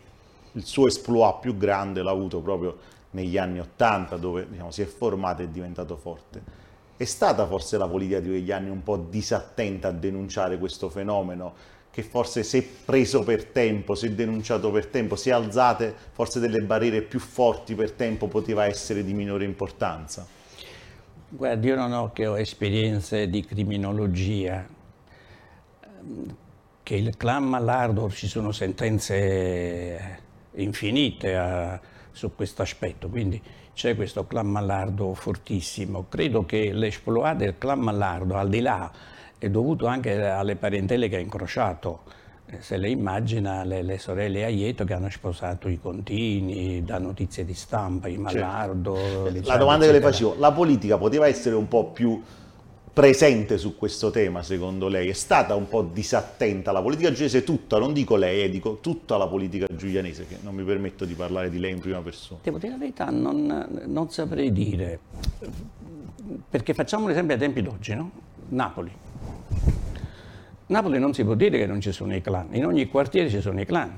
il 0.52 0.64
suo 0.64 0.86
esploit 0.86 1.38
più 1.40 1.56
grande 1.56 2.02
l'ha 2.02 2.10
avuto 2.10 2.40
proprio 2.40 2.76
negli 3.10 3.38
anni 3.38 3.60
Ottanta 3.60 4.16
dove 4.16 4.46
diciamo, 4.48 4.70
si 4.70 4.82
è 4.82 4.86
formato 4.86 5.42
e 5.42 5.44
è 5.46 5.48
diventato 5.48 5.96
forte. 5.96 6.64
È 6.96 7.04
stata 7.04 7.46
forse 7.46 7.76
la 7.76 7.86
politica 7.86 8.20
di 8.20 8.28
quegli 8.28 8.50
anni 8.50 8.70
un 8.70 8.82
po' 8.82 8.96
disattenta 8.96 9.88
a 9.88 9.92
denunciare 9.92 10.58
questo 10.58 10.88
fenomeno 10.88 11.74
che 11.90 12.02
forse 12.02 12.42
se 12.42 12.66
preso 12.84 13.22
per 13.22 13.46
tempo, 13.46 13.94
se 13.94 14.14
denunciato 14.14 14.70
per 14.70 14.86
tempo, 14.88 15.16
se 15.16 15.32
alzate 15.32 15.94
forse 16.12 16.40
delle 16.40 16.60
barriere 16.60 17.00
più 17.00 17.18
forti 17.18 17.74
per 17.74 17.92
tempo 17.92 18.28
poteva 18.28 18.66
essere 18.66 19.02
di 19.02 19.14
minore 19.14 19.46
importanza? 19.46 20.26
Guarda, 21.28 21.66
io 21.66 21.74
non 21.74 21.92
ho 21.92 22.12
che 22.12 22.26
ho 22.26 22.38
esperienze 22.38 23.30
di 23.30 23.42
criminologia, 23.44 24.66
che 26.82 26.94
il 26.94 27.16
clan 27.16 27.44
Mallardo 27.44 28.10
ci 28.10 28.28
sono 28.28 28.52
sentenze 28.52 30.18
infinite 30.52 31.34
a, 31.34 31.80
su 32.16 32.34
questo 32.34 32.62
aspetto, 32.62 33.08
quindi 33.08 33.40
c'è 33.74 33.94
questo 33.94 34.26
clan 34.26 34.46
Mallardo 34.46 35.12
fortissimo. 35.12 36.06
Credo 36.08 36.46
che 36.46 36.72
l'esploit 36.72 37.36
del 37.36 37.58
clan 37.58 37.78
Mallardo, 37.80 38.36
al 38.36 38.48
di 38.48 38.60
là 38.60 38.90
è 39.36 39.50
dovuto 39.50 39.84
anche 39.84 40.24
alle 40.24 40.56
parentele 40.56 41.10
che 41.10 41.16
ha 41.16 41.18
incrociato. 41.18 42.04
Eh, 42.46 42.62
se 42.62 42.78
lei 42.78 42.92
immagina 42.92 43.64
le, 43.64 43.82
le, 43.82 43.98
sorelle 43.98 44.44
Aieto 44.44 44.84
che 44.84 44.94
hanno 44.94 45.10
sposato 45.10 45.68
i 45.68 45.78
Contini, 45.78 46.82
da 46.82 46.98
notizie 46.98 47.44
di 47.44 47.52
stampa, 47.52 48.08
i 48.08 48.16
Mallardo. 48.16 48.96
Certo. 48.96 49.46
La 49.46 49.58
domanda 49.58 49.84
che 49.84 49.92
le 49.92 50.00
facevo, 50.00 50.36
la 50.38 50.52
politica 50.52 50.96
poteva 50.96 51.26
essere 51.26 51.54
un 51.54 51.68
po' 51.68 51.90
più 51.90 52.22
presente 52.96 53.58
su 53.58 53.76
questo 53.76 54.10
tema 54.10 54.42
secondo 54.42 54.88
lei? 54.88 55.10
È 55.10 55.12
stata 55.12 55.54
un 55.54 55.68
po' 55.68 55.82
disattenta 55.82 56.72
la 56.72 56.80
politica 56.80 57.10
giulianese 57.10 57.44
tutta, 57.44 57.78
non 57.78 57.92
dico 57.92 58.16
lei, 58.16 58.44
eh, 58.44 58.48
dico 58.48 58.78
tutta 58.80 59.18
la 59.18 59.26
politica 59.26 59.66
giulianese, 59.70 60.26
che 60.26 60.38
non 60.40 60.54
mi 60.54 60.64
permetto 60.64 61.04
di 61.04 61.12
parlare 61.12 61.50
di 61.50 61.58
lei 61.58 61.72
in 61.72 61.78
prima 61.78 62.00
persona. 62.00 62.40
Devo 62.42 62.56
dire 62.56 62.72
la 62.72 62.78
verità, 62.78 63.10
non, 63.10 63.84
non 63.84 64.08
saprei 64.08 64.50
dire, 64.50 64.98
perché 66.48 66.72
facciamo 66.72 67.04
un 67.04 67.10
esempio 67.10 67.34
ai 67.34 67.40
tempi 67.40 67.60
d'oggi, 67.60 67.94
no? 67.94 68.10
Napoli. 68.48 68.90
Napoli 70.68 70.98
non 70.98 71.12
si 71.12 71.22
può 71.22 71.34
dire 71.34 71.58
che 71.58 71.66
non 71.66 71.82
ci 71.82 71.92
sono 71.92 72.14
i 72.14 72.22
clan, 72.22 72.48
in 72.52 72.64
ogni 72.64 72.88
quartiere 72.88 73.28
ci 73.28 73.42
sono 73.42 73.60
i 73.60 73.66
clan. 73.66 73.92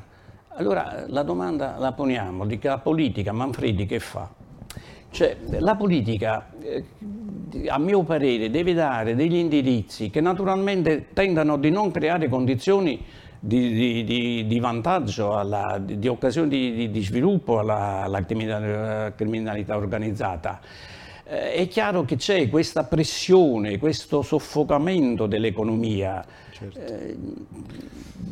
Allora 0.57 1.05
la 1.07 1.23
domanda 1.23 1.77
la 1.79 1.93
poniamo, 1.93 2.45
di 2.45 2.59
la 2.61 2.79
politica, 2.79 3.31
Manfredi 3.31 3.87
che 3.87 4.01
fa? 4.01 4.29
Cioè, 5.11 5.37
la 5.59 5.75
politica, 5.75 6.51
eh, 6.61 6.85
a 7.69 7.79
mio 7.79 8.03
parere, 8.03 8.51
deve 8.51 8.75
dare 8.75 9.15
degli 9.15 9.37
indirizzi 9.37 10.11
che 10.11 10.21
naturalmente 10.21 11.09
tendano 11.13 11.57
di 11.57 11.71
non 11.71 11.91
creare 11.91 12.29
condizioni 12.29 13.03
di, 13.41 13.73
di, 13.73 14.05
di, 14.05 14.47
di 14.47 14.59
vantaggio, 14.61 15.37
alla, 15.37 15.81
di, 15.83 16.09
occasioni 16.09 16.91
di, 16.91 17.03
sviluppo 17.03 17.59
alla, 17.59 18.03
alla 18.03 18.25
criminalità 18.25 19.77
organizzata 19.77 20.61
eh, 21.29 21.53
è 21.53 21.69
chiaro 21.69 22.05
che 22.05 22.17
c'è 22.17 22.49
questa 22.49 22.85
pressione, 22.85 23.79
questo 23.79 24.23
soffocamento 24.23 25.27
dell'economia. 25.27 26.25
Certo. 26.59 26.81
Eh, 26.81 27.17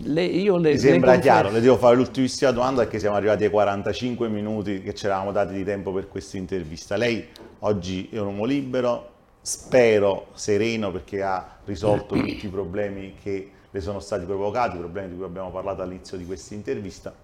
le, 0.02 0.24
io 0.24 0.56
le, 0.56 0.72
Mi 0.72 0.78
sembra 0.78 1.12
le 1.12 1.20
chiaro, 1.20 1.50
le 1.50 1.60
devo 1.60 1.76
fare 1.76 1.94
l'ultimissima 1.94 2.50
domanda 2.50 2.82
perché 2.82 2.98
siamo 2.98 3.14
arrivati 3.14 3.44
ai 3.44 3.50
45 3.50 4.28
minuti 4.28 4.82
che 4.82 4.94
ci 4.94 5.06
eravamo 5.06 5.30
dati 5.30 5.54
di 5.54 5.62
tempo 5.62 5.92
per 5.92 6.08
questa 6.08 6.36
intervista. 6.36 6.96
Lei 6.96 7.24
oggi 7.60 8.08
è 8.10 8.18
un 8.18 8.26
uomo 8.26 8.44
libero, 8.44 9.10
spero 9.40 10.28
sereno 10.34 10.90
perché 10.90 11.22
ha 11.22 11.58
risolto 11.64 12.14
tutti 12.18 12.46
i 12.46 12.48
problemi 12.48 13.14
che 13.22 13.50
le 13.70 13.80
sono 13.80 14.00
stati 14.00 14.24
provocati, 14.24 14.74
i 14.74 14.80
problemi 14.80 15.10
di 15.10 15.16
cui 15.16 15.24
abbiamo 15.24 15.50
parlato 15.50 15.82
all'inizio 15.82 16.16
di 16.16 16.24
questa 16.26 16.54
intervista 16.54 17.14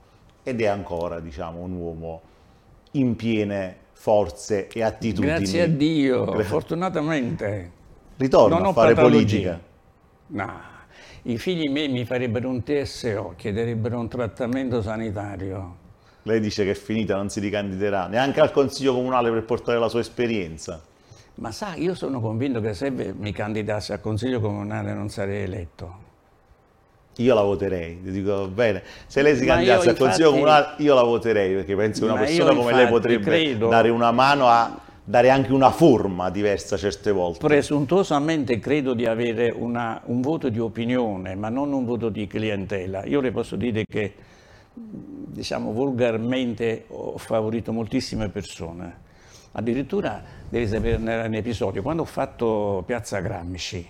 ed 0.45 0.61
è 0.61 0.67
ancora 0.67 1.19
diciamo, 1.19 1.61
un 1.61 1.73
uomo 1.73 2.21
in 2.93 3.17
piene 3.17 3.77
forze 3.93 4.69
e 4.69 4.83
attitudini. 4.83 5.35
Grazie 5.35 5.63
a 5.63 5.67
Dio, 5.67 6.25
Gra- 6.27 6.45
fortunatamente. 6.45 7.71
Ritorno 8.17 8.59
non 8.59 8.67
a 8.67 8.73
fare 8.73 8.95
politica. 8.95 9.61
No, 10.29 10.53
i 11.23 11.39
figli 11.39 11.69
miei 11.69 11.89
mi 11.89 12.05
farebbero 12.05 12.49
un 12.49 12.63
TSO, 12.63 13.35
chiederebbero 13.37 13.99
un 13.99 14.09
trattamento 14.09 14.83
sanitario. 14.83 15.77
Lei 16.25 16.41
dice 16.41 16.65
che 16.65 16.71
è 16.71 16.75
finita, 16.75 17.17
non 17.17 17.29
si 17.29 17.41
ricandiderà 17.41 18.07
neanche 18.07 18.41
al 18.41 18.53
Consiglio 18.53 18.95
Comunale 18.95 19.31
per 19.31 19.45
portare 19.45 19.79
la 19.79 19.89
sua 19.89 20.01
esperienza. 20.01 20.81
Ma 21.37 21.51
sa, 21.51 21.75
io 21.75 21.95
sono 21.95 22.21
convinto 22.21 22.61
che 22.61 22.75
se 22.75 22.91
mi 22.91 23.33
candidassi 23.33 23.93
al 23.93 24.01
Consiglio 24.01 24.41
Comunale 24.41 24.93
non 24.93 25.09
sarei 25.09 25.43
eletto. 25.43 26.11
Io 27.17 27.35
la 27.35 27.43
voterei, 27.43 28.01
ti 28.03 28.11
dico 28.11 28.49
bene. 28.49 28.83
Se 29.07 29.21
lei 29.21 29.37
si 29.37 29.45
candidasse 29.45 29.91
al 29.91 29.97
Consiglio 29.97 30.31
Comunale, 30.31 30.75
io 30.79 30.95
la 30.95 31.03
voterei 31.03 31.55
perché 31.55 31.75
penso 31.75 32.07
che 32.07 32.13
una 32.13 32.21
persona 32.21 32.55
come 32.55 32.73
lei 32.73 32.87
potrebbe 32.89 33.25
credo, 33.25 33.69
dare 33.69 33.89
una 33.91 34.13
mano 34.13 34.47
a 34.49 34.81
dare 35.05 35.31
anche 35.31 35.53
una 35.53 35.71
forma 35.71 36.31
diversa 36.31 36.77
certe 36.77 37.11
volte. 37.11 37.47
Presuntuosamente 37.47 38.59
credo 38.59 38.95
di 38.95 39.07
avere 39.07 39.51
una, 39.51 40.01
un 40.05 40.21
voto 40.21 40.49
di 40.49 40.59
opinione, 40.59 41.35
ma 41.35 41.49
non 41.49 41.73
un 41.73 41.85
voto 41.85 42.09
di 42.09 42.27
clientela. 42.27 43.05
Io 43.05 43.21
le 43.21 43.33
posso 43.33 43.57
dire 43.57 43.85
che, 43.85 44.15
diciamo, 44.73 45.73
volgarmente 45.73 46.85
ho 46.89 47.19
favorito 47.19 47.73
moltissime 47.73 48.29
persone. 48.29 49.01
Addirittura, 49.53 50.23
devi 50.49 50.67
sapere 50.67 50.97
un 50.97 51.35
episodio, 51.35 51.83
quando 51.83 52.03
ho 52.03 52.07
fatto 52.07 52.83
Piazza 52.87 53.21
Gramsci, 53.21 53.87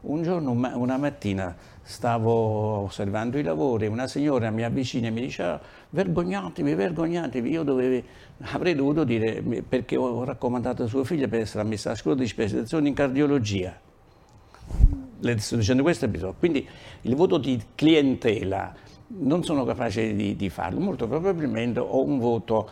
un 0.00 0.22
giorno, 0.22 0.50
una 0.50 0.96
mattina, 0.96 1.54
stavo 1.88 2.82
osservando 2.82 3.38
i 3.38 3.42
lavori, 3.42 3.86
una 3.86 4.06
signora 4.06 4.50
mi 4.50 4.62
avvicina 4.62 5.06
e 5.06 5.10
mi 5.10 5.22
dice 5.22 5.42
ah, 5.42 5.60
vergognatevi, 5.88 6.74
vergognatevi, 6.74 7.50
io 7.50 7.62
dovevo, 7.62 8.06
avrei 8.40 8.74
dovuto 8.74 9.04
dire 9.04 9.42
perché 9.66 9.96
ho 9.96 10.22
raccomandato 10.22 10.82
a 10.82 10.86
sua 10.86 11.02
figlia 11.04 11.28
per 11.28 11.40
essere 11.40 11.62
ammessa 11.62 11.92
a 11.92 11.94
scuola 11.94 12.18
di 12.18 12.26
specializzazione 12.26 12.88
in 12.88 12.94
cardiologia. 12.94 13.80
Le 15.20 15.38
sto 15.38 15.56
dicendo 15.56 15.82
questo 15.82 16.04
episodio. 16.04 16.34
Quindi 16.38 16.68
il 17.00 17.14
voto 17.14 17.38
di 17.38 17.58
clientela 17.74 18.74
non 19.06 19.42
sono 19.42 19.64
capace 19.64 20.14
di, 20.14 20.36
di 20.36 20.50
farlo, 20.50 20.80
molto 20.80 21.08
probabilmente 21.08 21.80
ho 21.80 22.02
un 22.02 22.18
voto 22.18 22.68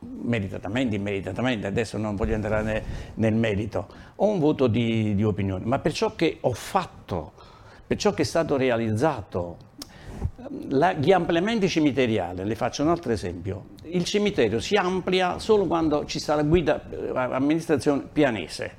meritatamente, 0.00 0.94
immeritatamente, 0.94 1.66
adesso 1.66 1.96
non 1.96 2.16
voglio 2.16 2.34
entrare 2.34 2.62
nel, 2.62 2.82
nel 3.14 3.34
merito, 3.34 3.88
ho 4.16 4.26
un 4.26 4.38
voto 4.38 4.66
di, 4.66 5.14
di 5.14 5.24
opinione, 5.24 5.64
ma 5.64 5.78
per 5.78 5.94
ciò 5.94 6.14
che 6.14 6.36
ho 6.42 6.52
fatto 6.52 7.47
per 7.88 7.96
ciò 7.96 8.12
che 8.12 8.22
è 8.22 8.24
stato 8.26 8.58
realizzato. 8.58 9.56
La, 10.68 10.92
gli 10.92 11.10
ampliamenti 11.10 11.68
cimiteriali, 11.68 12.44
le 12.44 12.54
faccio 12.54 12.82
un 12.82 12.88
altro 12.88 13.12
esempio, 13.12 13.70
il 13.84 14.04
cimitero 14.04 14.60
si 14.60 14.76
amplia 14.76 15.38
solo 15.38 15.66
quando 15.66 16.04
ci 16.04 16.22
la 16.26 16.42
guida 16.42 16.82
eh, 16.90 17.10
amministrazione 17.14 18.04
pianese. 18.12 18.76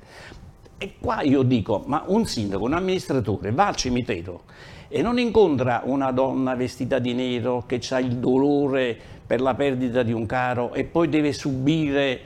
E 0.78 0.94
qua 1.00 1.22
io 1.22 1.42
dico, 1.42 1.82
ma 1.86 2.04
un 2.06 2.24
sindaco, 2.24 2.64
un 2.64 2.74
amministratore 2.74 3.50
va 3.50 3.66
al 3.66 3.76
cimitero 3.76 4.44
e 4.88 5.02
non 5.02 5.18
incontra 5.18 5.82
una 5.84 6.12
donna 6.12 6.54
vestita 6.54 6.98
di 6.98 7.12
nero 7.12 7.64
che 7.66 7.80
ha 7.90 7.98
il 7.98 8.16
dolore 8.16 8.96
per 9.26 9.40
la 9.40 9.54
perdita 9.54 10.02
di 10.02 10.12
un 10.12 10.26
caro 10.26 10.72
e 10.72 10.84
poi 10.84 11.08
deve 11.08 11.32
subire 11.32 12.20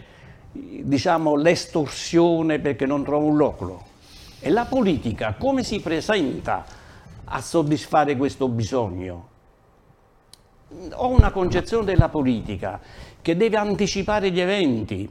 diciamo, 0.52 1.34
l'estorsione 1.36 2.58
perché 2.60 2.86
non 2.86 3.02
trova 3.02 3.24
un 3.24 3.36
locolo. 3.36 3.92
E 4.46 4.50
la 4.50 4.66
politica 4.66 5.36
come 5.38 5.64
si 5.64 5.80
presenta 5.80 6.66
a 7.24 7.40
soddisfare 7.40 8.14
questo 8.14 8.46
bisogno? 8.46 9.28
Ho 10.96 11.08
una 11.08 11.30
concezione 11.30 11.86
della 11.86 12.10
politica 12.10 12.78
che 13.22 13.38
deve 13.38 13.56
anticipare 13.56 14.30
gli 14.30 14.40
eventi. 14.40 15.10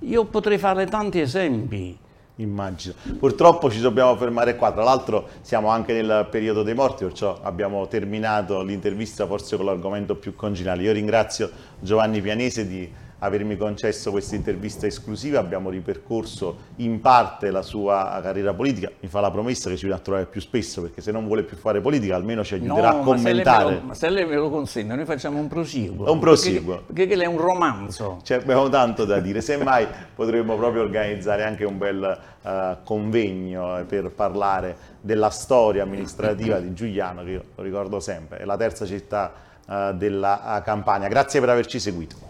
Io 0.00 0.24
potrei 0.24 0.58
fare 0.58 0.86
tanti 0.86 1.20
esempi. 1.20 1.96
Immagino. 2.38 2.94
Purtroppo 3.16 3.70
ci 3.70 3.78
dobbiamo 3.78 4.16
fermare 4.16 4.56
qua, 4.56 4.72
tra 4.72 4.82
l'altro 4.82 5.28
siamo 5.42 5.68
anche 5.68 5.92
nel 5.92 6.26
periodo 6.28 6.64
dei 6.64 6.74
morti, 6.74 7.04
perciò 7.04 7.38
abbiamo 7.42 7.86
terminato 7.86 8.60
l'intervista 8.64 9.24
forse 9.28 9.54
con 9.54 9.66
l'argomento 9.66 10.16
più 10.16 10.34
congeniale. 10.34 10.82
Io 10.82 10.92
ringrazio 10.92 11.48
Giovanni 11.78 12.20
Pianese 12.20 12.66
di 12.66 12.92
avermi 13.24 13.56
concesso 13.56 14.10
questa 14.10 14.34
intervista 14.34 14.86
esclusiva, 14.86 15.38
abbiamo 15.38 15.70
ripercorso 15.70 16.56
in 16.76 17.00
parte 17.00 17.50
la 17.50 17.62
sua 17.62 18.20
carriera 18.22 18.52
politica, 18.52 18.90
mi 19.00 19.08
fa 19.08 19.20
la 19.20 19.30
promessa 19.30 19.70
che 19.70 19.76
ci 19.76 19.86
viene 19.86 19.98
a 19.98 20.02
trovare 20.02 20.26
più 20.26 20.40
spesso 20.40 20.82
perché 20.82 21.00
se 21.00 21.10
non 21.10 21.26
vuole 21.26 21.42
più 21.42 21.56
fare 21.56 21.80
politica 21.80 22.16
almeno 22.16 22.44
ci 22.44 22.54
aiuterà 22.54 22.92
no, 22.92 23.00
a 23.00 23.02
commentare. 23.02 23.80
Ma 23.82 23.94
se 23.94 24.10
lei 24.10 24.26
me 24.26 24.36
lo 24.36 24.50
consente 24.50 24.94
noi 24.94 25.06
facciamo 25.06 25.38
un 25.38 25.48
prosieguo. 25.48 26.12
Un 26.12 26.18
prosieguo. 26.18 26.82
Perché, 26.86 27.06
perché 27.06 27.22
è 27.22 27.26
un 27.26 27.38
romanzo. 27.38 28.20
Cioè, 28.22 28.38
abbiamo 28.38 28.68
tanto 28.68 29.04
da 29.04 29.20
dire, 29.20 29.40
semmai 29.40 29.86
potremmo 30.14 30.56
proprio 30.56 30.82
organizzare 30.82 31.44
anche 31.44 31.64
un 31.64 31.78
bel 31.78 32.18
uh, 32.42 32.50
convegno 32.84 33.84
per 33.86 34.10
parlare 34.10 34.76
della 35.00 35.30
storia 35.30 35.82
amministrativa 35.82 36.58
di 36.58 36.74
Giuliano 36.74 37.24
che 37.24 37.30
io 37.30 37.44
lo 37.54 37.62
ricordo 37.62 38.00
sempre, 38.00 38.38
è 38.38 38.44
la 38.44 38.56
terza 38.56 38.84
città 38.84 39.32
uh, 39.66 39.92
della 39.94 40.60
Campania. 40.64 41.08
Grazie 41.08 41.40
per 41.40 41.48
averci 41.48 41.80
seguito. 41.80 42.23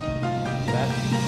来 0.00 1.23